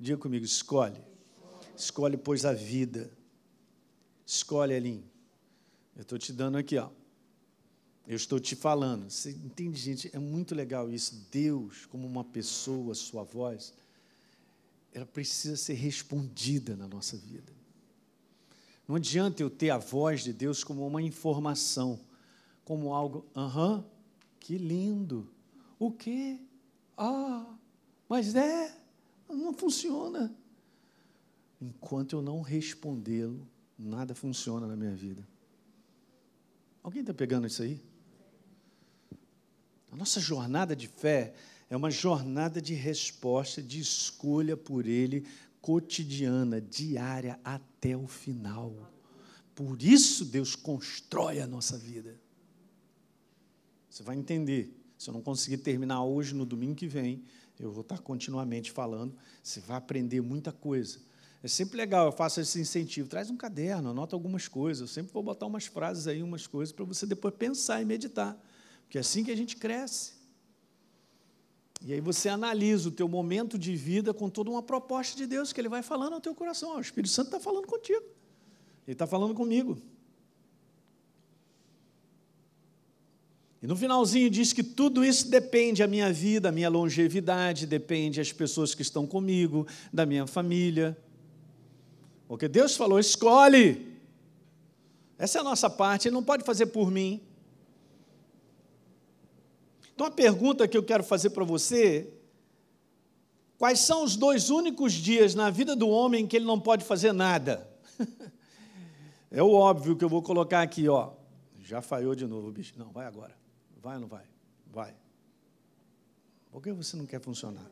Diga 0.00 0.16
comigo, 0.16 0.46
escolhe. 0.46 0.98
Escolhe, 1.76 2.16
pois, 2.16 2.46
a 2.46 2.54
vida. 2.54 3.10
Escolhe, 4.24 4.72
Elinho. 4.72 5.04
Eu 5.94 6.00
estou 6.00 6.18
te 6.18 6.32
dando 6.32 6.56
aqui, 6.56 6.78
ó. 6.78 6.88
Eu 8.06 8.16
estou 8.16 8.40
te 8.40 8.56
falando. 8.56 9.10
Você 9.10 9.32
entende, 9.32 9.78
gente? 9.78 10.10
É 10.14 10.18
muito 10.18 10.54
legal 10.54 10.90
isso. 10.90 11.26
Deus, 11.30 11.84
como 11.84 12.06
uma 12.06 12.24
pessoa, 12.24 12.94
sua 12.94 13.24
voz, 13.24 13.74
ela 14.90 15.04
precisa 15.04 15.54
ser 15.54 15.74
respondida 15.74 16.74
na 16.74 16.88
nossa 16.88 17.14
vida. 17.14 17.57
Não 18.88 18.96
adianta 18.96 19.42
eu 19.42 19.50
ter 19.50 19.68
a 19.68 19.76
voz 19.76 20.24
de 20.24 20.32
Deus 20.32 20.64
como 20.64 20.86
uma 20.86 21.02
informação, 21.02 22.00
como 22.64 22.94
algo, 22.94 23.26
aham, 23.36 23.84
que 24.40 24.56
lindo. 24.56 25.30
O 25.78 25.92
quê? 25.92 26.40
Ah, 26.96 27.46
mas 28.08 28.34
é, 28.34 28.74
não 29.28 29.52
funciona. 29.52 30.34
Enquanto 31.60 32.14
eu 32.16 32.22
não 32.22 32.40
respondê-lo, 32.40 33.46
nada 33.78 34.14
funciona 34.14 34.66
na 34.66 34.74
minha 34.74 34.94
vida. 34.94 35.22
Alguém 36.82 37.02
está 37.02 37.12
pegando 37.12 37.46
isso 37.46 37.62
aí? 37.62 37.78
A 39.92 39.96
nossa 39.96 40.18
jornada 40.18 40.74
de 40.74 40.88
fé 40.88 41.34
é 41.68 41.76
uma 41.76 41.90
jornada 41.90 42.62
de 42.62 42.72
resposta, 42.72 43.62
de 43.62 43.80
escolha 43.80 44.56
por 44.56 44.86
Ele, 44.86 45.26
cotidiana, 45.68 46.62
diária, 46.62 47.38
até 47.44 47.94
o 47.94 48.06
final. 48.06 48.90
Por 49.54 49.82
isso 49.82 50.24
Deus 50.24 50.56
constrói 50.56 51.40
a 51.40 51.46
nossa 51.46 51.76
vida. 51.76 52.18
Você 53.90 54.02
vai 54.02 54.16
entender. 54.16 54.74
Se 54.96 55.10
eu 55.10 55.12
não 55.12 55.20
conseguir 55.20 55.58
terminar 55.58 56.02
hoje, 56.02 56.34
no 56.34 56.46
domingo 56.46 56.74
que 56.74 56.86
vem, 56.86 57.22
eu 57.60 57.70
vou 57.70 57.82
estar 57.82 57.98
continuamente 57.98 58.72
falando. 58.72 59.14
Você 59.42 59.60
vai 59.60 59.76
aprender 59.76 60.22
muita 60.22 60.52
coisa. 60.52 61.00
É 61.42 61.48
sempre 61.48 61.76
legal, 61.76 62.06
eu 62.06 62.12
faço 62.12 62.40
esse 62.40 62.58
incentivo. 62.58 63.06
Traz 63.06 63.28
um 63.28 63.36
caderno, 63.36 63.90
anota 63.90 64.16
algumas 64.16 64.48
coisas. 64.48 64.80
Eu 64.80 64.86
sempre 64.88 65.12
vou 65.12 65.22
botar 65.22 65.44
umas 65.44 65.66
frases 65.66 66.06
aí, 66.06 66.22
umas 66.22 66.46
coisas, 66.46 66.72
para 66.72 66.86
você 66.86 67.04
depois 67.04 67.34
pensar 67.34 67.82
e 67.82 67.84
meditar. 67.84 68.42
Porque 68.84 68.96
é 68.96 69.02
assim 69.02 69.22
que 69.22 69.30
a 69.30 69.36
gente 69.36 69.54
cresce. 69.54 70.12
E 71.80 71.92
aí 71.92 72.00
você 72.00 72.28
analisa 72.28 72.88
o 72.88 72.92
teu 72.92 73.08
momento 73.08 73.58
de 73.58 73.76
vida 73.76 74.12
com 74.12 74.28
toda 74.28 74.50
uma 74.50 74.62
proposta 74.62 75.16
de 75.16 75.26
Deus 75.26 75.52
que 75.52 75.60
Ele 75.60 75.68
vai 75.68 75.82
falando 75.82 76.14
ao 76.14 76.20
teu 76.20 76.34
coração. 76.34 76.76
o 76.76 76.80
Espírito 76.80 77.12
Santo 77.12 77.26
está 77.26 77.40
falando 77.40 77.66
contigo. 77.66 78.04
Ele 78.86 78.94
está 78.94 79.06
falando 79.06 79.34
comigo. 79.34 79.78
E 83.60 83.66
no 83.66 83.76
finalzinho 83.76 84.30
diz 84.30 84.52
que 84.52 84.62
tudo 84.62 85.04
isso 85.04 85.28
depende 85.28 85.82
da 85.82 85.88
minha 85.88 86.12
vida, 86.12 86.48
a 86.48 86.52
minha 86.52 86.68
longevidade, 86.68 87.66
depende 87.66 88.18
das 88.18 88.32
pessoas 88.32 88.74
que 88.74 88.82
estão 88.82 89.06
comigo, 89.06 89.66
da 89.92 90.06
minha 90.06 90.26
família. 90.26 90.96
Porque 92.28 92.46
Deus 92.46 92.76
falou: 92.76 92.98
escolhe. 92.98 93.98
Essa 95.18 95.38
é 95.38 95.40
a 95.40 95.44
nossa 95.44 95.68
parte, 95.68 96.06
Ele 96.06 96.14
não 96.14 96.22
pode 96.22 96.44
fazer 96.44 96.66
por 96.66 96.90
mim. 96.90 97.20
Então 99.98 100.06
a 100.06 100.12
pergunta 100.12 100.68
que 100.68 100.78
eu 100.78 100.82
quero 100.84 101.02
fazer 101.02 101.30
para 101.30 101.42
você: 101.42 102.08
quais 103.58 103.80
são 103.80 104.04
os 104.04 104.14
dois 104.14 104.48
únicos 104.48 104.92
dias 104.92 105.34
na 105.34 105.50
vida 105.50 105.74
do 105.74 105.88
homem 105.88 106.24
que 106.24 106.36
ele 106.36 106.44
não 106.44 106.60
pode 106.60 106.84
fazer 106.84 107.12
nada? 107.12 107.68
é 109.28 109.42
o 109.42 109.50
óbvio 109.50 109.96
que 109.96 110.04
eu 110.04 110.08
vou 110.08 110.22
colocar 110.22 110.62
aqui, 110.62 110.88
ó. 110.88 111.14
Já 111.58 111.82
falhou 111.82 112.14
de 112.14 112.28
novo, 112.28 112.52
bicho. 112.52 112.74
Não, 112.78 112.92
vai 112.92 113.06
agora. 113.06 113.36
Vai 113.82 113.96
ou 113.96 114.02
não 114.02 114.06
vai? 114.06 114.22
Vai. 114.72 114.94
Por 116.52 116.62
que 116.62 116.72
você 116.72 116.96
não 116.96 117.04
quer 117.04 117.20
funcionar? 117.20 117.68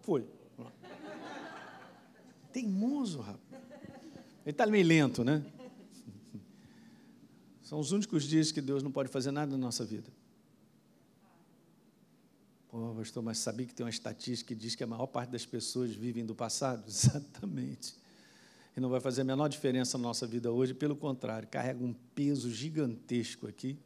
Foi. 0.00 0.26
Teimoso, 2.54 3.20
rapaz. 3.20 3.62
Ele 4.46 4.50
está 4.50 4.66
meio 4.66 4.86
lento, 4.86 5.22
né? 5.22 5.44
São 7.60 7.78
os 7.78 7.92
únicos 7.92 8.24
dias 8.24 8.50
que 8.50 8.62
Deus 8.62 8.82
não 8.82 8.90
pode 8.90 9.10
fazer 9.10 9.30
nada 9.30 9.52
na 9.52 9.58
nossa 9.58 9.84
vida. 9.84 10.10
Pô, 12.70 12.94
pastor, 12.94 13.20
mas 13.20 13.38
sabia 13.38 13.66
que 13.66 13.74
tem 13.74 13.84
uma 13.84 13.90
estatística 13.90 14.54
que 14.54 14.54
diz 14.54 14.76
que 14.76 14.84
a 14.84 14.86
maior 14.86 15.08
parte 15.08 15.30
das 15.30 15.44
pessoas 15.44 15.90
vivem 15.90 16.24
do 16.24 16.36
passado? 16.36 16.84
Exatamente. 16.86 17.96
E 18.76 18.80
não 18.80 18.88
vai 18.88 19.00
fazer 19.00 19.22
a 19.22 19.24
menor 19.24 19.48
diferença 19.48 19.98
na 19.98 20.02
nossa 20.02 20.24
vida 20.24 20.52
hoje, 20.52 20.72
pelo 20.72 20.94
contrário, 20.94 21.48
carrega 21.48 21.82
um 21.82 21.92
peso 22.14 22.48
gigantesco 22.48 23.48
aqui 23.48 23.76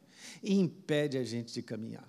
e 0.43 0.53
impede 0.53 1.17
a 1.17 1.23
gente 1.23 1.51
de 1.51 1.63
caminhar. 1.63 2.07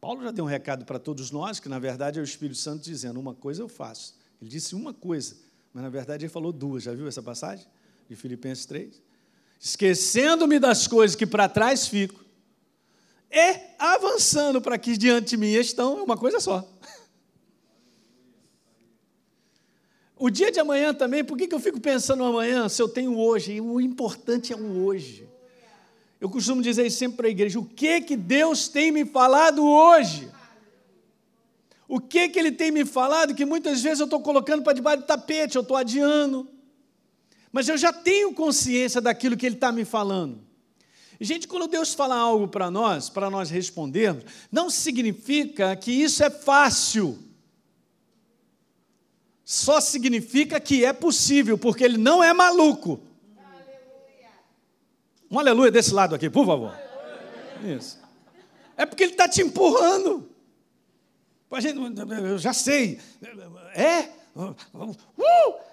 Paulo 0.00 0.22
já 0.22 0.32
deu 0.32 0.44
um 0.44 0.48
recado 0.48 0.84
para 0.84 0.98
todos 0.98 1.30
nós, 1.30 1.60
que 1.60 1.68
na 1.68 1.78
verdade 1.78 2.18
é 2.18 2.22
o 2.22 2.24
Espírito 2.24 2.58
Santo 2.58 2.82
dizendo: 2.82 3.20
uma 3.20 3.34
coisa 3.34 3.62
eu 3.62 3.68
faço. 3.68 4.16
Ele 4.42 4.50
disse 4.50 4.74
uma 4.74 4.92
coisa, 4.92 5.36
mas 5.72 5.84
na 5.84 5.90
verdade 5.90 6.24
ele 6.24 6.32
falou 6.32 6.52
duas. 6.52 6.82
Já 6.82 6.92
viu 6.92 7.06
essa 7.06 7.22
passagem? 7.22 7.66
De 8.08 8.16
Filipenses 8.16 8.66
3? 8.66 9.00
Esquecendo-me 9.60 10.58
das 10.58 10.88
coisas 10.88 11.14
que 11.14 11.26
para 11.26 11.48
trás 11.48 11.86
fico 11.86 12.27
e 13.30 13.60
avançando 13.78 14.60
para 14.60 14.78
que 14.78 14.96
diante 14.96 15.30
de 15.30 15.36
mim 15.36 15.52
estão, 15.52 15.98
é 15.98 16.02
uma 16.02 16.16
coisa 16.16 16.40
só. 16.40 16.66
O 20.18 20.30
dia 20.30 20.50
de 20.50 20.58
amanhã 20.58 20.92
também, 20.92 21.22
por 21.22 21.38
que, 21.38 21.46
que 21.46 21.54
eu 21.54 21.60
fico 21.60 21.80
pensando 21.80 22.18
no 22.18 22.26
amanhã 22.26 22.68
se 22.68 22.82
eu 22.82 22.88
tenho 22.88 23.16
hoje? 23.16 23.52
E 23.52 23.60
o 23.60 23.80
importante 23.80 24.52
é 24.52 24.56
o 24.56 24.84
hoje. 24.84 25.28
Eu 26.20 26.28
costumo 26.28 26.60
dizer 26.60 26.90
sempre 26.90 27.18
para 27.18 27.26
a 27.28 27.30
igreja: 27.30 27.58
o 27.60 27.64
que 27.64 28.00
que 28.00 28.16
Deus 28.16 28.66
tem 28.66 28.90
me 28.90 29.04
falado 29.04 29.64
hoje? 29.64 30.28
O 31.86 32.00
que 32.00 32.28
que 32.28 32.38
Ele 32.38 32.50
tem 32.50 32.72
me 32.72 32.84
falado 32.84 33.34
que 33.34 33.46
muitas 33.46 33.80
vezes 33.80 34.00
eu 34.00 34.04
estou 34.04 34.20
colocando 34.20 34.62
para 34.62 34.72
debaixo 34.72 35.02
do 35.02 35.06
tapete, 35.06 35.54
eu 35.54 35.62
estou 35.62 35.76
adiando. 35.76 36.48
Mas 37.52 37.68
eu 37.68 37.78
já 37.78 37.92
tenho 37.92 38.34
consciência 38.34 39.00
daquilo 39.00 39.36
que 39.36 39.46
Ele 39.46 39.54
está 39.54 39.70
me 39.70 39.84
falando. 39.84 40.47
Gente, 41.20 41.48
quando 41.48 41.66
Deus 41.66 41.94
fala 41.94 42.14
algo 42.14 42.46
para 42.46 42.70
nós, 42.70 43.08
para 43.10 43.28
nós 43.28 43.50
respondermos, 43.50 44.24
não 44.52 44.70
significa 44.70 45.74
que 45.74 45.90
isso 45.90 46.22
é 46.22 46.30
fácil. 46.30 47.18
Só 49.44 49.80
significa 49.80 50.60
que 50.60 50.84
é 50.84 50.92
possível, 50.92 51.58
porque 51.58 51.82
Ele 51.82 51.98
não 51.98 52.22
é 52.22 52.32
maluco. 52.32 53.00
Um 55.30 55.38
aleluia 55.38 55.70
desse 55.70 55.92
lado 55.92 56.14
aqui, 56.14 56.30
por 56.30 56.46
favor. 56.46 56.74
Isso. 57.62 57.98
É 58.76 58.86
porque 58.86 59.02
ele 59.02 59.12
está 59.12 59.28
te 59.28 59.42
empurrando. 59.42 60.30
Eu 62.22 62.38
já 62.38 62.52
sei. 62.52 63.00
É? 63.74 64.02
Uh, 64.34 64.54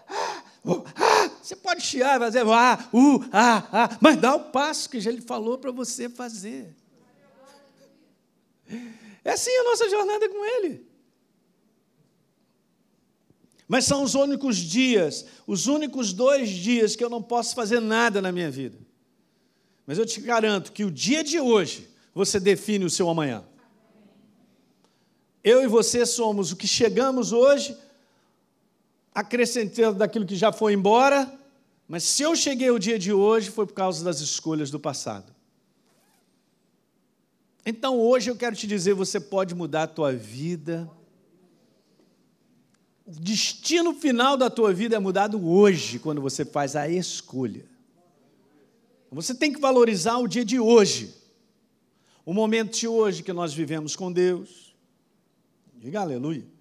ah, 0.10 0.44
uh, 0.66 0.84
ah. 0.96 1.30
Você 1.42 1.56
pode 1.56 1.84
chiar, 1.84 2.20
fazer 2.20 2.40
ah, 2.48 2.90
uh, 2.92 3.24
ah, 3.32 3.68
ah, 3.72 3.98
mas 4.02 4.18
dá 4.18 4.36
o 4.36 4.46
passo 4.46 4.90
que 4.90 4.98
ele 4.98 5.22
falou 5.22 5.60
para 5.60 5.72
você 5.72 6.10
fazer. 6.10 6.76
É 9.24 9.32
assim 9.32 9.56
a 9.56 9.64
nossa 9.64 9.90
jornada 9.90 10.28
com 10.30 10.46
Ele. 10.46 10.86
Mas 13.68 13.86
são 13.86 14.04
os 14.04 14.14
únicos 14.14 14.58
dias, 14.58 15.26
os 15.48 15.66
únicos 15.66 16.14
dois 16.14 16.50
dias 16.50 16.96
que 16.96 17.04
eu 17.04 17.10
não 17.10 17.22
posso 17.22 17.56
fazer 17.56 17.80
nada 17.80 18.22
na 18.22 18.32
minha 18.32 18.52
vida. 18.52 18.78
Mas 19.88 19.98
eu 19.98 20.06
te 20.06 20.22
garanto 20.22 20.72
que 20.72 20.84
o 20.84 20.92
dia 20.92 21.24
de 21.24 21.40
hoje 21.40 21.90
você 22.14 22.40
define 22.40 22.86
o 22.86 22.90
seu 22.90 23.10
amanhã. 23.10 23.44
Eu 25.44 25.64
e 25.64 25.68
você 25.68 26.06
somos 26.06 26.52
o 26.52 26.56
que 26.56 26.68
chegamos 26.68 27.32
hoje, 27.32 27.78
acrescentando 29.16 30.00
daquilo 30.00 30.26
que 30.26 30.36
já 30.36 30.52
foi 30.52 30.74
embora, 30.74 31.34
mas 31.88 32.04
se 32.04 32.22
eu 32.22 32.36
cheguei 32.36 32.70
o 32.70 32.78
dia 32.78 33.00
de 33.00 33.14
hoje 33.14 33.50
foi 33.50 33.66
por 33.66 33.74
causa 33.74 34.04
das 34.04 34.20
escolhas 34.20 34.70
do 34.70 34.78
passado. 34.78 35.34
Então 37.66 37.98
hoje 37.98 38.30
eu 38.30 38.36
quero 38.36 38.56
te 38.56 38.68
dizer, 38.68 38.94
você 38.94 39.20
pode 39.20 39.56
mudar 39.56 39.84
a 39.84 39.88
tua 39.88 40.12
vida. 40.12 40.92
O 43.08 43.12
destino 43.12 43.94
final 43.94 44.36
da 44.36 44.50
tua 44.50 44.74
vida 44.74 44.98
é 44.98 45.00
mudado 45.00 45.48
hoje, 45.48 45.98
quando 45.98 46.22
você 46.22 46.44
faz 46.44 46.76
a 46.76 46.90
escolha. 46.90 47.66
Você 49.10 49.34
tem 49.34 49.54
que 49.54 49.62
valorizar 49.62 50.18
o 50.18 50.28
dia 50.28 50.44
de 50.44 50.60
hoje, 50.60 51.16
o 52.26 52.34
momento 52.34 52.78
de 52.78 52.88
hoje 52.88 53.24
que 53.24 53.32
nós 53.32 53.54
vivemos 53.54 53.96
com 53.96 54.12
Deus. 54.12 54.76
Diga 55.76 56.02
aleluia. 56.02 56.55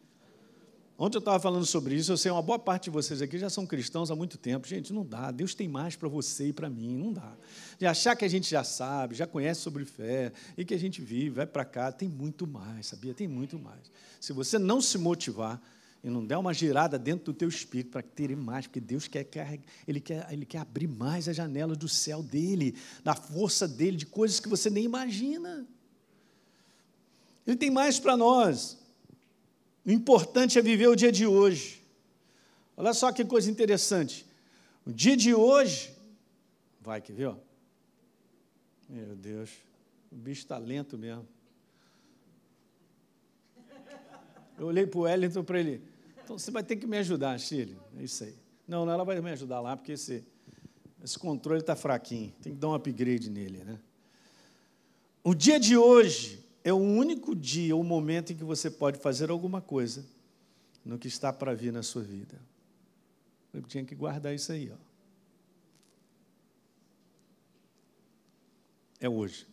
Ontem 0.97 1.17
eu 1.17 1.19
estava 1.19 1.41
falando 1.41 1.67
sobre 1.67 1.97
isso, 1.97 2.13
eu 2.13 2.17
sei, 2.17 2.31
uma 2.31 2.41
boa 2.41 2.59
parte 2.59 2.85
de 2.85 2.91
vocês 2.91 3.21
aqui 3.21 3.37
já 3.37 3.51
são 3.51 3.67
cristãos 3.67 4.13
há 4.13 4.17
muito 4.17 4.39
tempo. 4.39 4.67
Gente, 4.67 4.93
não 4.93 5.05
dá, 5.05 5.33
Deus 5.33 5.53
tem 5.53 5.67
mais 5.67 5.97
para 5.97 6.09
você 6.09 6.49
e 6.49 6.53
para 6.53 6.71
mim, 6.71 6.97
não 6.97 7.13
dá. 7.13 7.37
De 7.77 7.85
achar 7.85 8.15
que 8.15 8.25
a 8.25 8.29
gente 8.29 8.49
já 8.49 8.63
sabe, 8.63 9.17
já 9.17 9.27
conhece 9.27 9.61
sobre 9.61 9.85
fé 9.85 10.33
e 10.57 10.65
que 10.65 10.73
a 10.73 10.79
gente 10.79 11.03
vive, 11.03 11.31
vai 11.31 11.47
para 11.47 11.65
cá, 11.65 11.91
tem 11.91 12.09
muito 12.09 12.47
mais, 12.47 12.87
sabia? 12.87 13.13
Tem 13.13 13.27
muito 13.27 13.59
mais. 13.59 13.91
Se 14.21 14.33
você 14.33 14.57
não 14.57 14.81
se 14.81 14.97
motivar, 14.97 15.61
e 16.05 16.11
não 16.11 16.25
der 16.25 16.37
uma 16.37 16.53
girada 16.53 16.99
dentro 16.99 17.25
do 17.25 17.35
teu 17.35 17.49
espírito 17.49 17.93
para 17.93 18.03
ter 18.03 18.37
mais, 18.37 18.67
porque 18.67 18.79
Deus 18.79 19.09
quer, 19.09 19.25
quer, 19.25 19.59
ele 19.89 20.01
quer, 20.01 20.31
ele 20.31 20.45
quer 20.45 20.59
abrir 20.59 20.87
mais 20.87 21.27
as 21.31 21.35
janelas 21.35 21.79
do 21.79 21.89
céu 21.89 22.23
dele, 22.23 22.77
da 23.03 23.15
força 23.15 23.67
dele, 23.67 23.97
de 23.97 24.05
coisas 24.05 24.39
que 24.39 24.47
você 24.47 24.69
nem 24.69 24.85
imagina. 24.85 25.67
Ele 27.47 27.57
tem 27.57 27.71
mais 27.71 27.99
para 27.99 28.19
nós. 28.19 28.84
O 29.85 29.91
importante 29.91 30.59
é 30.59 30.63
viver 30.63 30.89
o 30.89 30.97
dia 30.97 31.13
de 31.13 31.27
hoje. 31.27 31.83
Olha 32.77 32.93
só 32.93 33.13
que 33.13 33.25
coisa 33.25 33.51
interessante. 33.51 34.27
O 34.87 34.93
dia 34.93 35.17
de 35.17 35.35
hoje, 35.35 35.95
vai, 36.81 37.01
quer 37.01 37.13
ver? 37.13 37.27
Ó? 37.27 37.37
Meu 38.89 39.15
Deus, 39.17 39.51
o 40.11 40.17
bicho 40.17 40.43
está 40.43 40.59
lento 40.59 40.99
mesmo. 40.99 41.27
Eu 44.59 44.67
olhei 44.67 44.87
para 44.87 44.99
o 44.99 45.03
Wellington 45.03 45.43
para 45.43 45.59
ele. 45.59 45.83
Então 46.23 46.39
você 46.39 46.51
vai 46.51 46.63
ter 46.63 46.77
que 46.77 46.87
me 46.87 46.97
ajudar, 46.99 47.39
Chile. 47.39 47.77
É 47.99 48.05
isso 48.05 48.25
aí. 48.25 48.35
Não, 48.67 48.87
não, 48.87 48.93
ela 48.93 49.05
vai 49.05 49.21
me 49.21 49.31
ajudar 49.31 49.61
lá, 49.61 49.77
porque 49.77 49.93
esse, 49.93 50.25
esse 51.03 51.19
controle 51.19 51.61
está 51.61 51.75
fraquinho. 51.75 52.33
Tem 52.41 52.53
que 52.55 52.59
dar 52.59 52.69
um 52.69 52.75
upgrade 52.75 53.29
nele, 53.31 53.65
né? 53.65 53.79
O 55.23 55.35
dia 55.35 55.59
de 55.59 55.77
hoje 55.77 56.44
é 56.65 56.73
o 56.73 56.79
único 56.79 57.37
dia, 57.37 57.77
o 57.77 57.85
momento 57.85 58.33
em 58.33 58.37
que 58.37 58.43
você 58.43 58.71
pode 58.71 58.99
fazer 58.99 59.31
alguma 59.31 59.61
coisa 59.61 60.05
no 60.83 60.99
que 60.99 61.07
está 61.07 61.31
para 61.31 61.55
vir 61.55 61.71
na 61.71 61.83
sua 61.83 62.03
vida. 62.03 62.41
Eu 63.53 63.63
tinha 63.63 63.85
que 63.85 63.95
guardar 63.95 64.35
isso 64.35 64.51
aí, 64.51 64.73
ó. 64.73 64.77
É 68.99 69.09
hoje. 69.09 69.47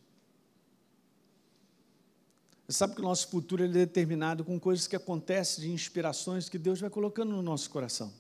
Você 2.66 2.78
sabe 2.78 2.96
que 2.96 3.02
o 3.02 3.04
nosso 3.04 3.28
futuro 3.28 3.66
é 3.66 3.68
determinado 3.68 4.46
com 4.46 4.58
coisas 4.58 4.88
que 4.88 4.96
acontecem, 4.96 5.66
de 5.66 5.72
inspirações 5.72 6.48
que 6.48 6.58
Deus 6.58 6.80
vai 6.80 6.90
colocando 6.90 7.32
no 7.32 7.42
nosso 7.42 7.70
coração. 7.70 8.14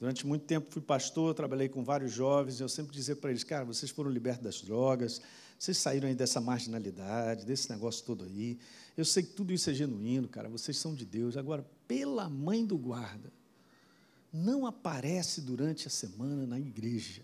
Durante 0.00 0.26
muito 0.26 0.44
tempo 0.44 0.66
fui 0.70 0.82
pastor, 0.82 1.32
trabalhei 1.32 1.68
com 1.68 1.84
vários 1.84 2.12
jovens, 2.12 2.58
e 2.58 2.62
eu 2.62 2.68
sempre 2.68 2.92
dizia 2.92 3.14
para 3.14 3.30
eles, 3.30 3.44
cara, 3.44 3.64
vocês 3.64 3.90
foram 3.92 4.10
libertos 4.10 4.42
das 4.42 4.60
drogas, 4.60 5.22
vocês 5.58 5.78
saíram 5.78 6.08
aí 6.08 6.14
dessa 6.14 6.40
marginalidade, 6.40 7.46
desse 7.46 7.70
negócio 7.70 8.04
todo 8.04 8.24
aí. 8.24 8.58
Eu 8.96 9.04
sei 9.04 9.22
que 9.22 9.30
tudo 9.30 9.52
isso 9.52 9.70
é 9.70 9.74
genuíno, 9.74 10.28
cara, 10.28 10.48
vocês 10.48 10.76
são 10.76 10.94
de 10.94 11.04
Deus. 11.04 11.36
Agora, 11.36 11.66
pela 11.88 12.28
mãe 12.28 12.64
do 12.64 12.76
guarda, 12.76 13.32
não 14.32 14.66
aparece 14.66 15.40
durante 15.40 15.86
a 15.86 15.90
semana 15.90 16.46
na 16.46 16.60
igreja. 16.60 17.22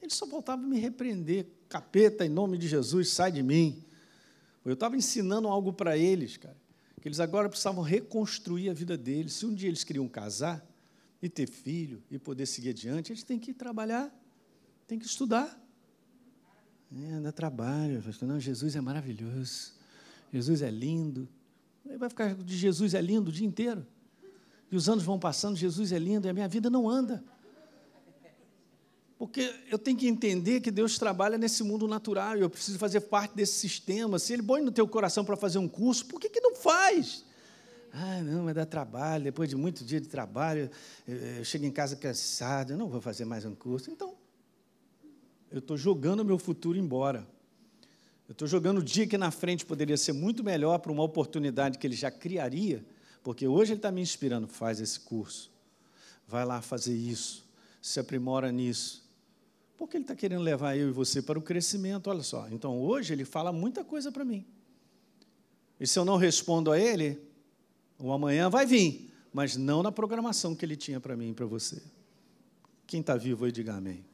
Ele 0.00 0.10
só 0.10 0.26
voltava 0.26 0.62
a 0.62 0.66
me 0.66 0.78
repreender, 0.78 1.46
capeta, 1.68 2.24
em 2.24 2.30
nome 2.30 2.56
de 2.56 2.66
Jesus, 2.66 3.10
sai 3.10 3.32
de 3.32 3.42
mim. 3.42 3.84
Eu 4.64 4.74
estava 4.74 4.96
ensinando 4.96 5.48
algo 5.48 5.72
para 5.72 5.96
eles, 5.96 6.36
cara, 6.36 6.56
que 7.00 7.08
eles 7.08 7.20
agora 7.20 7.48
precisavam 7.48 7.82
reconstruir 7.82 8.70
a 8.70 8.74
vida 8.74 8.96
deles. 8.96 9.34
Se 9.34 9.46
um 9.46 9.54
dia 9.54 9.68
eles 9.68 9.84
queriam 9.84 10.08
casar 10.08 10.64
e 11.22 11.28
ter 11.28 11.48
filho 11.48 12.02
e 12.10 12.18
poder 12.18 12.46
seguir 12.46 12.70
adiante, 12.70 13.12
eles 13.12 13.22
têm 13.22 13.38
que 13.38 13.52
trabalhar, 13.52 14.14
têm 14.86 14.98
que 14.98 15.06
estudar. 15.06 15.58
É, 16.96 17.20
dá 17.20 17.32
trabalho. 17.32 18.02
Não, 18.22 18.40
Jesus 18.40 18.74
é 18.76 18.80
maravilhoso. 18.80 19.72
Jesus 20.32 20.62
é 20.62 20.70
lindo. 20.70 21.28
Aí 21.88 21.96
vai 21.96 22.08
ficar 22.08 22.34
de 22.34 22.56
Jesus 22.56 22.94
é 22.94 23.00
lindo 23.00 23.30
o 23.30 23.32
dia 23.32 23.46
inteiro. 23.46 23.86
E 24.70 24.76
os 24.76 24.88
anos 24.88 25.04
vão 25.04 25.18
passando, 25.18 25.56
Jesus 25.56 25.92
é 25.92 25.98
lindo, 25.98 26.26
e 26.26 26.30
a 26.30 26.34
minha 26.34 26.48
vida 26.48 26.68
não 26.68 26.88
anda. 26.88 27.24
Porque 29.18 29.52
eu 29.68 29.78
tenho 29.78 29.96
que 29.96 30.06
entender 30.06 30.60
que 30.60 30.70
Deus 30.70 30.96
trabalha 30.98 31.36
nesse 31.36 31.64
mundo 31.64 31.88
natural, 31.88 32.36
eu 32.36 32.48
preciso 32.48 32.78
fazer 32.78 33.00
parte 33.00 33.34
desse 33.34 33.54
sistema. 33.54 34.18
Se 34.18 34.32
Ele 34.32 34.42
põe 34.42 34.62
no 34.62 34.70
teu 34.70 34.86
coração 34.86 35.24
para 35.24 35.36
fazer 35.36 35.58
um 35.58 35.66
curso, 35.66 36.06
por 36.06 36.20
que, 36.20 36.28
que 36.28 36.40
não 36.40 36.54
faz? 36.54 37.24
Ah, 37.92 38.22
não, 38.22 38.44
vai 38.44 38.54
dar 38.54 38.66
trabalho, 38.66 39.24
depois 39.24 39.48
de 39.48 39.56
muito 39.56 39.84
dia 39.84 40.00
de 40.00 40.06
trabalho, 40.06 40.70
eu 41.06 41.44
chego 41.44 41.64
em 41.64 41.70
casa 41.70 41.96
cansado, 41.96 42.72
eu 42.72 42.76
não 42.76 42.88
vou 42.88 43.00
fazer 43.00 43.24
mais 43.24 43.44
um 43.44 43.54
curso. 43.54 43.90
Então, 43.90 44.14
eu 45.50 45.58
estou 45.58 45.76
jogando 45.76 46.24
meu 46.24 46.38
futuro 46.38 46.78
embora. 46.78 47.26
Eu 48.28 48.32
estou 48.32 48.46
jogando 48.46 48.78
o 48.78 48.82
dia 48.82 49.06
que 49.06 49.16
na 49.16 49.30
frente 49.30 49.64
poderia 49.64 49.96
ser 49.96 50.12
muito 50.12 50.44
melhor 50.44 50.78
para 50.78 50.92
uma 50.92 51.02
oportunidade 51.02 51.78
que 51.78 51.86
ele 51.86 51.96
já 51.96 52.10
criaria, 52.10 52.84
porque 53.22 53.48
hoje 53.48 53.72
ele 53.72 53.78
está 53.78 53.90
me 53.90 54.02
inspirando, 54.02 54.46
faz 54.46 54.80
esse 54.80 55.00
curso, 55.00 55.50
vai 56.26 56.44
lá 56.44 56.60
fazer 56.60 56.94
isso, 56.94 57.46
se 57.80 57.98
aprimora 57.98 58.52
nisso, 58.52 59.08
porque 59.78 59.96
ele 59.96 60.04
está 60.04 60.14
querendo 60.14 60.42
levar 60.42 60.76
eu 60.76 60.88
e 60.88 60.92
você 60.92 61.22
para 61.22 61.38
o 61.38 61.42
crescimento, 61.42 62.10
olha 62.10 62.22
só. 62.22 62.48
Então 62.50 62.78
hoje 62.78 63.14
ele 63.14 63.24
fala 63.24 63.50
muita 63.50 63.82
coisa 63.82 64.12
para 64.12 64.24
mim. 64.24 64.44
E 65.80 65.86
se 65.86 65.98
eu 65.98 66.04
não 66.04 66.16
respondo 66.16 66.70
a 66.70 66.78
ele, 66.78 67.18
o 67.98 68.12
amanhã 68.12 68.50
vai 68.50 68.66
vir, 68.66 69.10
mas 69.32 69.56
não 69.56 69.82
na 69.82 69.90
programação 69.90 70.54
que 70.54 70.66
ele 70.66 70.76
tinha 70.76 71.00
para 71.00 71.16
mim 71.16 71.30
e 71.30 71.34
para 71.34 71.46
você. 71.46 71.80
Quem 72.86 73.00
está 73.00 73.16
vivo 73.16 73.44
aí, 73.44 73.52
diga 73.52 73.74
amém. 73.74 74.04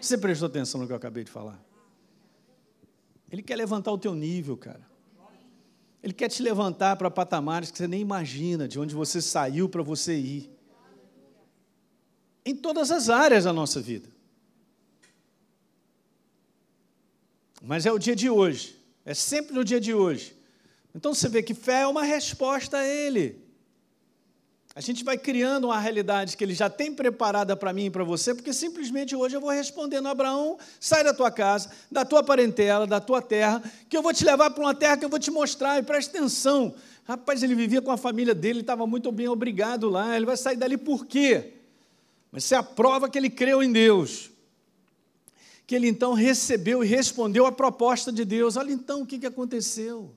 Você 0.00 0.16
prestou 0.16 0.46
atenção 0.46 0.80
no 0.80 0.86
que 0.86 0.92
eu 0.92 0.96
acabei 0.96 1.24
de 1.24 1.30
falar? 1.30 1.62
Ele 3.30 3.42
quer 3.42 3.56
levantar 3.56 3.92
o 3.92 3.98
teu 3.98 4.14
nível, 4.14 4.56
cara. 4.56 4.88
Ele 6.02 6.12
quer 6.12 6.28
te 6.28 6.42
levantar 6.42 6.96
para 6.96 7.10
patamares 7.10 7.70
que 7.70 7.78
você 7.78 7.86
nem 7.86 8.00
imagina, 8.00 8.66
de 8.66 8.78
onde 8.78 8.94
você 8.94 9.20
saiu 9.20 9.68
para 9.68 9.82
você 9.82 10.16
ir. 10.16 10.50
Em 12.44 12.56
todas 12.56 12.90
as 12.90 13.10
áreas 13.10 13.44
da 13.44 13.52
nossa 13.52 13.80
vida. 13.80 14.08
Mas 17.62 17.84
é 17.84 17.92
o 17.92 17.98
dia 17.98 18.16
de 18.16 18.30
hoje. 18.30 18.76
É 19.04 19.12
sempre 19.12 19.54
no 19.54 19.62
dia 19.62 19.78
de 19.78 19.92
hoje. 19.92 20.34
Então 20.94 21.14
você 21.14 21.28
vê 21.28 21.42
que 21.42 21.54
fé 21.54 21.82
é 21.82 21.86
uma 21.86 22.02
resposta 22.02 22.78
a 22.78 22.86
Ele. 22.86 23.39
A 24.80 24.82
gente 24.82 25.04
vai 25.04 25.18
criando 25.18 25.66
uma 25.66 25.78
realidade 25.78 26.38
que 26.38 26.42
ele 26.42 26.54
já 26.54 26.70
tem 26.70 26.90
preparada 26.90 27.54
para 27.54 27.70
mim 27.70 27.84
e 27.84 27.90
para 27.90 28.02
você, 28.02 28.34
porque 28.34 28.50
simplesmente 28.50 29.14
hoje 29.14 29.36
eu 29.36 29.40
vou 29.42 29.50
respondendo: 29.50 30.08
Abraão, 30.08 30.56
sai 30.80 31.04
da 31.04 31.12
tua 31.12 31.30
casa, 31.30 31.70
da 31.92 32.02
tua 32.02 32.22
parentela, 32.22 32.86
da 32.86 32.98
tua 32.98 33.20
terra, 33.20 33.62
que 33.90 33.94
eu 33.94 34.00
vou 34.00 34.14
te 34.14 34.24
levar 34.24 34.48
para 34.48 34.64
uma 34.64 34.74
terra 34.74 34.96
que 34.96 35.04
eu 35.04 35.10
vou 35.10 35.18
te 35.18 35.30
mostrar, 35.30 35.78
e 35.78 35.82
presta 35.82 36.16
atenção. 36.16 36.74
Rapaz, 37.04 37.42
ele 37.42 37.54
vivia 37.54 37.82
com 37.82 37.90
a 37.90 37.98
família 37.98 38.34
dele, 38.34 38.52
ele 38.52 38.60
estava 38.62 38.86
muito 38.86 39.12
bem 39.12 39.28
obrigado 39.28 39.90
lá, 39.90 40.16
ele 40.16 40.24
vai 40.24 40.38
sair 40.38 40.56
dali 40.56 40.78
por 40.78 41.04
quê? 41.04 41.52
Mas 42.32 42.44
isso 42.44 42.54
é 42.54 42.56
a 42.56 42.62
prova 42.62 43.06
que 43.06 43.18
ele 43.18 43.28
creu 43.28 43.62
em 43.62 43.70
Deus. 43.70 44.30
Que 45.66 45.74
ele 45.74 45.88
então 45.88 46.14
recebeu 46.14 46.82
e 46.82 46.86
respondeu 46.86 47.44
a 47.44 47.52
proposta 47.52 48.10
de 48.10 48.24
Deus. 48.24 48.56
Olha 48.56 48.72
então 48.72 49.02
o 49.02 49.06
que, 49.06 49.18
que 49.18 49.26
aconteceu. 49.26 50.10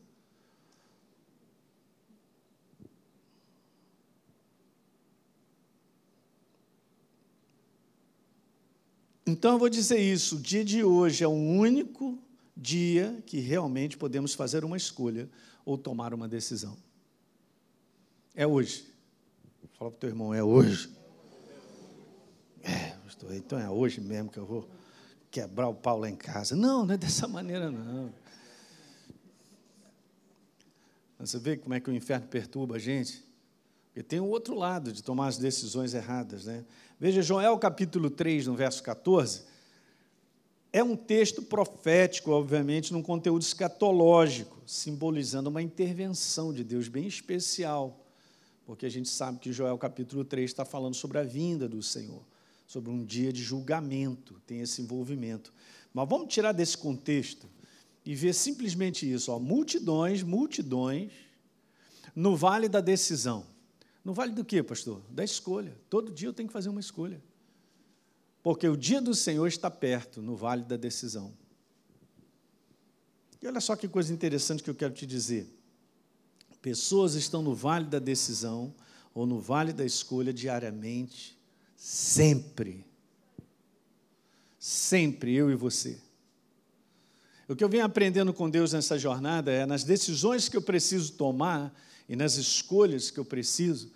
Então 9.25 9.53
eu 9.53 9.59
vou 9.59 9.69
dizer 9.69 9.99
isso: 9.99 10.35
o 10.35 10.39
dia 10.39 10.63
de 10.63 10.83
hoje 10.83 11.23
é 11.23 11.27
o 11.27 11.31
único 11.31 12.17
dia 12.55 13.21
que 13.25 13.39
realmente 13.39 13.97
podemos 13.97 14.33
fazer 14.33 14.63
uma 14.63 14.77
escolha 14.77 15.29
ou 15.65 15.77
tomar 15.77 16.13
uma 16.13 16.27
decisão. 16.27 16.77
É 18.35 18.45
hoje. 18.45 18.85
Fala 19.73 19.91
para 19.91 19.97
o 19.97 19.99
teu 19.99 20.09
irmão, 20.09 20.33
é 20.33 20.43
hoje. 20.43 20.89
É, 22.61 22.91
pastor, 23.03 23.33
então 23.33 23.59
é 23.59 23.69
hoje 23.69 23.99
mesmo 23.99 24.29
que 24.29 24.37
eu 24.37 24.45
vou 24.45 24.67
quebrar 25.29 25.67
o 25.67 25.73
pau 25.73 25.99
lá 25.99 26.09
em 26.09 26.15
casa. 26.15 26.55
Não, 26.55 26.85
não 26.85 26.93
é 26.93 26.97
dessa 26.97 27.27
maneira, 27.27 27.71
não. 27.71 28.13
Você 31.19 31.39
vê 31.39 31.55
como 31.57 31.73
é 31.73 31.79
que 31.79 31.89
o 31.89 31.93
inferno 31.93 32.27
perturba 32.27 32.75
a 32.75 32.79
gente? 32.79 33.23
Porque 33.87 34.03
tem 34.03 34.19
o 34.19 34.25
outro 34.25 34.55
lado 34.55 34.91
de 34.91 35.01
tomar 35.01 35.27
as 35.27 35.37
decisões 35.37 35.93
erradas, 35.93 36.45
né? 36.45 36.65
Veja, 37.03 37.21
Joel 37.21 37.59
capítulo 37.59 38.09
3, 38.09 38.47
no 38.47 38.55
verso 38.55 38.81
14, 38.81 39.41
é 40.71 40.81
um 40.81 40.95
texto 40.95 41.41
profético, 41.41 42.31
obviamente, 42.31 42.93
num 42.93 43.01
conteúdo 43.01 43.41
escatológico, 43.41 44.57
simbolizando 44.65 45.49
uma 45.49 45.61
intervenção 45.61 46.53
de 46.53 46.63
Deus 46.63 46.87
bem 46.87 47.05
especial, 47.05 48.07
porque 48.65 48.85
a 48.85 48.89
gente 48.89 49.09
sabe 49.09 49.39
que 49.39 49.51
Joel 49.51 49.77
capítulo 49.77 50.23
3 50.23 50.49
está 50.49 50.63
falando 50.63 50.93
sobre 50.93 51.17
a 51.17 51.23
vinda 51.23 51.67
do 51.67 51.83
Senhor, 51.83 52.23
sobre 52.65 52.89
um 52.89 53.03
dia 53.03 53.33
de 53.33 53.43
julgamento, 53.43 54.39
tem 54.47 54.61
esse 54.61 54.81
envolvimento. 54.81 55.53
Mas 55.93 56.07
vamos 56.07 56.33
tirar 56.33 56.53
desse 56.53 56.77
contexto 56.77 57.49
e 58.05 58.15
ver 58.15 58.31
simplesmente 58.31 59.11
isso: 59.11 59.29
ó, 59.29 59.39
multidões, 59.39 60.23
multidões, 60.23 61.11
no 62.15 62.33
vale 62.33 62.69
da 62.69 62.79
decisão. 62.79 63.51
No 64.03 64.13
vale 64.13 64.33
do 64.33 64.43
quê, 64.43 64.61
pastor? 64.61 65.01
Da 65.09 65.23
escolha. 65.23 65.77
Todo 65.89 66.11
dia 66.11 66.27
eu 66.27 66.33
tenho 66.33 66.47
que 66.47 66.53
fazer 66.53 66.69
uma 66.69 66.79
escolha. 66.79 67.21
Porque 68.41 68.67
o 68.67 68.75
dia 68.75 69.01
do 69.01 69.15
Senhor 69.15 69.47
está 69.47 69.71
perto, 69.71 70.21
no 70.21 70.35
vale 70.35 70.63
da 70.63 70.75
decisão. 70.75 71.33
E 73.41 73.47
olha 73.47 73.61
só 73.61 73.75
que 73.75 73.87
coisa 73.87 74.13
interessante 74.13 74.61
que 74.61 74.69
eu 74.69 74.75
quero 74.75 74.93
te 74.93 75.05
dizer. 75.05 75.47
Pessoas 76.61 77.15
estão 77.15 77.41
no 77.41 77.53
vale 77.53 77.85
da 77.85 77.99
decisão 77.99 78.73
ou 79.13 79.25
no 79.25 79.39
vale 79.39 79.73
da 79.73 79.85
escolha 79.85 80.33
diariamente, 80.33 81.37
sempre. 81.75 82.85
Sempre, 84.57 85.33
eu 85.33 85.51
e 85.51 85.55
você. 85.55 85.99
O 87.49 87.55
que 87.55 87.63
eu 87.63 87.67
venho 87.67 87.83
aprendendo 87.83 88.33
com 88.33 88.49
Deus 88.49 88.71
nessa 88.71 88.97
jornada 88.97 89.51
é 89.51 89.65
nas 89.65 89.83
decisões 89.83 90.47
que 90.47 90.55
eu 90.55 90.61
preciso 90.61 91.11
tomar, 91.13 91.77
e 92.07 92.15
nas 92.15 92.35
escolhas 92.35 93.09
que 93.09 93.19
eu 93.19 93.25
preciso, 93.25 93.91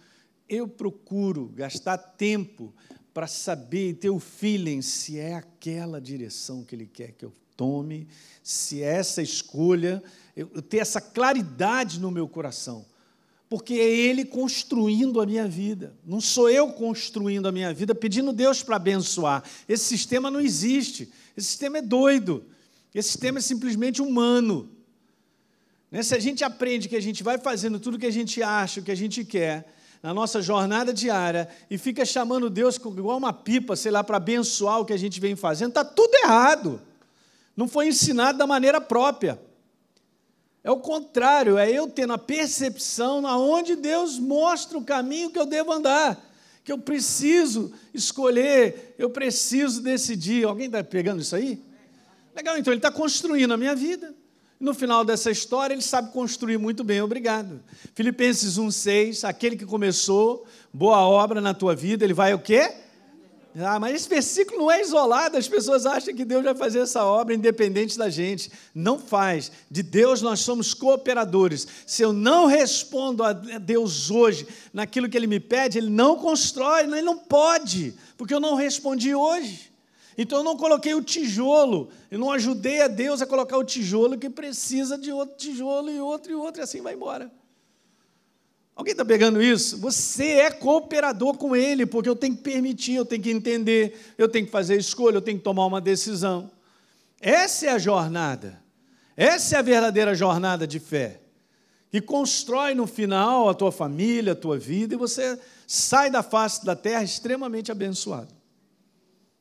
eu 0.48 0.68
procuro 0.68 1.52
gastar 1.56 1.98
tempo 1.98 2.74
para 3.14 3.28
saber 3.28 3.90
e 3.90 3.94
ter 3.94 4.10
o 4.10 4.20
feeling 4.20 4.82
se 4.82 5.18
é 5.18 5.34
aquela 5.34 6.00
direção 6.00 6.64
que 6.64 6.76
Ele 6.76 6.86
quer 6.86 7.12
que 7.14 7.26
eu 7.26 7.34
tome, 7.56 8.08
se 8.44 8.84
é 8.84 8.96
essa 8.98 9.22
escolha, 9.22 10.02
eu, 10.36 10.50
eu 10.54 10.62
ter 10.62 10.78
essa 10.78 11.02
claridade 11.02 12.00
no 12.00 12.12
meu 12.12 12.28
coração. 12.28 12.86
Porque 13.50 13.74
é 13.74 13.90
Ele 13.90 14.24
construindo 14.24 15.20
a 15.20 15.26
minha 15.26 15.48
vida, 15.48 15.96
não 16.06 16.22
sou 16.22 16.50
eu 16.50 16.72
construindo 16.74 17.48
a 17.48 17.52
minha 17.52 17.74
vida, 17.74 17.96
pedindo 17.96 18.32
Deus 18.32 18.62
para 18.62 18.76
abençoar. 18.76 19.44
Esse 19.68 19.86
sistema 19.86 20.30
não 20.30 20.40
existe, 20.40 21.12
esse 21.36 21.48
sistema 21.48 21.80
é 21.80 21.82
doido, 21.82 22.46
esse 22.94 23.10
sistema 23.10 23.40
é 23.40 23.42
simplesmente 23.42 24.02
humano. 24.02 24.77
Né? 25.92 26.04
Se 26.04 26.16
a 26.16 26.20
gente 26.20 26.44
aprende 26.44 26.90
que 26.90 26.96
a 26.96 27.02
gente 27.02 27.24
vai 27.24 27.38
fazendo 27.38 27.80
tudo 27.80 27.96
o 27.96 28.00
que 28.00 28.06
a 28.06 28.12
gente 28.12 28.42
acha, 28.44 28.80
o 28.80 28.84
que 28.84 28.92
a 28.92 28.96
gente 28.96 29.24
quer, 29.24 29.74
na 30.02 30.14
nossa 30.14 30.42
jornada 30.42 30.94
diária, 30.94 31.50
e 31.70 31.78
fica 31.78 32.06
chamando 32.06 32.50
Deus 32.50 32.76
igual 32.76 33.18
uma 33.18 33.34
pipa, 33.34 33.76
sei 33.76 33.92
lá, 33.92 34.04
para 34.04 34.18
abençoar 34.18 34.80
o 34.80 34.86
que 34.86 34.94
a 34.94 34.98
gente 34.98 35.20
vem 35.20 35.36
fazendo, 35.36 35.70
está 35.70 35.84
tudo 35.84 36.14
errado. 36.24 36.82
Não 37.56 37.68
foi 37.68 37.88
ensinado 37.88 38.38
da 38.38 38.46
maneira 38.46 38.80
própria. 38.80 39.40
É 40.64 40.72
o 40.72 40.78
contrário, 40.78 41.58
é 41.58 41.72
eu 41.72 41.88
tendo 41.88 42.14
a 42.14 42.18
percepção 42.18 43.26
aonde 43.26 43.76
Deus 43.76 44.20
mostra 44.20 44.78
o 44.78 44.84
caminho 44.84 45.32
que 45.32 45.40
eu 45.40 45.46
devo 45.46 45.72
andar, 45.72 46.22
que 46.64 46.72
eu 46.72 46.78
preciso 46.78 47.72
escolher, 47.94 48.94
eu 48.98 49.10
preciso 49.10 49.82
decidir. 49.82 50.46
Alguém 50.46 50.66
está 50.66 50.84
pegando 50.84 51.22
isso 51.22 51.36
aí? 51.36 51.62
Legal, 52.36 52.58
então 52.58 52.74
ele 52.74 52.80
está 52.80 52.92
construindo 52.92 53.54
a 53.54 53.58
minha 53.58 53.74
vida. 53.74 54.14
No 54.60 54.74
final 54.74 55.06
dessa 55.06 55.30
história, 55.30 55.74
ele 55.74 55.84
sabe 55.84 56.12
construir 56.12 56.58
muito 56.58 56.84
bem, 56.84 57.02
obrigado. 57.02 57.62
Filipenses 57.94 58.58
1,6, 58.58 59.24
aquele 59.24 59.56
que 59.56 59.66
começou 59.66 60.48
boa 60.74 61.00
obra 61.00 61.40
na 61.40 61.54
tua 61.54 61.76
vida, 61.76 62.04
ele 62.04 62.14
vai 62.14 62.34
o 62.34 62.40
quê? 62.40 62.74
Ah, 63.60 63.80
mas 63.80 63.96
esse 63.96 64.10
versículo 64.10 64.60
não 64.60 64.72
é 64.72 64.82
isolado, 64.82 65.38
as 65.38 65.48
pessoas 65.48 65.86
acham 65.86 66.14
que 66.14 66.24
Deus 66.24 66.44
vai 66.44 66.54
fazer 66.54 66.80
essa 66.80 67.04
obra 67.04 67.34
independente 67.34 67.98
da 67.98 68.10
gente. 68.10 68.52
Não 68.74 69.00
faz. 69.00 69.52
De 69.70 69.82
Deus 69.82 70.22
nós 70.22 70.42
somos 70.42 70.74
cooperadores. 70.76 71.68
Se 71.86 72.04
eu 72.04 72.14
não 72.14 72.46
respondo 72.46 73.24
a 73.24 73.34
Deus 73.34 74.12
hoje 74.12 74.48
naquilo 74.72 75.10
que 75.10 75.18
Ele 75.18 75.26
me 75.26 75.40
pede, 75.40 75.78
Ele 75.78 75.90
não 75.90 76.18
constrói, 76.18 76.84
Ele 76.84 77.02
não 77.02 77.18
pode, 77.18 77.96
porque 78.16 78.34
eu 78.34 78.40
não 78.40 78.54
respondi 78.54 79.16
hoje. 79.16 79.72
Então 80.18 80.40
eu 80.40 80.44
não 80.44 80.58
coloquei 80.58 80.96
o 80.96 81.04
tijolo, 81.04 81.90
eu 82.10 82.18
não 82.18 82.32
ajudei 82.32 82.82
a 82.82 82.88
Deus 82.88 83.22
a 83.22 83.28
colocar 83.28 83.56
o 83.58 83.64
tijolo 83.64 84.18
que 84.18 84.30
precisa 84.30 84.98
de 84.98 85.12
outro 85.12 85.38
tijolo 85.38 85.92
e 85.92 86.00
outro 86.00 86.32
e 86.32 86.36
outro, 86.36 86.60
e 86.60 86.64
assim 86.64 86.82
vai 86.82 86.96
embora. 86.96 87.32
Alguém 88.76 88.94
está 88.94 89.06
pegando 89.06 89.42
isso? 89.42 89.78
Você 89.80 90.34
é 90.40 90.52
cooperador 90.52 91.38
com 91.38 91.56
Ele, 91.56 91.86
porque 91.86 92.10
eu 92.10 92.16
tenho 92.16 92.36
que 92.36 92.42
permitir, 92.42 92.96
eu 92.96 93.06
tenho 93.06 93.22
que 93.22 93.30
entender, 93.30 94.14
eu 94.18 94.28
tenho 94.28 94.46
que 94.46 94.52
fazer 94.52 94.78
escolha, 94.78 95.18
eu 95.18 95.22
tenho 95.22 95.38
que 95.38 95.44
tomar 95.44 95.68
uma 95.68 95.82
decisão. 95.82 96.50
Essa 97.22 97.68
é 97.68 97.70
a 97.70 97.80
jornada, 97.80 98.60
essa 99.16 99.56
é 99.56 99.60
a 99.60 99.64
verdadeira 99.64 100.16
jornada 100.16 100.66
de 100.66 100.80
fé, 100.80 101.22
que 101.92 102.02
constrói 102.02 102.74
no 102.74 102.88
final 102.88 103.50
a 103.50 103.54
tua 103.54 103.72
família, 103.72 104.34
a 104.34 104.36
tua 104.36 104.58
vida, 104.58 104.96
e 104.96 104.98
você 104.98 105.40
sai 105.68 106.10
da 106.10 106.24
face 106.24 106.66
da 106.66 106.76
terra 106.76 107.04
extremamente 107.04 107.72
abençoado 107.72 108.37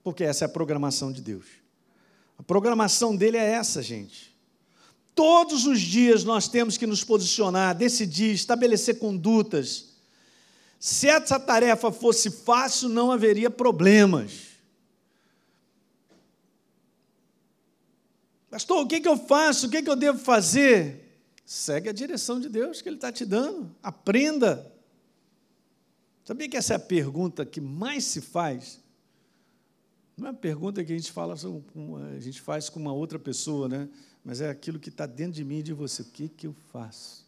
porque 0.07 0.23
essa 0.23 0.45
é 0.45 0.47
a 0.47 0.49
programação 0.49 1.11
de 1.11 1.21
Deus. 1.21 1.47
A 2.38 2.42
programação 2.45 3.16
dele 3.16 3.37
é 3.37 3.45
essa, 3.45 3.83
gente. 3.83 4.33
Todos 5.16 5.66
os 5.66 5.81
dias 5.81 6.23
nós 6.23 6.47
temos 6.47 6.77
que 6.77 6.87
nos 6.87 7.03
posicionar, 7.03 7.75
decidir, 7.75 8.33
estabelecer 8.33 9.01
condutas. 9.01 9.97
Se 10.79 11.09
essa 11.09 11.40
tarefa 11.40 11.90
fosse 11.90 12.31
fácil, 12.31 12.88
não 12.88 13.11
haveria 13.11 13.51
problemas. 13.51 14.42
Pastor, 18.49 18.85
o 18.85 18.87
que, 18.87 19.01
que 19.01 19.09
eu 19.09 19.16
faço? 19.16 19.66
O 19.66 19.71
que, 19.71 19.83
que 19.83 19.90
eu 19.90 19.97
devo 19.97 20.21
fazer? 20.21 21.21
Segue 21.45 21.88
a 21.88 21.92
direção 21.92 22.38
de 22.38 22.49
Deus 22.49 22.81
que 22.81 22.88
Ele 22.88 22.95
está 22.95 23.11
te 23.11 23.25
dando. 23.25 23.75
Aprenda. 23.83 24.73
Sabia 26.25 26.49
que 26.49 26.57
essa 26.57 26.75
é 26.75 26.77
a 26.77 26.79
pergunta 26.79 27.45
que 27.45 27.61
mais 27.61 28.05
se 28.05 28.21
faz 28.21 28.86
não 30.17 30.29
é 30.29 30.31
uma 30.31 30.37
pergunta 30.37 30.83
que 30.83 30.92
a 30.92 30.96
gente, 30.96 31.12
fala, 31.12 31.35
a 31.35 32.21
gente 32.21 32.40
faz 32.40 32.71
com 32.71 32.81
uma 32.81 32.92
outra 32.92 33.19
pessoa, 33.19 33.69
né? 33.69 33.88
mas 34.25 34.40
é 34.40 34.48
aquilo 34.48 34.81
que 34.81 34.88
está 34.88 35.06
dentro 35.06 35.35
de 35.35 35.44
mim 35.44 35.58
e 35.58 35.62
de 35.62 35.73
você. 35.73 36.02
O 36.02 36.06
que, 36.06 36.29
que 36.29 36.46
eu 36.46 36.54
faço? 36.73 37.27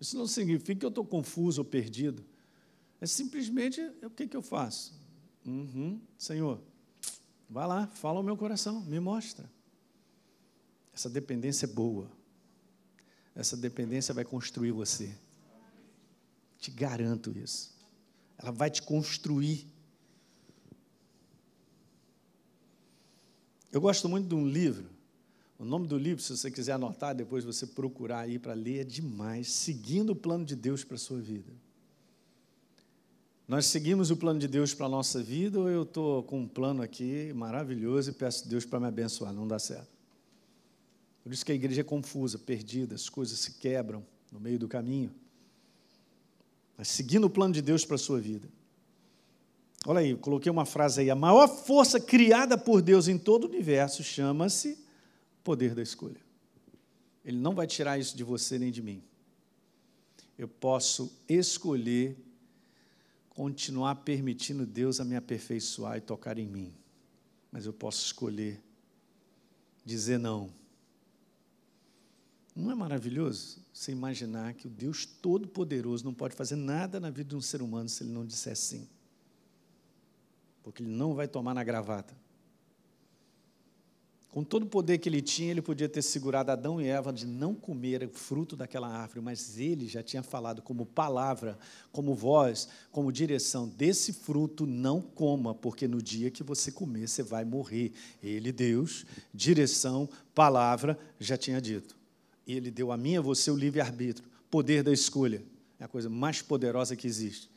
Isso 0.00 0.16
não 0.16 0.26
significa 0.26 0.80
que 0.80 0.84
eu 0.86 0.88
estou 0.88 1.04
confuso 1.04 1.60
ou 1.60 1.64
perdido. 1.64 2.24
É 3.00 3.06
simplesmente 3.06 3.80
o 4.02 4.10
que, 4.10 4.26
que 4.26 4.36
eu 4.36 4.42
faço? 4.42 4.98
Uhum, 5.46 6.00
Senhor, 6.16 6.60
vai 7.48 7.66
lá, 7.66 7.86
fala 7.86 8.18
ao 8.18 8.22
meu 8.22 8.36
coração, 8.36 8.80
me 8.80 8.98
mostra. 8.98 9.48
Essa 10.94 11.08
dependência 11.08 11.66
é 11.66 11.68
boa. 11.68 12.10
Essa 13.34 13.56
dependência 13.56 14.12
vai 14.12 14.24
construir 14.24 14.72
você. 14.72 15.14
Te 16.58 16.70
garanto 16.70 17.36
isso. 17.38 17.76
Ela 18.36 18.50
vai 18.50 18.70
te 18.70 18.82
construir 18.82 19.68
Eu 23.72 23.80
gosto 23.80 24.08
muito 24.08 24.28
de 24.28 24.34
um 24.34 24.46
livro. 24.46 24.88
O 25.58 25.64
nome 25.64 25.86
do 25.86 25.98
livro, 25.98 26.22
se 26.22 26.36
você 26.36 26.50
quiser 26.50 26.72
anotar, 26.72 27.14
depois 27.14 27.44
você 27.44 27.66
procurar 27.66 28.20
aí 28.20 28.38
para 28.38 28.54
ler, 28.54 28.80
é 28.80 28.84
demais. 28.84 29.50
Seguindo 29.50 30.10
o 30.10 30.16
plano 30.16 30.44
de 30.44 30.54
Deus 30.54 30.84
para 30.84 30.94
a 30.94 30.98
sua 30.98 31.20
vida. 31.20 31.52
Nós 33.46 33.66
seguimos 33.66 34.10
o 34.10 34.16
plano 34.16 34.38
de 34.38 34.46
Deus 34.46 34.74
para 34.74 34.86
a 34.86 34.88
nossa 34.90 35.22
vida 35.22 35.58
ou 35.58 35.68
eu 35.68 35.82
estou 35.82 36.22
com 36.22 36.40
um 36.40 36.46
plano 36.46 36.82
aqui 36.82 37.32
maravilhoso 37.32 38.10
e 38.10 38.12
peço 38.12 38.44
a 38.44 38.48
Deus 38.48 38.64
para 38.66 38.78
me 38.78 38.86
abençoar? 38.86 39.32
Não 39.32 39.48
dá 39.48 39.58
certo. 39.58 39.88
Por 41.24 41.32
isso 41.32 41.44
que 41.44 41.52
a 41.52 41.54
igreja 41.54 41.80
é 41.80 41.84
confusa, 41.84 42.38
perdida, 42.38 42.94
as 42.94 43.08
coisas 43.08 43.38
se 43.38 43.52
quebram 43.52 44.04
no 44.30 44.38
meio 44.38 44.58
do 44.58 44.68
caminho. 44.68 45.10
Mas 46.76 46.88
seguindo 46.88 47.24
o 47.24 47.30
plano 47.30 47.54
de 47.54 47.62
Deus 47.62 47.84
para 47.84 47.96
a 47.96 47.98
sua 47.98 48.20
vida. 48.20 48.48
Olha 49.86 50.00
aí, 50.00 50.16
coloquei 50.16 50.50
uma 50.50 50.66
frase 50.66 51.00
aí. 51.00 51.10
A 51.10 51.14
maior 51.14 51.46
força 51.48 52.00
criada 52.00 52.58
por 52.58 52.82
Deus 52.82 53.08
em 53.08 53.16
todo 53.16 53.44
o 53.44 53.48
universo 53.48 54.02
chama-se 54.02 54.78
poder 55.44 55.74
da 55.74 55.82
escolha. 55.82 56.20
Ele 57.24 57.38
não 57.38 57.54
vai 57.54 57.66
tirar 57.66 57.98
isso 57.98 58.16
de 58.16 58.24
você 58.24 58.58
nem 58.58 58.70
de 58.70 58.82
mim. 58.82 59.02
Eu 60.36 60.48
posso 60.48 61.12
escolher 61.28 62.16
continuar 63.30 63.96
permitindo 63.96 64.66
Deus 64.66 65.00
a 65.00 65.04
me 65.04 65.14
aperfeiçoar 65.14 65.98
e 65.98 66.00
tocar 66.00 66.38
em 66.38 66.46
mim. 66.46 66.74
Mas 67.52 67.66
eu 67.66 67.72
posso 67.72 68.04
escolher 68.04 68.62
dizer 69.84 70.18
não. 70.18 70.50
Não 72.54 72.70
é 72.70 72.74
maravilhoso 72.74 73.64
você 73.72 73.92
imaginar 73.92 74.54
que 74.54 74.66
o 74.66 74.70
Deus 74.70 75.06
Todo-Poderoso 75.06 76.04
não 76.04 76.12
pode 76.12 76.34
fazer 76.34 76.56
nada 76.56 76.98
na 76.98 77.10
vida 77.10 77.30
de 77.30 77.36
um 77.36 77.40
ser 77.40 77.62
humano 77.62 77.88
se 77.88 78.02
ele 78.02 78.10
não 78.10 78.26
disser 78.26 78.56
sim? 78.56 78.88
Porque 80.62 80.82
ele 80.82 80.90
não 80.90 81.14
vai 81.14 81.26
tomar 81.26 81.54
na 81.54 81.64
gravata. 81.64 82.14
Com 84.30 84.44
todo 84.44 84.64
o 84.64 84.66
poder 84.66 84.98
que 84.98 85.08
ele 85.08 85.22
tinha, 85.22 85.50
ele 85.50 85.62
podia 85.62 85.88
ter 85.88 86.02
segurado 86.02 86.52
Adão 86.52 86.80
e 86.80 86.86
Eva 86.86 87.12
de 87.12 87.26
não 87.26 87.54
comer 87.54 88.04
o 88.04 88.10
fruto 88.10 88.54
daquela 88.54 88.86
árvore, 88.86 89.22
mas 89.22 89.58
ele 89.58 89.88
já 89.88 90.02
tinha 90.02 90.22
falado 90.22 90.60
como 90.60 90.84
palavra, 90.84 91.58
como 91.90 92.14
voz, 92.14 92.68
como 92.92 93.10
direção: 93.10 93.66
desse 93.66 94.12
fruto 94.12 94.66
não 94.66 95.00
coma, 95.00 95.54
porque 95.54 95.88
no 95.88 96.02
dia 96.02 96.30
que 96.30 96.42
você 96.42 96.70
comer, 96.70 97.08
você 97.08 97.22
vai 97.22 97.44
morrer. 97.44 97.90
Ele, 98.22 98.52
Deus, 98.52 99.06
direção, 99.32 100.06
palavra, 100.34 100.98
já 101.18 101.38
tinha 101.38 101.58
dito. 101.58 101.96
E 102.46 102.52
ele 102.52 102.70
deu 102.70 102.92
a 102.92 102.98
mim 102.98 103.12
e 103.12 103.16
a 103.16 103.22
você 103.22 103.50
o 103.50 103.56
livre-arbítrio, 103.56 104.28
poder 104.50 104.82
da 104.82 104.92
escolha. 104.92 105.42
É 105.80 105.84
a 105.84 105.88
coisa 105.88 106.10
mais 106.10 106.42
poderosa 106.42 106.94
que 106.94 107.06
existe. 107.06 107.50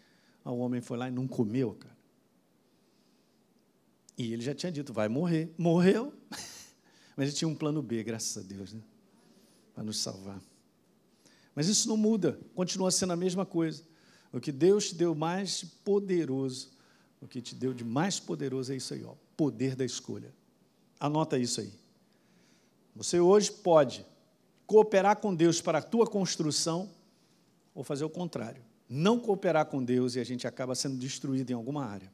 O 0.45 0.51
homem 0.51 0.79
foi 0.79 0.97
lá 0.97 1.09
e 1.09 1.11
não 1.11 1.27
comeu, 1.27 1.73
cara. 1.73 1.90
E 4.17 4.33
ele 4.33 4.41
já 4.41 4.53
tinha 4.53 4.71
dito: 4.71 4.93
vai 4.93 5.07
morrer. 5.07 5.53
Morreu. 5.57 6.13
Mas 7.15 7.27
ele 7.29 7.37
tinha 7.37 7.47
um 7.47 7.55
plano 7.55 7.81
B, 7.81 8.03
graças 8.03 8.37
a 8.37 8.47
Deus, 8.47 8.73
né? 8.73 8.81
para 9.73 9.83
nos 9.83 9.99
salvar. 9.99 10.41
Mas 11.55 11.67
isso 11.67 11.87
não 11.87 11.97
muda, 11.97 12.39
continua 12.55 12.91
sendo 12.91 13.13
a 13.13 13.15
mesma 13.15 13.45
coisa. 13.45 13.83
O 14.31 14.39
que 14.39 14.51
Deus 14.51 14.89
te 14.89 14.95
deu 14.95 15.13
mais 15.13 15.63
poderoso, 15.63 16.69
o 17.19 17.27
que 17.27 17.41
te 17.41 17.53
deu 17.53 17.73
de 17.73 17.83
mais 17.83 18.19
poderoso 18.19 18.71
é 18.71 18.75
isso 18.75 18.93
aí, 18.93 19.03
ó, 19.03 19.15
poder 19.35 19.75
da 19.75 19.83
escolha. 19.83 20.33
Anota 20.99 21.37
isso 21.37 21.59
aí. 21.59 21.73
Você 22.95 23.19
hoje 23.19 23.51
pode 23.51 24.05
cooperar 24.65 25.17
com 25.17 25.33
Deus 25.33 25.59
para 25.59 25.79
a 25.79 25.81
tua 25.81 26.07
construção 26.07 26.89
ou 27.73 27.83
fazer 27.83 28.05
o 28.05 28.09
contrário. 28.09 28.63
Não 28.87 29.19
cooperar 29.19 29.65
com 29.65 29.83
Deus 29.83 30.15
e 30.15 30.19
a 30.19 30.23
gente 30.23 30.47
acaba 30.47 30.75
sendo 30.75 30.97
destruído 30.97 31.51
em 31.51 31.53
alguma 31.53 31.85
área. 31.85 32.11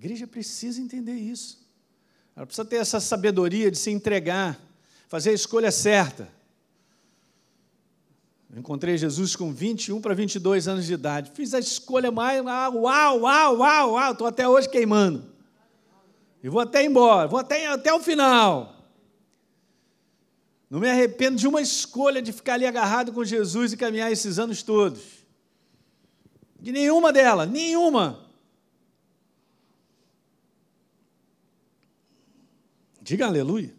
Igreja 0.00 0.26
precisa 0.26 0.80
entender 0.80 1.12
isso. 1.12 1.58
Ela 2.34 2.46
precisa 2.46 2.64
ter 2.64 2.76
essa 2.76 2.98
sabedoria 3.00 3.70
de 3.70 3.76
se 3.76 3.90
entregar, 3.90 4.58
fazer 5.08 5.28
a 5.28 5.34
escolha 5.34 5.70
certa. 5.70 6.26
Eu 8.50 8.60
encontrei 8.60 8.96
Jesus 8.96 9.36
com 9.36 9.52
21 9.52 10.00
para 10.00 10.14
22 10.14 10.66
anos 10.66 10.86
de 10.86 10.94
idade. 10.94 11.30
Fiz 11.34 11.52
a 11.52 11.58
escolha 11.58 12.10
mais. 12.10 12.42
Uau, 12.42 12.78
uau, 12.78 13.20
uau, 13.20 13.56
uau. 13.58 14.12
Estou 14.12 14.26
até 14.26 14.48
hoje 14.48 14.70
queimando. 14.70 15.22
E 16.42 16.48
vou 16.48 16.62
até 16.62 16.82
embora, 16.82 17.28
vou 17.28 17.38
até, 17.38 17.66
até 17.66 17.92
o 17.92 18.00
final. 18.00 18.74
Não 20.70 20.80
me 20.80 20.88
arrependo 20.88 21.36
de 21.36 21.46
uma 21.46 21.60
escolha 21.60 22.22
de 22.22 22.32
ficar 22.32 22.54
ali 22.54 22.64
agarrado 22.64 23.12
com 23.12 23.22
Jesus 23.22 23.74
e 23.74 23.76
caminhar 23.76 24.10
esses 24.10 24.38
anos 24.38 24.62
todos. 24.62 25.02
De 26.58 26.72
nenhuma 26.72 27.12
delas, 27.12 27.50
nenhuma. 27.50 28.29
Diga 33.00 33.26
aleluia. 33.26 33.74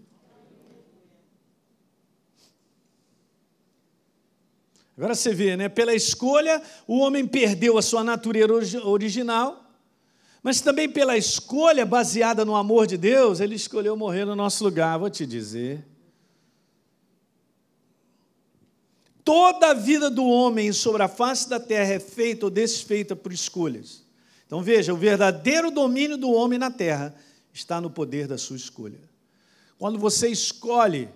Agora 4.98 5.16
você 5.16 5.34
vê, 5.34 5.58
né? 5.58 5.70
Pela 5.70 5.96
escolha, 5.96 6.62
o 6.86 7.00
homem 7.00 7.26
perdeu 7.26 7.78
a 7.78 7.82
sua 7.82 8.04
natureza 8.04 8.86
original, 8.86 9.66
mas 10.44 10.62
também 10.62 10.90
pela 10.90 11.18
escolha 11.18 11.86
baseada 11.86 12.44
no 12.44 12.56
amor 12.56 12.86
de 12.86 12.98
Deus, 12.98 13.40
ele 13.40 13.56
escolheu 13.56 13.96
morrer 13.96 14.26
no 14.26 14.36
nosso 14.36 14.64
lugar. 14.64 15.00
Vou 15.00 15.10
te 15.10 15.26
dizer. 15.26 15.86
Toda 19.24 19.72
a 19.72 19.74
vida 19.74 20.10
do 20.10 20.26
homem 20.26 20.72
sobre 20.74 21.04
a 21.04 21.08
face 21.08 21.48
da 21.48 21.60
terra 21.60 21.94
é 21.94 22.00
feita 22.00 22.46
ou 22.46 22.50
desfeita 22.50 23.16
por 23.16 23.32
escolhas. 23.32 24.04
Então 24.46 24.62
veja, 24.62 24.94
o 24.94 24.98
verdadeiro 24.98 25.72
domínio 25.72 26.18
do 26.18 26.32
homem 26.32 26.60
na 26.60 26.70
terra 26.70 27.16
está 27.54 27.80
no 27.80 27.90
poder 27.90 28.28
da 28.28 28.38
sua 28.38 28.56
escolha. 28.56 29.11
Quando 29.82 29.98
você 29.98 30.28
escolhe 30.28 31.10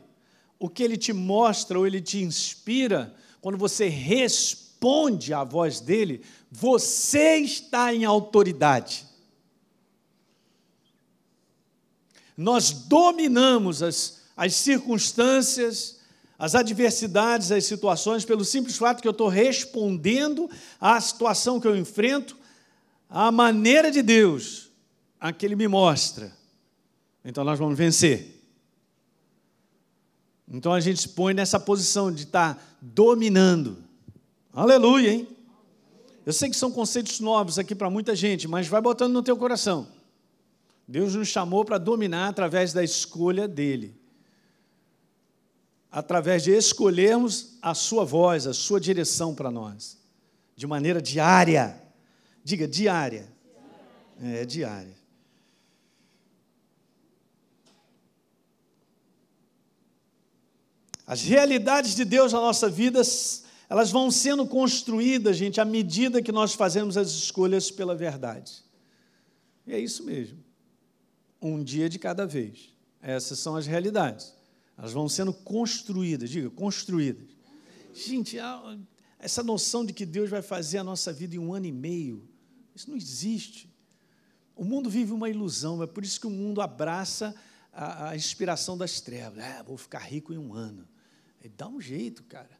o 0.57 0.67
que 0.67 0.81
ele 0.81 0.97
te 0.97 1.13
mostra 1.13 1.77
ou 1.77 1.85
ele 1.85 2.01
te 2.01 2.23
inspira, 2.23 3.13
quando 3.39 3.59
você 3.59 3.87
responde 3.87 5.35
à 5.35 5.43
voz 5.43 5.79
dele, 5.79 6.23
você 6.49 7.35
está 7.35 7.93
em 7.93 8.05
autoridade. 8.05 9.05
Nós 12.35 12.71
dominamos 12.71 13.83
as, 13.83 14.23
as 14.35 14.55
circunstâncias, 14.55 15.99
as 16.35 16.55
adversidades, 16.55 17.51
as 17.51 17.65
situações, 17.65 18.25
pelo 18.25 18.43
simples 18.43 18.77
fato 18.77 18.99
que 18.99 19.07
eu 19.07 19.11
estou 19.11 19.27
respondendo 19.27 20.49
à 20.81 20.99
situação 20.99 21.59
que 21.59 21.67
eu 21.67 21.77
enfrento, 21.77 22.35
à 23.07 23.31
maneira 23.31 23.91
de 23.91 24.01
Deus, 24.01 24.71
a 25.19 25.31
que 25.31 25.45
Ele 25.45 25.55
me 25.55 25.67
mostra. 25.67 26.35
Então 27.23 27.43
nós 27.43 27.59
vamos 27.59 27.77
vencer. 27.77 28.34
Então 30.47 30.73
a 30.73 30.79
gente 30.79 31.01
se 31.01 31.09
põe 31.09 31.33
nessa 31.33 31.59
posição 31.59 32.11
de 32.11 32.23
estar 32.23 32.55
tá 32.55 32.61
dominando. 32.81 33.77
Aleluia, 34.53 35.11
hein? 35.11 35.27
Eu 36.25 36.33
sei 36.33 36.49
que 36.49 36.55
são 36.55 36.71
conceitos 36.71 37.19
novos 37.19 37.59
aqui 37.59 37.75
para 37.75 37.89
muita 37.89 38.15
gente, 38.15 38.47
mas 38.47 38.67
vai 38.67 38.81
botando 38.81 39.13
no 39.13 39.21
teu 39.21 39.37
coração. 39.37 39.87
Deus 40.87 41.15
nos 41.15 41.27
chamou 41.27 41.65
para 41.65 41.77
dominar 41.77 42.29
através 42.29 42.73
da 42.73 42.83
escolha 42.83 43.47
dele. 43.47 43.95
Através 45.91 46.43
de 46.43 46.51
escolhermos 46.51 47.57
a 47.61 47.73
sua 47.73 48.03
voz, 48.03 48.45
a 48.45 48.53
sua 48.53 48.79
direção 48.79 49.33
para 49.33 49.49
nós. 49.49 49.97
De 50.55 50.67
maneira 50.67 51.01
diária. 51.01 51.81
Diga, 52.43 52.67
diária. 52.67 53.31
É, 54.21 54.45
diária. 54.45 54.95
As 61.05 61.21
realidades 61.21 61.95
de 61.95 62.03
Deus 62.03 62.33
na 62.33 62.41
nossa 62.41 62.67
vida, 62.67 63.01
elas 63.69 63.91
vão 63.91 64.09
sendo 64.09 64.47
construídas, 64.47 65.37
gente, 65.37 65.61
à 65.61 65.65
medida 65.65 66.21
que 66.21 66.31
nós 66.31 66.53
fazemos 66.53 66.97
as 66.97 67.09
escolhas 67.09 67.69
pela 67.69 67.95
verdade. 67.95 68.63
E 69.67 69.73
é 69.73 69.79
isso 69.79 70.03
mesmo. 70.03 70.43
Um 71.41 71.63
dia 71.63 71.87
de 71.87 71.99
cada 71.99 72.25
vez. 72.25 72.73
Essas 73.01 73.37
são 73.37 73.55
as 73.55 73.67
realidades. 73.67 74.33
Elas 74.77 74.91
vão 74.91 75.07
sendo 75.07 75.31
construídas, 75.31 76.29
diga, 76.29 76.49
construídas. 76.49 77.27
Gente, 77.93 78.37
essa 79.19 79.43
noção 79.43 79.85
de 79.85 79.93
que 79.93 80.05
Deus 80.05 80.29
vai 80.29 80.41
fazer 80.41 80.79
a 80.79 80.83
nossa 80.83 81.13
vida 81.13 81.35
em 81.35 81.39
um 81.39 81.53
ano 81.53 81.67
e 81.67 81.71
meio, 81.71 82.27
isso 82.75 82.89
não 82.89 82.97
existe. 82.97 83.69
O 84.55 84.65
mundo 84.65 84.89
vive 84.89 85.11
uma 85.11 85.29
ilusão, 85.29 85.83
é 85.83 85.87
por 85.87 86.03
isso 86.03 86.19
que 86.19 86.27
o 86.27 86.31
mundo 86.31 86.61
abraça 86.61 87.35
a, 87.71 88.09
a 88.09 88.15
inspiração 88.15 88.77
das 88.77 88.99
trevas. 88.99 89.43
É, 89.43 89.63
vou 89.63 89.77
ficar 89.77 89.99
rico 89.99 90.33
em 90.33 90.37
um 90.37 90.53
ano. 90.53 90.87
Ele 91.45 91.53
dá 91.55 91.67
um 91.67 91.79
jeito, 91.79 92.23
cara. 92.23 92.59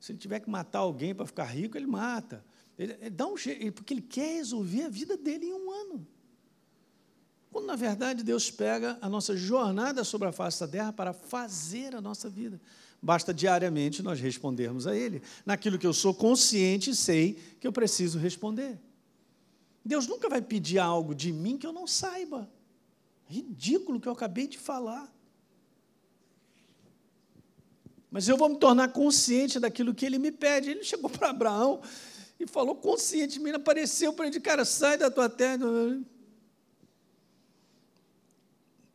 Se 0.00 0.10
ele 0.10 0.18
tiver 0.18 0.40
que 0.40 0.50
matar 0.50 0.80
alguém 0.80 1.14
para 1.14 1.26
ficar 1.26 1.44
rico, 1.44 1.78
ele 1.78 1.86
mata. 1.86 2.44
Ele, 2.76 2.92
ele 3.00 3.10
dá 3.10 3.24
um 3.24 3.36
jeito, 3.36 3.72
porque 3.72 3.94
ele 3.94 4.02
quer 4.02 4.34
resolver 4.34 4.82
a 4.82 4.88
vida 4.88 5.16
dele 5.16 5.46
em 5.46 5.52
um 5.52 5.70
ano. 5.70 6.06
Quando, 7.52 7.66
na 7.66 7.76
verdade, 7.76 8.24
Deus 8.24 8.50
pega 8.50 8.98
a 9.00 9.08
nossa 9.08 9.36
jornada 9.36 10.02
sobre 10.02 10.26
a 10.26 10.32
face 10.32 10.58
da 10.58 10.66
terra 10.66 10.92
para 10.92 11.12
fazer 11.12 11.94
a 11.94 12.00
nossa 12.00 12.28
vida. 12.28 12.60
Basta 13.00 13.32
diariamente 13.32 14.02
nós 14.02 14.18
respondermos 14.18 14.88
a 14.88 14.96
Ele, 14.96 15.22
naquilo 15.44 15.78
que 15.78 15.86
eu 15.86 15.92
sou 15.92 16.12
consciente 16.12 16.90
e 16.90 16.96
sei 16.96 17.34
que 17.60 17.66
eu 17.66 17.72
preciso 17.72 18.18
responder. 18.18 18.76
Deus 19.84 20.08
nunca 20.08 20.28
vai 20.28 20.42
pedir 20.42 20.80
algo 20.80 21.14
de 21.14 21.32
mim 21.32 21.56
que 21.56 21.66
eu 21.66 21.72
não 21.72 21.86
saiba. 21.86 22.50
Ridículo 23.26 24.00
que 24.00 24.08
eu 24.08 24.12
acabei 24.12 24.48
de 24.48 24.58
falar. 24.58 25.15
Mas 28.16 28.26
eu 28.28 28.36
vou 28.38 28.48
me 28.48 28.56
tornar 28.56 28.94
consciente 28.94 29.60
daquilo 29.60 29.92
que 29.92 30.06
ele 30.06 30.18
me 30.18 30.32
pede. 30.32 30.70
Ele 30.70 30.82
chegou 30.82 31.10
para 31.10 31.28
Abraão 31.28 31.82
e 32.40 32.46
falou 32.46 32.74
conscientemente, 32.74 33.56
apareceu 33.56 34.10
para 34.10 34.26
ele, 34.26 34.40
cara, 34.40 34.64
sai 34.64 34.96
da 34.96 35.10
tua 35.10 35.28
terra. 35.28 35.66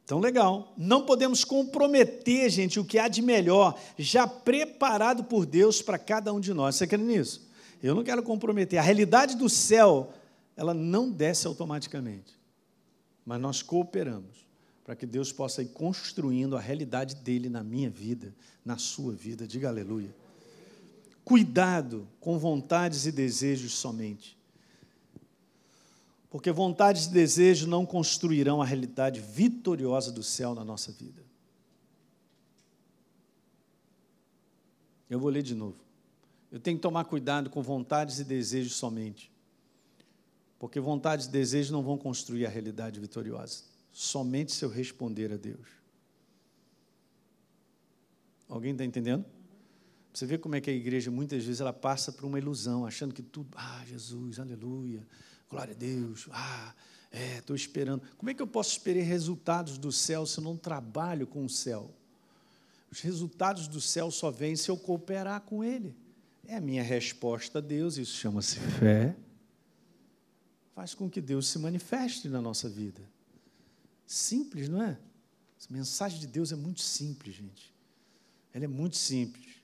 Então, 0.03 0.19
legal. 0.19 0.73
Não 0.75 1.05
podemos 1.05 1.43
comprometer, 1.43 2.49
gente, 2.49 2.79
o 2.79 2.83
que 2.83 2.97
há 2.97 3.07
de 3.07 3.21
melhor, 3.21 3.79
já 3.95 4.25
preparado 4.25 5.23
por 5.25 5.45
Deus 5.45 5.83
para 5.83 5.99
cada 5.99 6.33
um 6.33 6.39
de 6.39 6.51
nós. 6.51 6.77
Você 6.77 6.87
quer 6.87 6.97
nisso? 6.97 7.47
Eu 7.83 7.93
não 7.93 8.03
quero 8.03 8.23
comprometer. 8.23 8.79
A 8.79 8.81
realidade 8.81 9.37
do 9.37 9.47
céu, 9.47 10.11
ela 10.57 10.73
não 10.73 11.11
desce 11.11 11.45
automaticamente. 11.45 12.35
Mas 13.23 13.39
nós 13.39 13.61
cooperamos 13.61 14.50
para 14.91 14.97
que 14.97 15.05
Deus 15.05 15.31
possa 15.31 15.61
ir 15.61 15.69
construindo 15.69 16.57
a 16.57 16.59
realidade 16.59 17.15
dele 17.15 17.47
na 17.47 17.63
minha 17.63 17.89
vida, 17.89 18.35
na 18.65 18.77
sua 18.77 19.13
vida. 19.13 19.47
Diga 19.47 19.69
aleluia. 19.69 20.13
Cuidado 21.23 22.05
com 22.19 22.37
vontades 22.37 23.05
e 23.05 23.11
desejos 23.13 23.71
somente. 23.71 24.37
Porque 26.29 26.51
vontades 26.51 27.05
e 27.05 27.11
desejos 27.11 27.69
não 27.69 27.85
construirão 27.85 28.61
a 28.61 28.65
realidade 28.65 29.21
vitoriosa 29.21 30.11
do 30.11 30.21
céu 30.21 30.53
na 30.53 30.65
nossa 30.65 30.91
vida. 30.91 31.23
Eu 35.09 35.21
vou 35.21 35.29
ler 35.29 35.43
de 35.43 35.55
novo. 35.55 35.77
Eu 36.51 36.59
tenho 36.59 36.75
que 36.75 36.83
tomar 36.83 37.05
cuidado 37.05 37.49
com 37.49 37.61
vontades 37.61 38.19
e 38.19 38.25
desejos 38.25 38.73
somente. 38.73 39.31
Porque 40.59 40.81
vontades 40.81 41.27
e 41.27 41.31
desejos 41.31 41.71
não 41.71 41.81
vão 41.81 41.97
construir 41.97 42.45
a 42.45 42.49
realidade 42.49 42.99
vitoriosa. 42.99 43.70
Somente 43.91 44.51
se 44.51 44.63
eu 44.63 44.69
responder 44.69 45.31
a 45.31 45.37
Deus. 45.37 45.67
Alguém 48.47 48.71
está 48.71 48.83
entendendo? 48.83 49.25
Você 50.13 50.25
vê 50.25 50.37
como 50.37 50.55
é 50.55 50.61
que 50.61 50.69
a 50.69 50.73
igreja 50.73 51.09
muitas 51.09 51.43
vezes 51.43 51.61
ela 51.61 51.71
passa 51.71 52.11
por 52.11 52.25
uma 52.25 52.37
ilusão, 52.37 52.85
achando 52.85 53.13
que 53.13 53.21
tudo, 53.21 53.49
ah, 53.55 53.83
Jesus, 53.85 54.39
aleluia, 54.39 55.07
Glória 55.51 55.73
a 55.73 55.77
Deus. 55.77 56.29
Ah, 56.31 56.73
é, 57.11 57.39
estou 57.39 57.55
esperando. 57.55 58.01
Como 58.17 58.29
é 58.29 58.33
que 58.33 58.41
eu 58.41 58.47
posso 58.47 58.71
esperar 58.71 59.03
resultados 59.03 59.77
do 59.77 59.91
céu 59.91 60.25
se 60.25 60.39
eu 60.39 60.43
não 60.45 60.55
trabalho 60.55 61.27
com 61.27 61.43
o 61.43 61.49
céu? 61.49 61.93
Os 62.89 63.01
resultados 63.01 63.67
do 63.67 63.81
céu 63.81 64.09
só 64.09 64.31
vêm 64.31 64.55
se 64.55 64.71
eu 64.71 64.77
cooperar 64.77 65.41
com 65.41 65.61
Ele. 65.61 65.93
É 66.47 66.55
a 66.55 66.61
minha 66.61 66.81
resposta 66.81 67.59
a 67.59 67.61
Deus, 67.61 67.97
isso 67.97 68.15
chama-se 68.17 68.59
fé. 68.59 69.15
Faz 70.73 70.93
com 70.93 71.09
que 71.09 71.19
Deus 71.19 71.47
se 71.47 71.59
manifeste 71.59 72.29
na 72.29 72.41
nossa 72.41 72.69
vida. 72.69 73.01
Simples, 74.11 74.67
não 74.67 74.83
é? 74.83 74.97
A 75.69 75.73
mensagem 75.73 76.19
de 76.19 76.27
Deus 76.27 76.51
é 76.51 76.55
muito 76.57 76.81
simples, 76.81 77.33
gente. 77.33 77.73
Ela 78.53 78.65
é 78.65 78.67
muito 78.67 78.97
simples. 78.97 79.55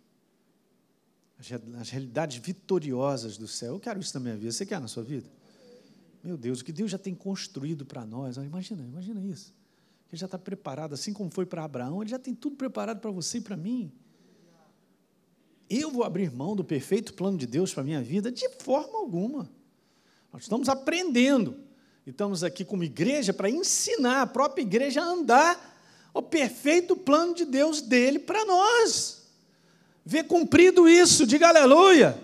As 1.78 1.90
realidades 1.90 2.38
vitoriosas 2.38 3.36
do 3.38 3.46
céu. 3.46 3.74
Eu 3.74 3.80
quero 3.82 4.00
isso 4.00 4.14
na 4.14 4.22
minha 4.22 4.38
vida. 4.38 4.50
Você 4.50 4.66
quer 4.66 4.80
na 4.80 4.88
sua 4.88 5.04
vida? 5.04 5.30
Meu 6.24 6.38
Deus, 6.38 6.62
o 6.62 6.64
que 6.64 6.72
Deus 6.72 6.90
já 6.90 6.98
tem 6.98 7.14
construído 7.14 7.86
para 7.86 8.06
nós. 8.06 8.38
Imagina, 8.38 8.86
imagina 8.86 9.22
isso. 9.22 9.54
Ele 10.10 10.18
já 10.18 10.28
está 10.28 10.40
preparado, 10.40 10.94
assim 10.94 11.12
como 11.12 11.30
foi 11.30 11.46
para 11.46 11.66
Abraão, 11.66 12.02
ele 12.02 12.10
já 12.10 12.18
tem 12.18 12.34
tudo 12.34 12.56
preparado 12.56 13.02
para 13.02 13.12
você 13.12 13.40
e 13.40 13.42
para 13.42 13.58
mim. 13.58 13.92
Eu 15.70 15.92
vou 15.92 16.06
abrir 16.06 16.32
mão 16.32 16.56
do 16.56 16.64
perfeito 16.64 17.14
plano 17.14 17.38
de 17.38 17.46
Deus 17.46 17.74
para 17.74 17.82
a 17.82 17.86
minha 17.86 18.02
vida? 18.02 18.32
De 18.32 18.48
forma 18.60 18.98
alguma. 18.98 19.52
Nós 20.32 20.44
estamos 20.44 20.70
aprendendo. 20.70 21.67
E 22.08 22.10
estamos 22.10 22.42
aqui 22.42 22.64
como 22.64 22.86
igreja 22.86 23.34
para 23.34 23.50
ensinar 23.50 24.22
a 24.22 24.26
própria 24.26 24.62
igreja 24.62 25.02
a 25.02 25.04
andar 25.04 25.78
o 26.14 26.22
perfeito 26.22 26.96
plano 26.96 27.36
de 27.36 27.44
Deus 27.44 27.82
dele 27.82 28.18
para 28.18 28.46
nós. 28.46 29.28
Ver 30.06 30.24
cumprido 30.24 30.88
isso, 30.88 31.28
diga 31.28 31.50
aleluia. 31.50 32.18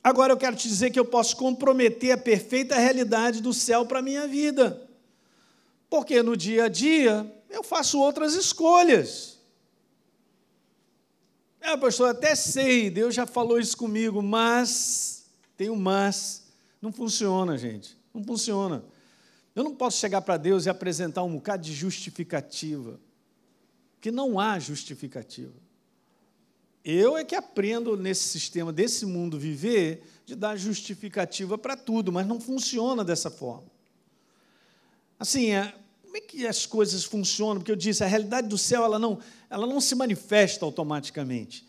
Agora 0.00 0.32
eu 0.32 0.36
quero 0.36 0.54
te 0.54 0.68
dizer 0.68 0.90
que 0.90 1.00
eu 1.00 1.04
posso 1.04 1.36
comprometer 1.36 2.12
a 2.12 2.16
perfeita 2.16 2.76
realidade 2.76 3.42
do 3.42 3.52
céu 3.52 3.84
para 3.84 3.98
a 3.98 4.02
minha 4.02 4.28
vida. 4.28 4.88
Porque 5.90 6.22
no 6.22 6.36
dia 6.36 6.66
a 6.66 6.68
dia 6.68 7.28
eu 7.50 7.64
faço 7.64 7.98
outras 7.98 8.34
escolhas. 8.34 9.36
É, 11.60 11.76
pastor, 11.76 12.10
até 12.10 12.36
sei, 12.36 12.88
Deus 12.88 13.16
já 13.16 13.26
falou 13.26 13.58
isso 13.58 13.76
comigo, 13.76 14.22
mas, 14.22 15.17
tem 15.58 15.68
um 15.68 15.76
mas, 15.76 16.44
não 16.80 16.92
funciona, 16.92 17.58
gente, 17.58 17.98
não 18.14 18.22
funciona. 18.22 18.84
Eu 19.56 19.64
não 19.64 19.74
posso 19.74 19.98
chegar 19.98 20.22
para 20.22 20.36
Deus 20.36 20.66
e 20.66 20.70
apresentar 20.70 21.24
um 21.24 21.34
bocado 21.34 21.64
de 21.64 21.74
justificativa, 21.74 23.00
que 24.00 24.12
não 24.12 24.38
há 24.38 24.60
justificativa. 24.60 25.52
Eu 26.84 27.16
é 27.16 27.24
que 27.24 27.34
aprendo 27.34 27.96
nesse 27.96 28.28
sistema 28.28 28.72
desse 28.72 29.04
mundo 29.04 29.36
viver 29.36 30.04
de 30.24 30.36
dar 30.36 30.54
justificativa 30.56 31.58
para 31.58 31.76
tudo, 31.76 32.12
mas 32.12 32.24
não 32.24 32.40
funciona 32.40 33.04
dessa 33.04 33.28
forma. 33.28 33.66
Assim, 35.18 35.50
é, 35.50 35.74
como 36.04 36.16
é 36.16 36.20
que 36.20 36.46
as 36.46 36.66
coisas 36.66 37.02
funcionam? 37.02 37.56
Porque 37.56 37.72
eu 37.72 37.76
disse, 37.76 38.04
a 38.04 38.06
realidade 38.06 38.46
do 38.46 38.56
céu 38.56 38.84
ela 38.84 38.98
não, 38.98 39.18
ela 39.50 39.66
não 39.66 39.80
se 39.80 39.96
manifesta 39.96 40.64
automaticamente. 40.64 41.66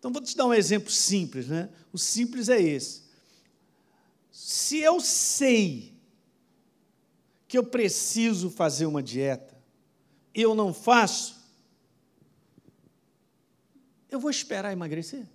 Então 0.00 0.12
vou 0.12 0.20
te 0.20 0.36
dar 0.36 0.46
um 0.46 0.52
exemplo 0.52 0.90
simples, 0.90 1.46
né? 1.46 1.68
O 1.92 1.98
simples 1.98 2.48
é 2.48 2.60
esse. 2.60 3.11
Se 4.32 4.78
eu 4.78 4.98
sei 4.98 5.94
que 7.46 7.58
eu 7.58 7.64
preciso 7.64 8.48
fazer 8.50 8.86
uma 8.86 9.02
dieta, 9.02 9.54
eu 10.34 10.54
não 10.54 10.72
faço, 10.72 11.38
eu 14.10 14.18
vou 14.18 14.30
esperar 14.30 14.72
emagrecer? 14.72 15.26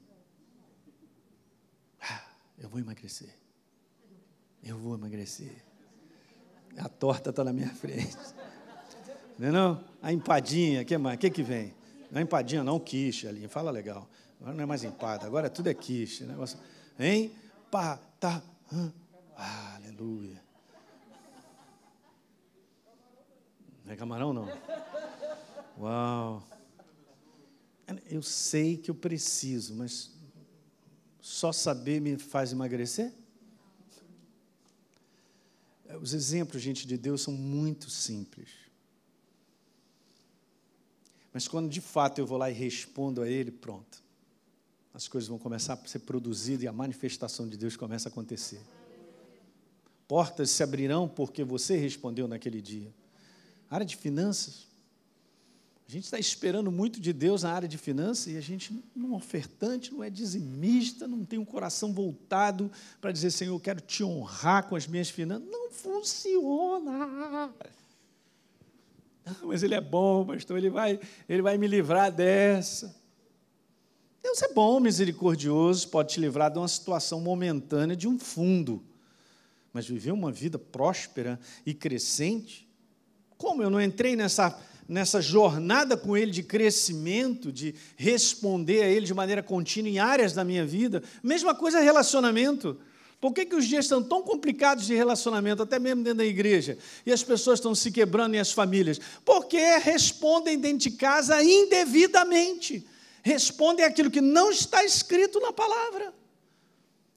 Ah, 2.02 2.26
eu 2.58 2.68
vou 2.68 2.80
emagrecer. 2.80 3.30
Eu 4.64 4.80
vou 4.80 4.95
emagrecer. 4.95 5.64
A 6.80 6.89
torta 6.89 7.30
está 7.30 7.43
na 7.43 7.54
minha 7.54 7.70
frente. 7.70 8.18
Não 9.38 9.48
é 9.48 9.52
não? 9.52 9.84
A 10.02 10.12
empadinha, 10.12 10.84
que 10.84 10.98
mais? 10.98 11.18
O 11.18 11.20
que, 11.20 11.30
que 11.30 11.43
vem? 11.43 11.72
Não 12.12 12.20
é 12.20 12.24
empadinha, 12.24 12.64
não, 12.64 12.80
quiche 12.80 13.28
ali. 13.28 13.48
Fala 13.48 13.70
legal. 13.70 14.10
Agora 14.39 14.56
não 14.56 14.64
é 14.64 14.66
mais 14.66 14.84
empada, 14.84 15.28
agora 15.28 15.52
tudo 15.52 15.70
é 15.70 15.74
quiche. 15.76 16.24
Negócio. 16.24 16.58
Hein? 17.00 17.32
Pá, 17.70 17.98
tá. 18.20 18.41
Ah, 19.36 19.76
aleluia. 19.76 20.41
Não 23.86 23.93
é 23.93 23.95
camarão, 23.95 24.34
não? 24.34 24.47
Uau. 25.80 26.43
Eu 28.09 28.22
sei 28.22 28.78
que 28.78 28.91
eu 28.91 28.95
preciso, 28.95 29.76
mas 29.76 30.11
só 31.22 31.53
saber 31.53 32.01
me 32.01 32.18
faz 32.18 32.51
emagrecer? 32.51 33.13
Os 36.01 36.13
exemplos, 36.13 36.61
gente, 36.61 36.86
de 36.86 36.97
Deus 36.97 37.22
são 37.22 37.34
muito 37.34 37.89
simples. 37.89 38.49
Mas 41.32 41.47
quando 41.47 41.70
de 41.70 41.80
fato 41.80 42.20
eu 42.20 42.26
vou 42.26 42.38
lá 42.38 42.49
e 42.49 42.53
respondo 42.53 43.22
a 43.22 43.30
Ele, 43.30 43.51
pronto. 43.51 44.03
As 44.94 45.08
coisas 45.08 45.28
vão 45.28 45.38
começar 45.38 45.74
a 45.74 45.88
ser 45.88 46.00
produzidas 46.00 46.64
e 46.64 46.68
a 46.68 46.74
manifestação 46.74 47.48
de 47.48 47.58
Deus 47.58 47.76
começa 47.76 48.10
a 48.10 48.12
acontecer. 48.12 48.62
Portas 50.08 50.50
se 50.50 50.64
abrirão 50.64 51.08
porque 51.08 51.44
você 51.44 51.78
respondeu 51.78 52.28
naquele 52.28 52.62
dia. 52.62 52.94
área 53.70 53.86
de 53.86 53.96
finanças, 53.96 54.68
a 55.88 55.92
gente 55.92 56.04
está 56.04 56.20
esperando 56.20 56.70
muito 56.70 57.00
de 57.00 57.14
Deus 57.14 57.44
na 57.44 57.54
área 57.54 57.68
de 57.68 57.78
finanças 57.78 58.28
e 58.28 58.38
a 58.38 58.42
gente 58.42 58.78
não 58.94 59.14
é 59.14 59.16
ofertante, 59.16 59.94
não 59.94 60.04
é 60.04 60.10
dizimista, 60.10 61.08
não 61.08 61.24
tem 61.24 61.40
um 61.40 61.46
coração 61.46 61.94
voltado 61.94 62.70
para 63.00 63.10
dizer, 63.10 63.32
Senhor, 63.32 63.56
eu 63.56 63.60
quero 63.60 63.80
te 63.80 64.04
honrar 64.04 64.68
com 64.68 64.76
as 64.76 64.86
minhas 64.86 65.10
finanças. 65.10 65.48
Não 65.50 65.72
funciona. 65.72 67.54
mas 69.44 69.64
ele 69.64 69.76
é 69.76 69.82
bom, 69.82 70.26
pastor, 70.26 70.58
ele 70.58 70.70
vai, 70.70 71.00
ele 71.28 71.42
vai 71.42 71.58
me 71.58 71.68
livrar 71.68 72.12
dessa. 72.12 72.94
Deus 74.38 74.52
é 74.52 74.54
bom, 74.54 74.80
misericordioso, 74.80 75.88
pode 75.88 76.14
te 76.14 76.20
livrar 76.20 76.52
de 76.52 76.60
uma 76.60 76.68
situação 76.68 77.20
momentânea, 77.20 77.96
de 77.96 78.08
um 78.08 78.20
fundo. 78.20 78.84
Mas 79.74 79.88
viver 79.88 80.12
uma 80.12 80.32
vida 80.32 80.60
próspera 80.60 81.40
e 81.66 81.74
crescente, 81.74 82.70
como 83.36 83.64
eu 83.64 83.70
não 83.72 83.82
entrei 83.82 84.16
nessa 84.16 84.56
nessa 84.88 85.20
jornada 85.22 85.98
com 85.98 86.16
Ele 86.16 86.32
de 86.32 86.44
crescimento, 86.44 87.52
de 87.52 87.76
responder 87.98 88.84
a 88.84 88.88
Ele 88.88 89.08
de 89.08 89.14
maneira 89.14 89.42
contínua 89.42 89.90
em 89.90 90.00
áreas 90.00 90.34
da 90.34 90.46
minha 90.46 90.66
vida. 90.66 91.04
Mesma 91.22 91.54
coisa 91.54 91.80
relacionamento. 91.80 92.80
Por 93.20 93.34
que, 93.34 93.44
que 93.44 93.56
os 93.56 93.66
dias 93.66 93.86
estão 93.86 94.02
tão 94.02 94.22
complicados 94.22 94.86
de 94.86 94.94
relacionamento, 94.94 95.64
até 95.64 95.80
mesmo 95.80 96.04
dentro 96.04 96.20
da 96.20 96.26
igreja, 96.26 96.78
e 97.06 97.12
as 97.12 97.24
pessoas 97.24 97.58
estão 97.58 97.74
se 97.74 97.92
quebrando 97.92 98.36
e 98.36 98.40
as 98.40 98.52
famílias? 98.52 99.00
Porque 99.26 99.60
respondem 99.80 100.60
dentro 100.60 100.90
de 100.90 100.92
casa 100.92 101.44
indevidamente. 101.44 102.88
Respondem 103.28 103.86
aquilo 103.86 104.09
que 104.09 104.21
não 104.21 104.49
está 104.51 104.84
escrito 104.86 105.39
na 105.39 105.51
palavra. 105.51 106.13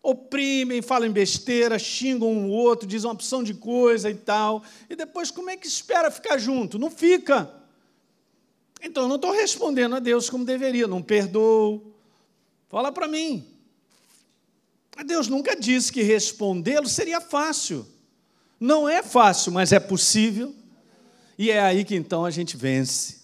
Oprimem, 0.03 0.83
falam 0.83 1.13
besteira, 1.13 1.79
xingam 1.79 2.33
um 2.33 2.51
outro, 2.51 2.87
dizem 2.89 3.07
uma 3.07 3.15
opção 3.15 3.45
de 3.45 3.55
coisa 3.55 4.11
e 4.11 4.15
tal. 4.15 4.63
E 4.89 4.97
depois, 4.97 5.31
como 5.31 5.51
é 5.51 5.57
que 5.57 5.67
espera 5.67 6.11
ficar 6.11 6.39
junto? 6.39 6.79
Não 6.79 6.91
fica. 6.91 7.55
Então 8.83 9.05
eu 9.05 9.09
não 9.09 9.17
estou 9.17 9.31
respondendo 9.31 9.95
a 9.95 10.01
Deus 10.01 10.29
como 10.29 10.45
deveria, 10.45 10.87
não 10.87 11.03
perdoo, 11.03 11.91
Fala 12.69 12.93
para 12.93 13.09
mim. 13.09 13.45
Deus 15.05 15.27
nunca 15.27 15.57
disse 15.57 15.93
que 15.93 16.03
respondê-lo 16.03 16.89
seria 16.89 17.21
fácil. 17.21 17.85
Não 18.61 18.89
é 18.89 19.03
fácil, 19.03 19.51
mas 19.51 19.73
é 19.73 19.81
possível. 19.81 20.55
E 21.37 21.51
é 21.51 21.61
aí 21.61 21.85
que 21.85 21.97
então 21.97 22.25
a 22.25 22.31
gente 22.31 22.57
vence. 22.57 23.20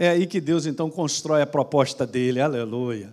É 0.00 0.10
aí 0.10 0.28
que 0.28 0.40
Deus 0.40 0.64
então 0.64 0.88
constrói 0.88 1.42
a 1.42 1.46
proposta 1.46 2.06
dele. 2.06 2.40
Aleluia. 2.40 3.12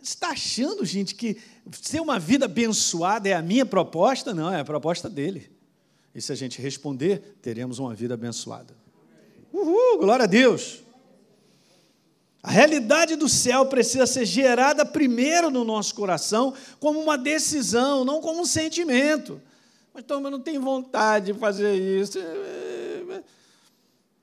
Você 0.00 0.14
está 0.14 0.30
achando, 0.30 0.82
gente, 0.84 1.14
que 1.14 1.36
ser 1.70 2.00
uma 2.00 2.18
vida 2.18 2.46
abençoada 2.46 3.28
é 3.28 3.34
a 3.34 3.42
minha 3.42 3.66
proposta? 3.66 4.32
Não, 4.32 4.50
é 4.50 4.60
a 4.60 4.64
proposta 4.64 5.10
dele. 5.10 5.52
E 6.14 6.22
se 6.22 6.32
a 6.32 6.34
gente 6.34 6.60
responder, 6.60 7.36
teremos 7.42 7.78
uma 7.78 7.94
vida 7.94 8.14
abençoada. 8.14 8.74
Uhul, 9.52 9.98
glória 9.98 10.24
a 10.24 10.26
Deus. 10.26 10.82
A 12.42 12.50
realidade 12.50 13.14
do 13.14 13.28
céu 13.28 13.66
precisa 13.66 14.06
ser 14.06 14.24
gerada 14.24 14.84
primeiro 14.84 15.50
no 15.50 15.64
nosso 15.64 15.94
coração 15.94 16.54
como 16.80 16.98
uma 16.98 17.16
decisão, 17.16 18.04
não 18.04 18.20
como 18.20 18.40
um 18.40 18.46
sentimento. 18.46 19.40
Mas 19.94 20.02
então, 20.02 20.22
eu 20.22 20.30
não 20.30 20.40
tenho 20.40 20.60
vontade 20.60 21.32
de 21.32 21.38
fazer 21.38 21.74
isso. 21.74 22.18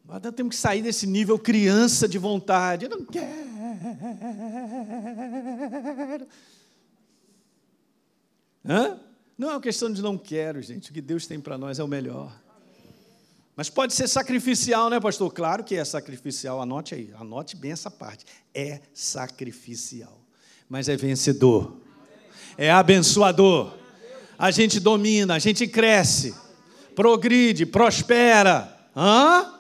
Nós 0.10 0.34
temos 0.34 0.56
que 0.56 0.62
sair 0.62 0.82
desse 0.82 1.06
nível 1.06 1.38
criança 1.38 2.08
de 2.08 2.18
vontade. 2.18 2.86
Eu 2.86 2.90
não 2.90 3.06
quero. 3.06 3.48
Hã? 8.66 9.00
Não 9.38 9.50
é 9.50 9.54
uma 9.54 9.62
questão 9.62 9.94
de 9.94 10.02
não 10.02 10.18
quero, 10.18 10.60
gente. 10.64 10.90
O 10.90 10.94
que 10.94 11.00
Deus 11.00 11.28
tem 11.28 11.40
para 11.40 11.60
nós 11.60 11.78
é 11.78 11.84
o 11.84 11.88
melhor. 11.88 12.36
Mas 13.56 13.70
pode 13.70 13.94
ser 13.94 14.08
sacrificial, 14.08 14.90
né, 14.90 15.00
pastor? 15.00 15.32
Claro 15.32 15.64
que 15.64 15.76
é 15.76 15.86
sacrificial. 15.86 16.60
Anote 16.60 16.96
aí, 16.96 17.14
anote 17.20 17.56
bem 17.56 17.72
essa 17.72 17.92
parte. 17.92 18.26
É 18.52 18.82
sacrificial. 18.94 20.20
Mas 20.68 20.90
é 20.90 20.96
vencedor. 20.98 21.78
É 22.58 22.72
abençoador. 22.72 23.78
A 24.40 24.50
gente 24.50 24.80
domina, 24.80 25.36
a 25.36 25.40
gente 25.40 25.68
cresce, 25.68 26.34
progride, 26.96 27.66
prospera. 27.66 28.76
Hã? 28.96 29.59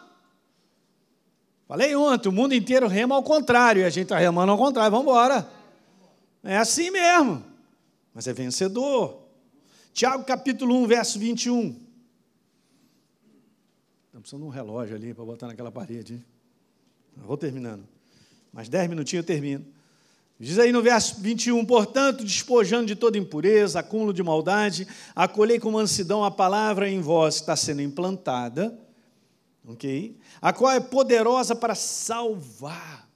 Falei 1.70 1.96
ontem, 1.96 2.28
o 2.28 2.32
mundo 2.32 2.56
inteiro 2.56 2.88
rema 2.88 3.14
ao 3.14 3.22
contrário, 3.22 3.84
e 3.84 3.86
a 3.86 3.92
gente 3.92 4.06
está 4.06 4.18
remando 4.18 4.52
ao 4.52 4.58
contrário, 4.58 4.90
vamos 4.90 5.06
embora. 5.06 5.48
É 6.44 6.58
assim 6.58 6.90
mesmo, 6.90 7.44
mas 8.12 8.26
é 8.26 8.34
vencedor. 8.34 9.20
Tiago 9.94 10.24
capítulo 10.24 10.76
1, 10.82 10.88
verso 10.88 11.20
21. 11.20 11.80
Estamos 14.08 14.22
precisando 14.22 14.42
de 14.42 14.48
um 14.48 14.50
relógio 14.50 14.96
ali 14.96 15.14
para 15.14 15.24
botar 15.24 15.46
naquela 15.46 15.72
parede. 15.72 16.26
Vou 17.16 17.38
terminando. 17.38 17.88
Mais 18.52 18.68
dez 18.68 18.90
minutinhos 18.90 19.24
eu 19.24 19.28
termino. 19.28 19.64
Diz 20.40 20.58
aí 20.58 20.72
no 20.72 20.82
verso 20.82 21.22
21, 21.22 21.64
portanto, 21.66 22.24
despojando 22.24 22.88
de 22.88 22.96
toda 22.96 23.16
impureza, 23.16 23.82
acúmulo 23.82 24.12
de 24.12 24.24
maldade, 24.24 24.88
acolhei 25.16 25.60
com 25.60 25.70
mansidão 25.70 26.24
a 26.24 26.32
palavra 26.32 26.90
em 26.90 27.00
vós 27.00 27.36
que 27.36 27.42
está 27.42 27.56
sendo 27.56 27.84
implantada, 27.84 28.76
ok? 29.70 30.18
A 30.42 30.52
qual 30.52 30.72
é 30.72 30.80
poderosa 30.80 31.56
para 31.56 31.76
salvar. 31.76 33.08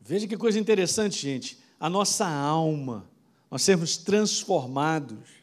Veja 0.00 0.26
que 0.26 0.36
coisa 0.36 0.58
interessante, 0.58 1.20
gente. 1.20 1.58
A 1.80 1.90
nossa 1.90 2.26
alma, 2.26 3.08
nós 3.50 3.62
sermos 3.62 3.96
transformados 3.96 5.36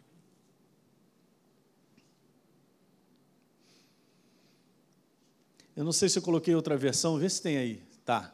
Eu 5.76 5.84
não 5.84 5.92
sei 5.92 6.08
se 6.08 6.20
eu 6.20 6.24
coloquei 6.24 6.54
outra 6.54 6.78
versão, 6.78 7.18
vê 7.18 7.28
se 7.28 7.42
tem 7.42 7.58
aí. 7.58 7.82
Tá. 8.06 8.34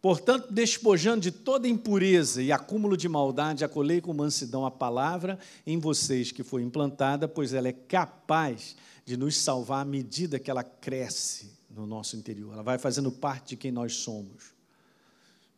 Portanto, 0.00 0.52
despojando 0.52 1.20
de 1.22 1.30
toda 1.30 1.66
impureza 1.66 2.42
e 2.42 2.52
acúmulo 2.52 2.96
de 2.96 3.08
maldade, 3.08 3.64
acolhei 3.64 4.00
com 4.00 4.12
mansidão 4.12 4.66
a 4.66 4.70
palavra 4.70 5.38
em 5.66 5.78
vocês 5.78 6.30
que 6.30 6.42
foi 6.42 6.62
implantada, 6.62 7.26
pois 7.26 7.54
ela 7.54 7.68
é 7.68 7.72
capaz 7.72 8.76
de 9.06 9.16
nos 9.16 9.36
salvar 9.36 9.82
à 9.82 9.84
medida 9.84 10.36
que 10.36 10.50
ela 10.50 10.64
cresce 10.64 11.52
no 11.70 11.86
nosso 11.86 12.16
interior. 12.16 12.52
Ela 12.52 12.62
vai 12.64 12.76
fazendo 12.76 13.12
parte 13.12 13.50
de 13.50 13.56
quem 13.56 13.70
nós 13.70 13.94
somos. 13.94 14.52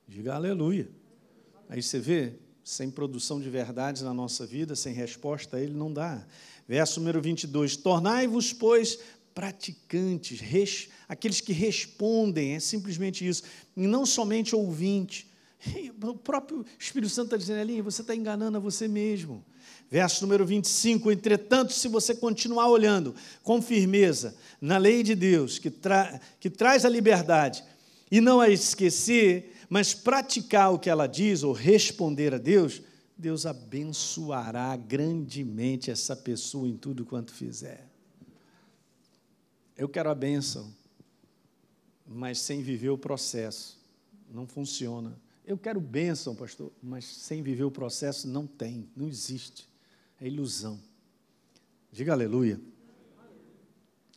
Diga 0.07 0.34
aleluia. 0.34 0.88
Aí 1.66 1.82
você 1.82 1.99
vê, 1.99 2.34
sem 2.62 2.90
produção 2.90 3.40
de 3.40 3.49
verdades 3.49 4.03
na 4.03 4.12
nossa 4.12 4.46
vida, 4.46 4.76
sem 4.76 4.92
resposta 4.92 5.57
a 5.57 5.61
ele, 5.61 5.72
não 5.72 5.90
dá. 5.90 6.26
Verso 6.68 7.01
número 7.01 7.22
22. 7.22 7.78
Tornai-vos, 7.78 8.53
pois, 8.53 8.99
praticantes, 9.34 10.40
res, 10.40 10.90
aqueles 11.09 11.40
que 11.40 11.55
respondem, 11.55 12.55
é 12.55 12.61
simplesmente 12.61 13.26
isso, 13.26 13.44
e 13.74 13.86
não 13.86 14.05
somente 14.05 14.55
ouvinte. 14.55 15.26
O 16.01 16.14
próprio 16.14 16.64
Espírito 16.78 17.11
Santo 17.11 17.26
está 17.26 17.36
dizendo 17.36 17.61
ali, 17.61 17.82
você 17.82 18.03
está 18.03 18.14
enganando 18.14 18.57
a 18.57 18.61
você 18.61 18.86
mesmo. 18.86 19.44
Verso 19.91 20.22
número 20.22 20.45
25: 20.45 21.11
Entretanto, 21.11 21.72
se 21.72 21.89
você 21.89 22.14
continuar 22.14 22.68
olhando 22.68 23.14
com 23.43 23.62
firmeza 23.62 24.36
na 24.61 24.76
lei 24.76 25.03
de 25.03 25.14
Deus, 25.14 25.59
que, 25.59 25.70
tra 25.70 26.20
que 26.39 26.51
traz 26.51 26.84
a 26.84 26.89
liberdade, 26.89 27.64
e 28.11 28.20
não 28.20 28.41
a 28.41 28.49
esquecer, 28.49 29.55
mas 29.68 29.95
praticar 29.95 30.72
o 30.72 30.78
que 30.78 30.91
ela 30.91 31.07
diz, 31.07 31.43
ou 31.43 31.53
responder 31.53 32.34
a 32.34 32.39
Deus, 32.39 32.82
Deus 33.16 33.47
abençoará 33.47 34.76
grandemente 34.76 35.91
essa 35.91 36.14
pessoa 36.14 36.68
em 36.68 36.76
tudo 36.76 37.05
quanto 37.05 37.32
fizer. 37.32 37.86
Eu 39.76 39.89
quero 39.89 40.11
a 40.11 40.14
bênção, 40.14 40.74
mas 42.07 42.39
sem 42.41 42.62
viver 42.62 42.91
o 42.91 42.99
processo. 42.99 43.78
Não 44.30 44.47
funciona. 44.47 45.18
Eu 45.47 45.57
quero 45.57 45.80
bênção, 45.80 46.34
pastor, 46.34 46.70
mas 46.82 47.07
sem 47.07 47.43
viver 47.43 47.64
o 47.64 47.70
processo 47.70 48.28
não 48.28 48.47
tem, 48.47 48.89
não 48.95 49.09
existe. 49.09 49.68
É 50.20 50.26
ilusão. 50.26 50.80
Diga 51.92 52.12
aleluia. 52.12 52.60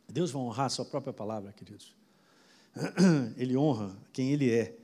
Deus 0.08 0.30
vai 0.30 0.42
honrar 0.42 0.66
a 0.66 0.68
sua 0.68 0.84
própria 0.84 1.12
palavra, 1.12 1.52
queridos. 1.52 1.94
Ele 3.36 3.56
honra 3.56 3.96
quem 4.12 4.32
ele 4.32 4.50
é. 4.50 4.76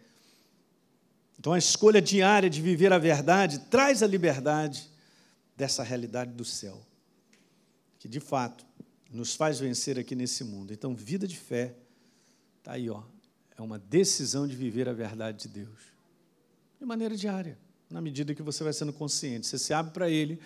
Então 1.38 1.52
a 1.52 1.58
escolha 1.58 2.00
diária 2.00 2.48
de 2.48 2.60
viver 2.60 2.92
a 2.92 2.98
verdade 2.98 3.60
traz 3.70 4.02
a 4.02 4.06
liberdade 4.06 4.90
dessa 5.56 5.82
realidade 5.82 6.32
do 6.32 6.44
céu. 6.44 6.80
Que 7.98 8.08
de 8.08 8.20
fato 8.20 8.64
nos 9.10 9.34
faz 9.34 9.58
vencer 9.58 9.98
aqui 9.98 10.14
nesse 10.14 10.44
mundo. 10.44 10.72
Então, 10.72 10.94
vida 10.94 11.26
de 11.26 11.36
fé, 11.36 11.74
está 12.58 12.72
aí, 12.72 12.90
ó, 12.90 13.02
é 13.56 13.62
uma 13.62 13.78
decisão 13.78 14.46
de 14.46 14.54
viver 14.54 14.88
a 14.88 14.92
verdade 14.92 15.42
de 15.42 15.48
Deus, 15.48 15.80
de 16.78 16.86
maneira 16.86 17.16
diária, 17.16 17.58
na 17.90 18.00
medida 18.00 18.34
que 18.34 18.42
você 18.42 18.62
vai 18.62 18.72
sendo 18.72 18.92
consciente. 18.92 19.46
Você 19.46 19.58
se 19.58 19.72
abre 19.72 19.92
para 19.92 20.10
Ele, 20.10 20.38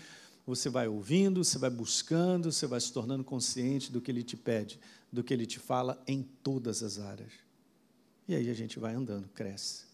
você 0.47 0.69
vai 0.69 0.89
ouvindo, 0.89 1.45
você 1.45 1.59
vai 1.59 1.71
buscando, 1.71 2.51
você 2.51 2.67
vai 2.67 2.81
se 2.81 2.93
tornando 2.93 3.23
consciente 3.23 3.93
do 3.93 4.01
que 4.01 4.11
Ele 4.11 4.23
te 4.23 4.37
pede, 4.37 4.79
do 5.13 5.23
que 5.23 5.33
Ele 5.33 5.47
te 5.47 5.59
fala 5.59 6.03
em 6.07 6.23
todas 6.23 6.83
as 6.83 6.99
áreas. 6.99 7.33
E 8.27 8.35
aí 8.35 8.51
a 8.51 8.55
gente 8.55 8.79
vai 8.79 8.95
andando, 8.95 9.29
cresce. 9.29 9.85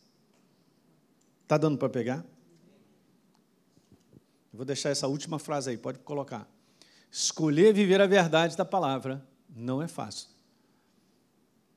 Está 1.42 1.56
dando 1.56 1.78
para 1.78 1.88
pegar? 1.88 2.24
vou 4.52 4.64
deixar 4.64 4.90
essa 4.90 5.06
última 5.06 5.38
frase 5.38 5.70
aí, 5.70 5.76
pode 5.78 6.00
colocar. 6.00 6.50
Escolher 7.12 7.72
viver 7.72 8.00
a 8.00 8.08
verdade 8.08 8.56
da 8.56 8.64
palavra 8.64 9.24
não 9.48 9.80
é 9.80 9.86
fácil, 9.86 10.28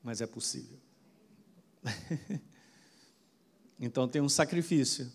mas 0.02 0.20
é 0.20 0.26
possível. 0.26 0.80
então 3.80 4.08
tem 4.08 4.20
um 4.20 4.28
sacrifício, 4.28 5.12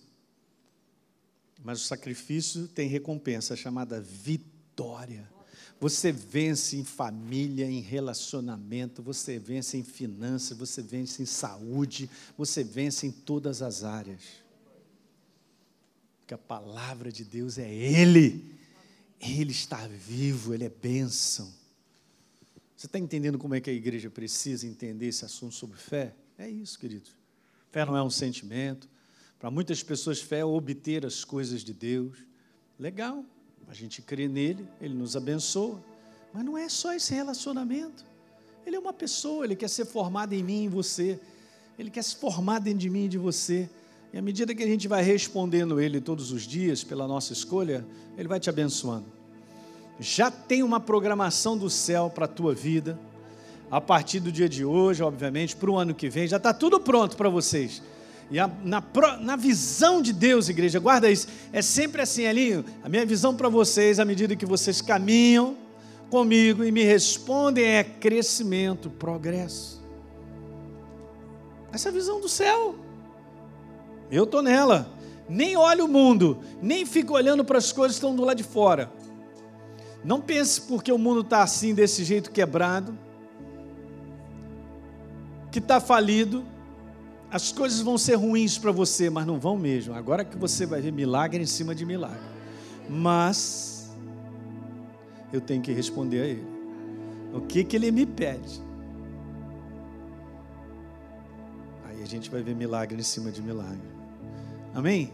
mas 1.66 1.80
o 1.82 1.84
sacrifício 1.84 2.68
tem 2.68 2.88
recompensa 2.88 3.56
chamada 3.56 4.00
vitória. 4.00 5.28
Você 5.80 6.12
vence 6.12 6.76
em 6.76 6.84
família, 6.84 7.68
em 7.68 7.80
relacionamento, 7.80 9.02
você 9.02 9.36
vence 9.36 9.76
em 9.76 9.82
finanças, 9.82 10.56
você 10.56 10.80
vence 10.80 11.24
em 11.24 11.26
saúde, 11.26 12.08
você 12.38 12.62
vence 12.62 13.08
em 13.08 13.10
todas 13.10 13.62
as 13.62 13.82
áreas. 13.82 14.22
Porque 16.20 16.34
a 16.34 16.38
palavra 16.38 17.10
de 17.10 17.24
Deus 17.24 17.58
é 17.58 17.68
Ele. 17.68 18.48
Ele 19.20 19.50
está 19.50 19.88
vivo, 19.88 20.54
Ele 20.54 20.62
é 20.62 20.70
bênção. 20.70 21.52
Você 22.76 22.86
está 22.86 23.00
entendendo 23.00 23.38
como 23.38 23.56
é 23.56 23.60
que 23.60 23.70
a 23.70 23.72
igreja 23.72 24.08
precisa 24.08 24.68
entender 24.68 25.08
esse 25.08 25.24
assunto 25.24 25.56
sobre 25.56 25.76
fé? 25.76 26.14
É 26.38 26.48
isso, 26.48 26.78
queridos. 26.78 27.10
Fé 27.72 27.84
não 27.84 27.96
é 27.96 28.02
um 28.04 28.10
sentimento. 28.10 28.88
Para 29.38 29.50
muitas 29.50 29.82
pessoas, 29.82 30.20
fé 30.20 30.38
é 30.38 30.44
obter 30.44 31.04
as 31.04 31.24
coisas 31.24 31.62
de 31.62 31.72
Deus. 31.74 32.18
Legal, 32.78 33.24
a 33.68 33.74
gente 33.74 34.00
crê 34.00 34.28
nele, 34.28 34.66
ele 34.80 34.94
nos 34.94 35.16
abençoa. 35.16 35.82
Mas 36.32 36.44
não 36.44 36.56
é 36.56 36.68
só 36.68 36.94
esse 36.94 37.14
relacionamento. 37.14 38.04
Ele 38.66 38.76
é 38.76 38.78
uma 38.78 38.92
pessoa, 38.92 39.44
ele 39.44 39.54
quer 39.54 39.68
ser 39.68 39.84
formado 39.84 40.32
em 40.32 40.42
mim 40.42 40.62
e 40.62 40.64
em 40.64 40.68
você. 40.68 41.20
Ele 41.78 41.90
quer 41.90 42.02
se 42.02 42.16
formar 42.16 42.58
dentro 42.58 42.80
de 42.80 42.90
mim 42.90 43.04
e 43.04 43.08
de 43.08 43.18
você. 43.18 43.68
E 44.12 44.18
à 44.18 44.22
medida 44.22 44.54
que 44.54 44.62
a 44.62 44.66
gente 44.66 44.88
vai 44.88 45.02
respondendo 45.02 45.80
Ele 45.80 46.00
todos 46.00 46.32
os 46.32 46.46
dias 46.46 46.82
pela 46.82 47.06
nossa 47.06 47.32
escolha, 47.32 47.86
Ele 48.16 48.26
vai 48.26 48.40
te 48.40 48.48
abençoando. 48.48 49.06
Já 50.00 50.30
tem 50.30 50.62
uma 50.62 50.80
programação 50.80 51.56
do 51.56 51.68
céu 51.68 52.10
para 52.10 52.24
a 52.24 52.28
tua 52.28 52.54
vida, 52.54 52.98
a 53.70 53.80
partir 53.80 54.20
do 54.20 54.30
dia 54.30 54.48
de 54.48 54.64
hoje, 54.64 55.02
obviamente, 55.02 55.56
para 55.56 55.70
o 55.70 55.76
ano 55.76 55.94
que 55.94 56.08
vem, 56.08 56.26
já 56.26 56.36
está 56.36 56.54
tudo 56.54 56.80
pronto 56.80 57.16
para 57.16 57.28
vocês. 57.28 57.82
E 58.30 58.40
a, 58.40 58.50
na, 58.64 58.82
na 59.20 59.36
visão 59.36 60.02
de 60.02 60.12
Deus, 60.12 60.48
igreja, 60.48 60.80
guarda 60.80 61.10
isso, 61.10 61.28
é 61.52 61.62
sempre 61.62 62.02
assim, 62.02 62.22
Elinho. 62.22 62.64
A 62.82 62.88
minha 62.88 63.06
visão 63.06 63.34
para 63.34 63.48
vocês, 63.48 64.00
à 64.00 64.04
medida 64.04 64.34
que 64.34 64.46
vocês 64.46 64.80
caminham 64.80 65.56
comigo 66.10 66.64
e 66.64 66.72
me 66.72 66.82
respondem, 66.82 67.64
é 67.64 67.84
crescimento, 67.84 68.90
progresso. 68.90 69.82
Essa 71.72 71.88
é 71.88 71.90
a 71.90 71.94
visão 71.94 72.20
do 72.20 72.28
céu. 72.28 72.74
Eu 74.10 74.24
estou 74.24 74.42
nela. 74.42 74.92
Nem 75.28 75.56
olho 75.56 75.86
o 75.86 75.88
mundo, 75.88 76.38
nem 76.62 76.86
fico 76.86 77.12
olhando 77.12 77.44
para 77.44 77.58
as 77.58 77.72
coisas 77.72 77.96
que 77.96 78.04
estão 78.04 78.14
do 78.14 78.24
lado 78.24 78.36
de 78.36 78.44
fora. 78.44 78.92
Não 80.04 80.20
pense 80.20 80.60
porque 80.60 80.92
o 80.92 80.98
mundo 80.98 81.22
está 81.22 81.42
assim, 81.42 81.74
desse 81.74 82.04
jeito 82.04 82.30
quebrado, 82.30 82.96
que 85.50 85.58
está 85.58 85.80
falido, 85.80 86.44
as 87.36 87.52
coisas 87.52 87.82
vão 87.82 87.98
ser 87.98 88.14
ruins 88.14 88.56
para 88.56 88.72
você, 88.72 89.10
mas 89.10 89.26
não 89.26 89.38
vão 89.38 89.58
mesmo. 89.58 89.92
Agora 89.92 90.24
que 90.24 90.38
você 90.38 90.64
vai 90.64 90.80
ver 90.80 90.90
milagre 90.90 91.42
em 91.42 91.46
cima 91.46 91.74
de 91.74 91.84
milagre. 91.84 92.18
Mas 92.88 93.94
eu 95.30 95.40
tenho 95.42 95.60
que 95.60 95.70
responder 95.70 96.22
a 96.22 96.24
ele. 96.24 96.46
O 97.34 97.42
que 97.42 97.62
que 97.62 97.76
ele 97.76 97.90
me 97.90 98.06
pede? 98.06 98.62
Aí 101.84 102.02
a 102.02 102.06
gente 102.06 102.30
vai 102.30 102.42
ver 102.42 102.54
milagre 102.54 102.98
em 102.98 103.04
cima 103.04 103.30
de 103.30 103.42
milagre. 103.42 103.86
Amém? 104.74 105.12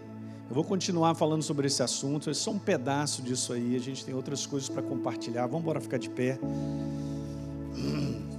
Eu 0.49 0.55
vou 0.55 0.63
continuar 0.63 1.17
falando 1.17 1.43
sobre 1.43 1.67
esse 1.67 1.83
assunto, 1.83 2.31
é 2.31 2.35
só 2.35 2.53
um 2.53 2.59
pedaço 2.59 3.21
disso 3.21 3.53
aí, 3.53 3.75
a 3.75 3.81
gente 3.81 4.05
tem 4.05 4.15
outras 4.15 4.47
coisas 4.47 4.69
para 4.69 4.83
compartilhar. 4.83 5.47
Vamos 5.49 5.63
embora 5.63 5.81
ficar 5.81 5.99
de 5.99 6.09
pé. 6.09 6.39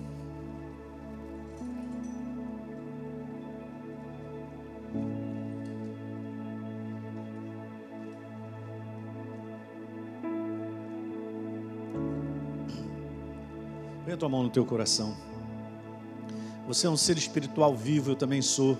Põe 14.17 14.27
a 14.27 14.29
mão 14.29 14.43
no 14.43 14.49
teu 14.49 14.63
coração. 14.63 15.17
Você 16.67 16.85
é 16.85 16.89
um 16.89 16.95
ser 16.95 17.17
espiritual 17.17 17.75
vivo, 17.75 18.11
eu 18.11 18.15
também 18.15 18.43
sou. 18.43 18.77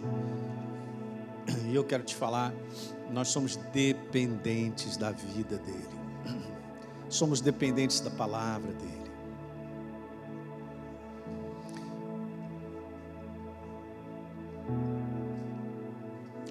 E 1.67 1.73
eu 1.73 1.83
quero 1.83 2.03
te 2.03 2.13
falar, 2.13 2.53
nós 3.11 3.29
somos 3.29 3.55
dependentes 3.55 4.95
da 4.95 5.09
vida 5.09 5.57
dele. 5.57 5.89
Somos 7.09 7.41
dependentes 7.41 7.99
da 7.99 8.11
palavra 8.11 8.71
dele. 8.73 9.11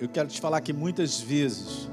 Eu 0.00 0.08
quero 0.08 0.28
te 0.28 0.40
falar 0.40 0.60
que 0.60 0.72
muitas 0.72 1.20
vezes 1.20 1.88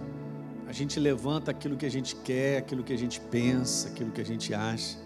a 0.68 0.74
gente 0.74 1.00
levanta 1.00 1.52
aquilo 1.52 1.78
que 1.78 1.86
a 1.86 1.92
gente 1.92 2.16
quer, 2.16 2.58
aquilo 2.58 2.84
que 2.84 2.94
a 2.94 2.98
gente 2.98 3.22
pensa, 3.22 3.90
aquilo 3.90 4.12
que 4.12 4.22
a 4.22 4.26
gente 4.26 4.54
acha, 4.56 4.98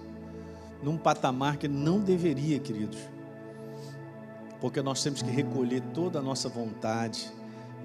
num 0.84 0.97
patamar 0.97 1.57
que 1.57 1.67
não 1.67 1.99
deveria, 1.99 2.59
queridos. 2.59 2.99
Porque 4.59 4.81
nós 4.81 5.01
temos 5.01 5.21
que 5.21 5.31
recolher 5.31 5.81
toda 5.93 6.19
a 6.19 6.21
nossa 6.21 6.49
vontade, 6.49 7.31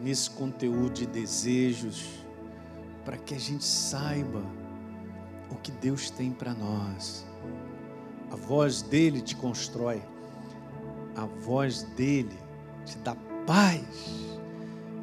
nesse 0.02 0.30
conteúdo 0.30 0.90
de 0.90 1.06
desejos, 1.06 2.06
para 3.04 3.16
que 3.16 3.34
a 3.34 3.38
gente 3.38 3.64
saiba 3.64 4.42
o 5.50 5.56
que 5.56 5.70
Deus 5.70 6.10
tem 6.10 6.30
para 6.30 6.52
nós. 6.52 7.24
A 8.30 8.36
voz 8.36 8.82
dele 8.82 9.20
te 9.20 9.34
constrói, 9.34 10.02
a 11.16 11.24
voz 11.24 11.82
dele 11.96 12.36
te 12.84 12.98
dá 12.98 13.16
paz, 13.46 13.82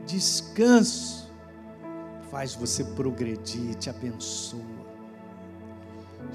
descanso, 0.05 1.31
faz 2.29 2.53
você 2.53 2.83
progredir, 2.83 3.75
te 3.75 3.89
abençoa. 3.89 4.74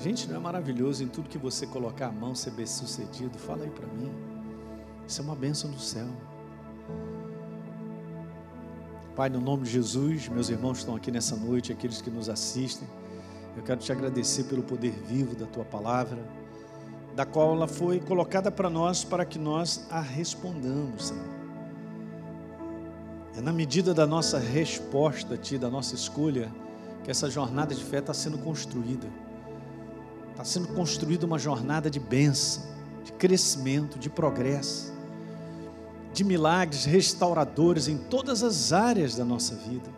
Gente, 0.03 0.27
não 0.27 0.37
é 0.37 0.39
maravilhoso 0.39 1.05
em 1.05 1.09
tudo 1.09 1.29
que 1.29 1.37
você 1.37 1.67
colocar 1.67 2.07
a 2.07 2.11
mão 2.11 2.35
ser 2.35 2.53
bem 2.53 2.65
sucedido? 2.65 3.37
Fala 3.37 3.65
aí 3.65 3.71
para 3.71 3.87
mim. 3.87 4.11
Isso 5.07 5.21
é 5.21 5.25
uma 5.25 5.37
bênção 5.37 5.71
do 5.71 5.79
céu. 5.79 6.07
Pai, 9.15 9.29
no 9.29 9.43
nome 9.43 9.65
de 9.65 9.71
Jesus, 9.71 10.27
meus 10.29 10.49
irmãos 10.49 10.79
estão 10.79 10.97
aqui 10.97 11.11
nessa 11.11 11.37
noite, 11.37 11.71
aqueles 11.71 12.01
que 12.01 12.09
nos 12.09 12.31
assistem. 12.31 12.89
Eu 13.55 13.63
quero 13.63 13.79
te 13.79 13.93
agradecer 13.93 14.45
pelo 14.45 14.63
poder 14.63 14.93
vivo 15.07 15.37
da 15.37 15.45
tua 15.45 15.67
palavra, 15.67 16.27
da 17.15 17.27
qual 17.27 17.55
ela 17.55 17.69
foi 17.69 18.01
colocada 18.01 18.51
para 18.51 18.71
nós 18.71 19.05
para 19.05 19.27
que 19.27 19.39
nós 19.39 19.87
a 19.91 20.01
respondamos, 20.01 21.09
Senhor. 21.09 21.29
É 23.37 23.43
na 23.43 23.53
medida 23.53 23.93
da 23.93 24.07
nossa 24.07 24.39
resposta 24.39 25.35
a 25.35 25.37
Ti, 25.37 25.59
da 25.59 25.69
nossa 25.69 25.95
escolha, 25.95 26.51
que 27.05 27.11
essa 27.11 27.29
jornada 27.29 27.75
de 27.75 27.85
fé 27.85 27.99
está 27.99 28.15
sendo 28.15 28.39
construída. 28.39 29.07
Está 30.41 30.53
sendo 30.53 30.69
construída 30.69 31.27
uma 31.27 31.39
jornada 31.39 31.91
de 31.91 32.01
bênção, 32.01 32.63
de 33.05 33.13
crescimento, 33.13 33.99
de 33.99 34.09
progresso 34.09 34.91
de 36.13 36.25
milagres 36.25 36.85
restauradores 36.85 37.89
em 37.89 37.97
todas 37.97 38.43
as 38.43 38.73
áreas 38.73 39.15
da 39.15 39.25
nossa 39.25 39.55
vida. 39.55 39.89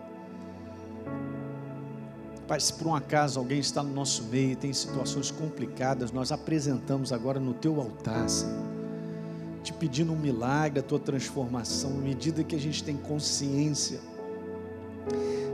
Pai, 2.47 2.61
se 2.61 2.73
por 2.73 2.89
um 2.89 2.95
acaso 2.95 3.39
alguém 3.39 3.61
está 3.61 3.83
no 3.83 3.93
nosso 3.95 4.25
meio 4.25 4.51
e 4.51 4.57
tem 4.57 4.73
situações 4.73 5.31
complicadas, 5.31 6.13
nós 6.13 6.33
apresentamos 6.33 7.13
agora 7.13 7.41
no 7.41 7.55
teu 7.55 7.81
altar, 7.81 8.29
Senhor, 8.29 8.63
te 9.63 9.73
pedindo 9.73 10.13
um 10.13 10.19
milagre, 10.19 10.81
a 10.81 10.83
tua 10.83 10.99
transformação, 10.99 11.93
à 11.93 12.01
medida 12.01 12.45
que 12.45 12.55
a 12.55 12.61
gente 12.61 12.85
tem 12.85 12.97
consciência. 12.97 14.01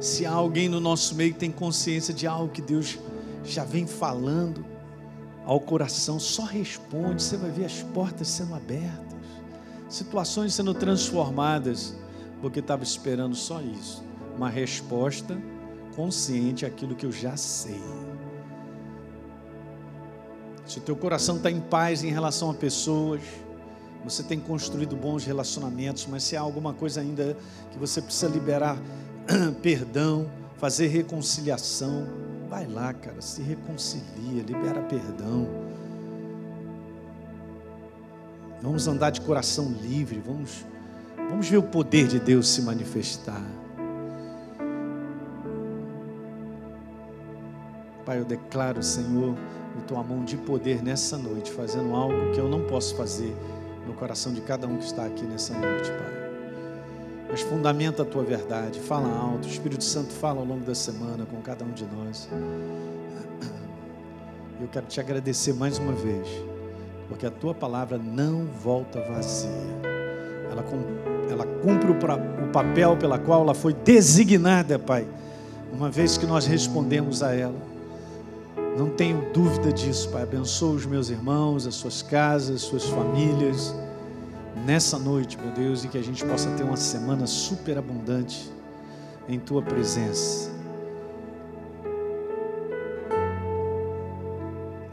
Se 0.00 0.26
há 0.26 0.32
alguém 0.32 0.68
no 0.68 0.80
nosso 0.80 1.14
meio 1.14 1.34
que 1.34 1.38
tem 1.38 1.52
consciência 1.52 2.12
de 2.12 2.26
algo 2.26 2.52
que 2.52 2.62
Deus 2.62 2.98
já 3.44 3.64
vem 3.64 3.86
falando 3.86 4.64
ao 5.48 5.58
coração, 5.58 6.20
só 6.20 6.44
responde, 6.44 7.22
você 7.22 7.38
vai 7.38 7.50
ver 7.50 7.64
as 7.64 7.82
portas 7.82 8.28
sendo 8.28 8.54
abertas 8.54 9.08
situações 9.88 10.54
sendo 10.54 10.74
transformadas, 10.74 11.94
porque 12.40 12.60
estava 12.60 12.82
esperando 12.82 13.34
só 13.34 13.60
isso, 13.62 14.04
uma 14.36 14.50
resposta 14.50 15.36
consciente 15.96 16.66
àquilo 16.66 16.94
que 16.94 17.06
eu 17.06 17.10
já 17.10 17.36
sei. 17.36 17.80
Se 20.66 20.78
o 20.78 20.82
teu 20.82 20.94
coração 20.94 21.38
está 21.38 21.50
em 21.50 21.60
paz 21.60 22.04
em 22.04 22.10
relação 22.10 22.50
a 22.50 22.54
pessoas, 22.54 23.22
você 24.04 24.22
tem 24.22 24.38
construído 24.38 24.94
bons 24.94 25.24
relacionamentos, 25.24 26.06
mas 26.06 26.22
se 26.22 26.36
há 26.36 26.40
alguma 26.42 26.74
coisa 26.74 27.00
ainda 27.00 27.34
que 27.72 27.78
você 27.78 28.02
precisa 28.02 28.28
liberar 28.28 28.78
perdão, 29.62 30.30
fazer 30.58 30.88
reconciliação, 30.88 32.06
vai 32.48 32.66
lá, 32.66 32.92
cara, 32.92 33.20
se 33.20 33.42
reconcilia, 33.42 34.42
libera 34.42 34.82
perdão 34.82 35.68
Vamos 38.60 38.88
andar 38.88 39.10
de 39.10 39.20
coração 39.20 39.72
livre, 39.80 40.20
vamos, 40.24 40.64
vamos 41.16 41.48
ver 41.48 41.58
o 41.58 41.62
poder 41.62 42.08
de 42.08 42.18
Deus 42.18 42.48
se 42.48 42.62
manifestar. 42.62 43.42
Pai, 48.04 48.18
eu 48.18 48.24
declaro, 48.24 48.82
Senhor, 48.82 49.36
a 49.78 49.80
tua 49.82 50.02
mão 50.02 50.24
de 50.24 50.36
poder 50.36 50.82
nessa 50.82 51.16
noite, 51.16 51.52
fazendo 51.52 51.94
algo 51.94 52.32
que 52.32 52.40
eu 52.40 52.48
não 52.48 52.66
posso 52.66 52.96
fazer 52.96 53.36
no 53.86 53.94
coração 53.94 54.32
de 54.32 54.40
cada 54.40 54.66
um 54.66 54.76
que 54.76 54.84
está 54.84 55.04
aqui 55.04 55.24
nessa 55.24 55.54
noite, 55.54 55.90
Pai. 55.90 56.17
Mas 57.30 57.42
fundamenta 57.42 58.02
a 58.02 58.06
tua 58.06 58.22
verdade, 58.22 58.80
fala 58.80 59.08
alto, 59.08 59.46
o 59.46 59.50
Espírito 59.50 59.84
Santo 59.84 60.12
fala 60.12 60.40
ao 60.40 60.46
longo 60.46 60.64
da 60.64 60.74
semana 60.74 61.26
com 61.26 61.40
cada 61.42 61.64
um 61.64 61.72
de 61.72 61.84
nós. 61.84 62.28
Eu 64.60 64.68
quero 64.68 64.86
te 64.86 64.98
agradecer 64.98 65.52
mais 65.52 65.78
uma 65.78 65.92
vez 65.92 66.26
porque 67.08 67.26
a 67.26 67.30
tua 67.30 67.54
palavra 67.54 67.98
não 67.98 68.44
volta 68.44 69.00
vazia. 69.00 69.50
Ela, 70.50 70.64
ela 71.30 71.46
cumpre 71.62 71.90
o, 71.90 72.50
papel 72.52 72.96
pela 72.96 73.18
qual 73.18 73.42
ela 73.42 73.54
foi 73.54 73.72
designada, 73.72 74.78
Pai, 74.78 75.06
uma 75.72 75.90
vez 75.90 76.16
que 76.18 76.26
nós 76.26 76.46
respondemos 76.46 77.22
a 77.22 77.34
ela. 77.34 77.56
Não 78.76 78.90
tenho 78.90 79.32
dúvida 79.32 79.72
disso, 79.72 80.08
Pai. 80.10 80.22
Abençoa 80.22 80.74
os 80.74 80.86
meus 80.86 81.10
irmãos, 81.10 81.66
as 81.66 81.74
suas 81.74 82.02
casas, 82.02 82.56
as 82.56 82.62
suas 82.62 82.84
famílias. 82.84 83.74
Nessa 84.64 84.98
noite, 84.98 85.38
meu 85.38 85.52
Deus, 85.52 85.84
e 85.84 85.88
que 85.88 85.98
a 85.98 86.02
gente 86.02 86.24
possa 86.24 86.50
ter 86.50 86.62
uma 86.62 86.76
semana 86.76 87.26
super 87.26 87.78
abundante 87.78 88.52
em 89.28 89.38
Tua 89.38 89.62
presença. 89.62 90.50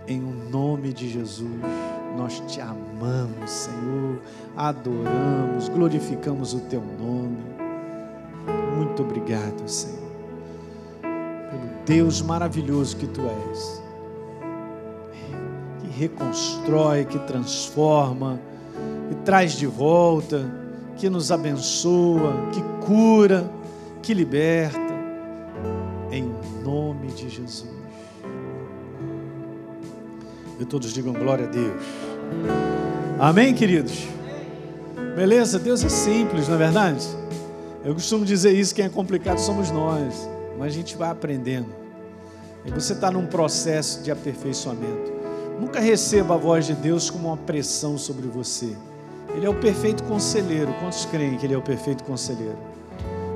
Em 0.07 0.21
o 0.21 0.49
nome 0.49 0.93
de 0.93 1.09
Jesus. 1.09 1.61
Nós 2.15 2.39
te 2.47 2.61
amamos, 2.61 3.49
Senhor, 3.49 4.21
adoramos, 4.55 5.67
glorificamos 5.67 6.53
o 6.53 6.61
teu 6.61 6.81
nome. 6.81 7.43
Muito 8.77 9.03
obrigado, 9.03 9.67
Senhor, 9.67 10.11
pelo 11.01 11.85
Deus 11.85 12.21
maravilhoso 12.21 12.95
que 12.95 13.07
tu 13.07 13.21
és, 13.21 13.83
que 15.79 15.99
reconstrói, 15.99 17.05
que 17.05 17.19
transforma, 17.19 18.39
que 19.07 19.15
traz 19.15 19.53
de 19.53 19.67
volta, 19.67 20.45
que 20.97 21.09
nos 21.09 21.31
abençoa, 21.31 22.49
que 22.51 22.61
cura, 22.85 23.49
que 24.01 24.13
liberta. 24.13 24.79
Em 26.11 26.33
nome 26.63 27.07
de 27.07 27.29
Jesus. 27.29 27.69
E 30.59 30.65
todos 30.65 30.93
digam 30.93 31.13
glória 31.13 31.45
a 31.45 31.49
Deus. 31.49 31.83
Amém, 33.19 33.53
queridos? 33.53 34.07
Beleza? 35.15 35.59
Deus 35.59 35.83
é 35.83 35.89
simples, 35.89 36.47
não 36.47 36.55
é 36.55 36.57
verdade? 36.57 37.05
Eu 37.83 37.93
costumo 37.93 38.25
dizer 38.25 38.53
isso: 38.53 38.73
quem 38.73 38.85
é 38.85 38.89
complicado 38.89 39.37
somos 39.37 39.71
nós, 39.71 40.29
mas 40.57 40.67
a 40.67 40.75
gente 40.75 40.95
vai 40.95 41.09
aprendendo. 41.09 41.67
E 42.65 42.71
você 42.71 42.93
está 42.93 43.11
num 43.11 43.27
processo 43.27 44.01
de 44.01 44.11
aperfeiçoamento. 44.11 45.13
Nunca 45.59 45.79
receba 45.79 46.33
a 46.33 46.37
voz 46.37 46.65
de 46.65 46.73
Deus 46.73 47.09
como 47.09 47.27
uma 47.27 47.37
pressão 47.37 47.97
sobre 47.97 48.27
você. 48.27 48.75
Ele 49.35 49.45
é 49.45 49.49
o 49.49 49.53
perfeito 49.53 50.03
conselheiro. 50.03 50.73
Quantos 50.79 51.05
creem 51.05 51.37
que 51.37 51.45
Ele 51.45 51.53
é 51.53 51.57
o 51.57 51.61
perfeito 51.61 52.03
conselheiro? 52.03 52.57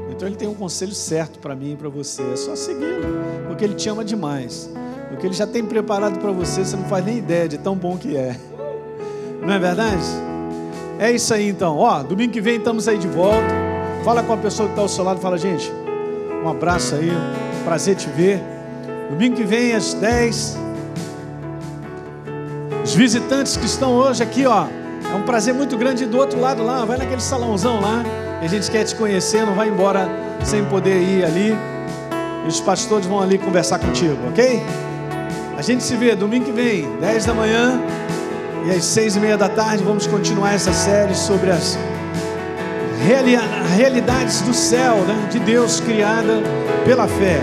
Então 0.09 0.27
Ele 0.27 0.37
tem 0.37 0.47
um 0.47 0.53
conselho 0.53 0.93
certo 0.93 1.39
para 1.39 1.55
mim 1.55 1.73
e 1.73 1.75
para 1.75 1.89
você. 1.89 2.21
É 2.21 2.35
só 2.35 2.55
segui-lo, 2.55 3.23
porque 3.47 3.63
Ele 3.63 3.73
te 3.73 3.89
ama 3.89 4.03
demais. 4.03 4.69
O 5.11 5.17
que 5.17 5.27
Ele 5.27 5.33
já 5.33 5.45
tem 5.45 5.63
preparado 5.63 6.19
para 6.19 6.31
você, 6.31 6.63
você 6.63 6.75
não 6.75 6.85
faz 6.85 7.05
nem 7.05 7.17
ideia 7.17 7.47
de 7.47 7.57
tão 7.57 7.75
bom 7.75 7.97
que 7.97 8.15
é. 8.15 8.35
Não 9.41 9.53
é 9.53 9.59
verdade? 9.59 10.03
É 10.99 11.11
isso 11.11 11.33
aí 11.33 11.49
então. 11.49 11.77
Ó, 11.77 12.03
domingo 12.03 12.33
que 12.33 12.41
vem 12.41 12.57
estamos 12.57 12.87
aí 12.87 12.97
de 12.97 13.07
volta. 13.07 13.47
Fala 14.03 14.23
com 14.23 14.33
a 14.33 14.37
pessoa 14.37 14.67
que 14.67 14.73
está 14.73 14.81
ao 14.81 14.89
seu 14.89 15.03
lado. 15.03 15.19
Fala, 15.19 15.37
gente, 15.37 15.71
um 16.43 16.49
abraço 16.49 16.95
aí. 16.95 17.11
Prazer 17.63 17.95
te 17.95 18.09
ver. 18.09 18.41
Domingo 19.09 19.35
que 19.35 19.43
vem 19.43 19.73
às 19.73 19.93
10. 19.93 20.57
Os 22.83 22.93
visitantes 22.93 23.57
que 23.57 23.65
estão 23.65 23.93
hoje 23.95 24.23
aqui, 24.23 24.45
ó. 24.45 24.67
É 25.11 25.15
um 25.15 25.23
prazer 25.23 25.53
muito 25.53 25.77
grande 25.77 26.05
do 26.05 26.17
outro 26.17 26.39
lado 26.39 26.63
lá. 26.63 26.85
Vai 26.85 26.97
naquele 26.97 27.21
salãozão 27.21 27.81
lá. 27.81 28.03
A 28.41 28.47
gente 28.47 28.69
quer 28.69 28.83
te 28.83 28.95
conhecer. 28.95 29.45
Não 29.45 29.55
vai 29.55 29.69
embora 29.69 30.07
sem 30.43 30.63
poder 30.65 31.01
ir 31.01 31.25
ali. 31.25 31.57
E 32.45 32.47
os 32.47 32.61
pastores 32.61 33.07
vão 33.07 33.21
ali 33.21 33.37
conversar 33.37 33.79
contigo, 33.79 34.17
ok? 34.29 34.63
A 35.57 35.61
gente 35.61 35.83
se 35.83 35.95
vê 35.95 36.15
domingo 36.15 36.45
que 36.45 36.51
vem, 36.51 36.89
10 36.99 37.25
da 37.25 37.33
manhã. 37.33 37.81
E 38.65 38.71
às 38.71 38.85
seis 38.85 39.15
e 39.15 39.19
meia 39.19 39.37
da 39.37 39.49
tarde 39.49 39.83
vamos 39.83 40.05
continuar 40.07 40.53
essa 40.53 40.71
série 40.71 41.15
sobre 41.15 41.49
as 41.49 41.77
realidades 43.75 44.41
do 44.41 44.53
céu, 44.53 44.97
né, 45.07 45.27
de 45.31 45.39
Deus 45.39 45.79
criada 45.79 46.41
pela 46.85 47.07
fé. 47.07 47.41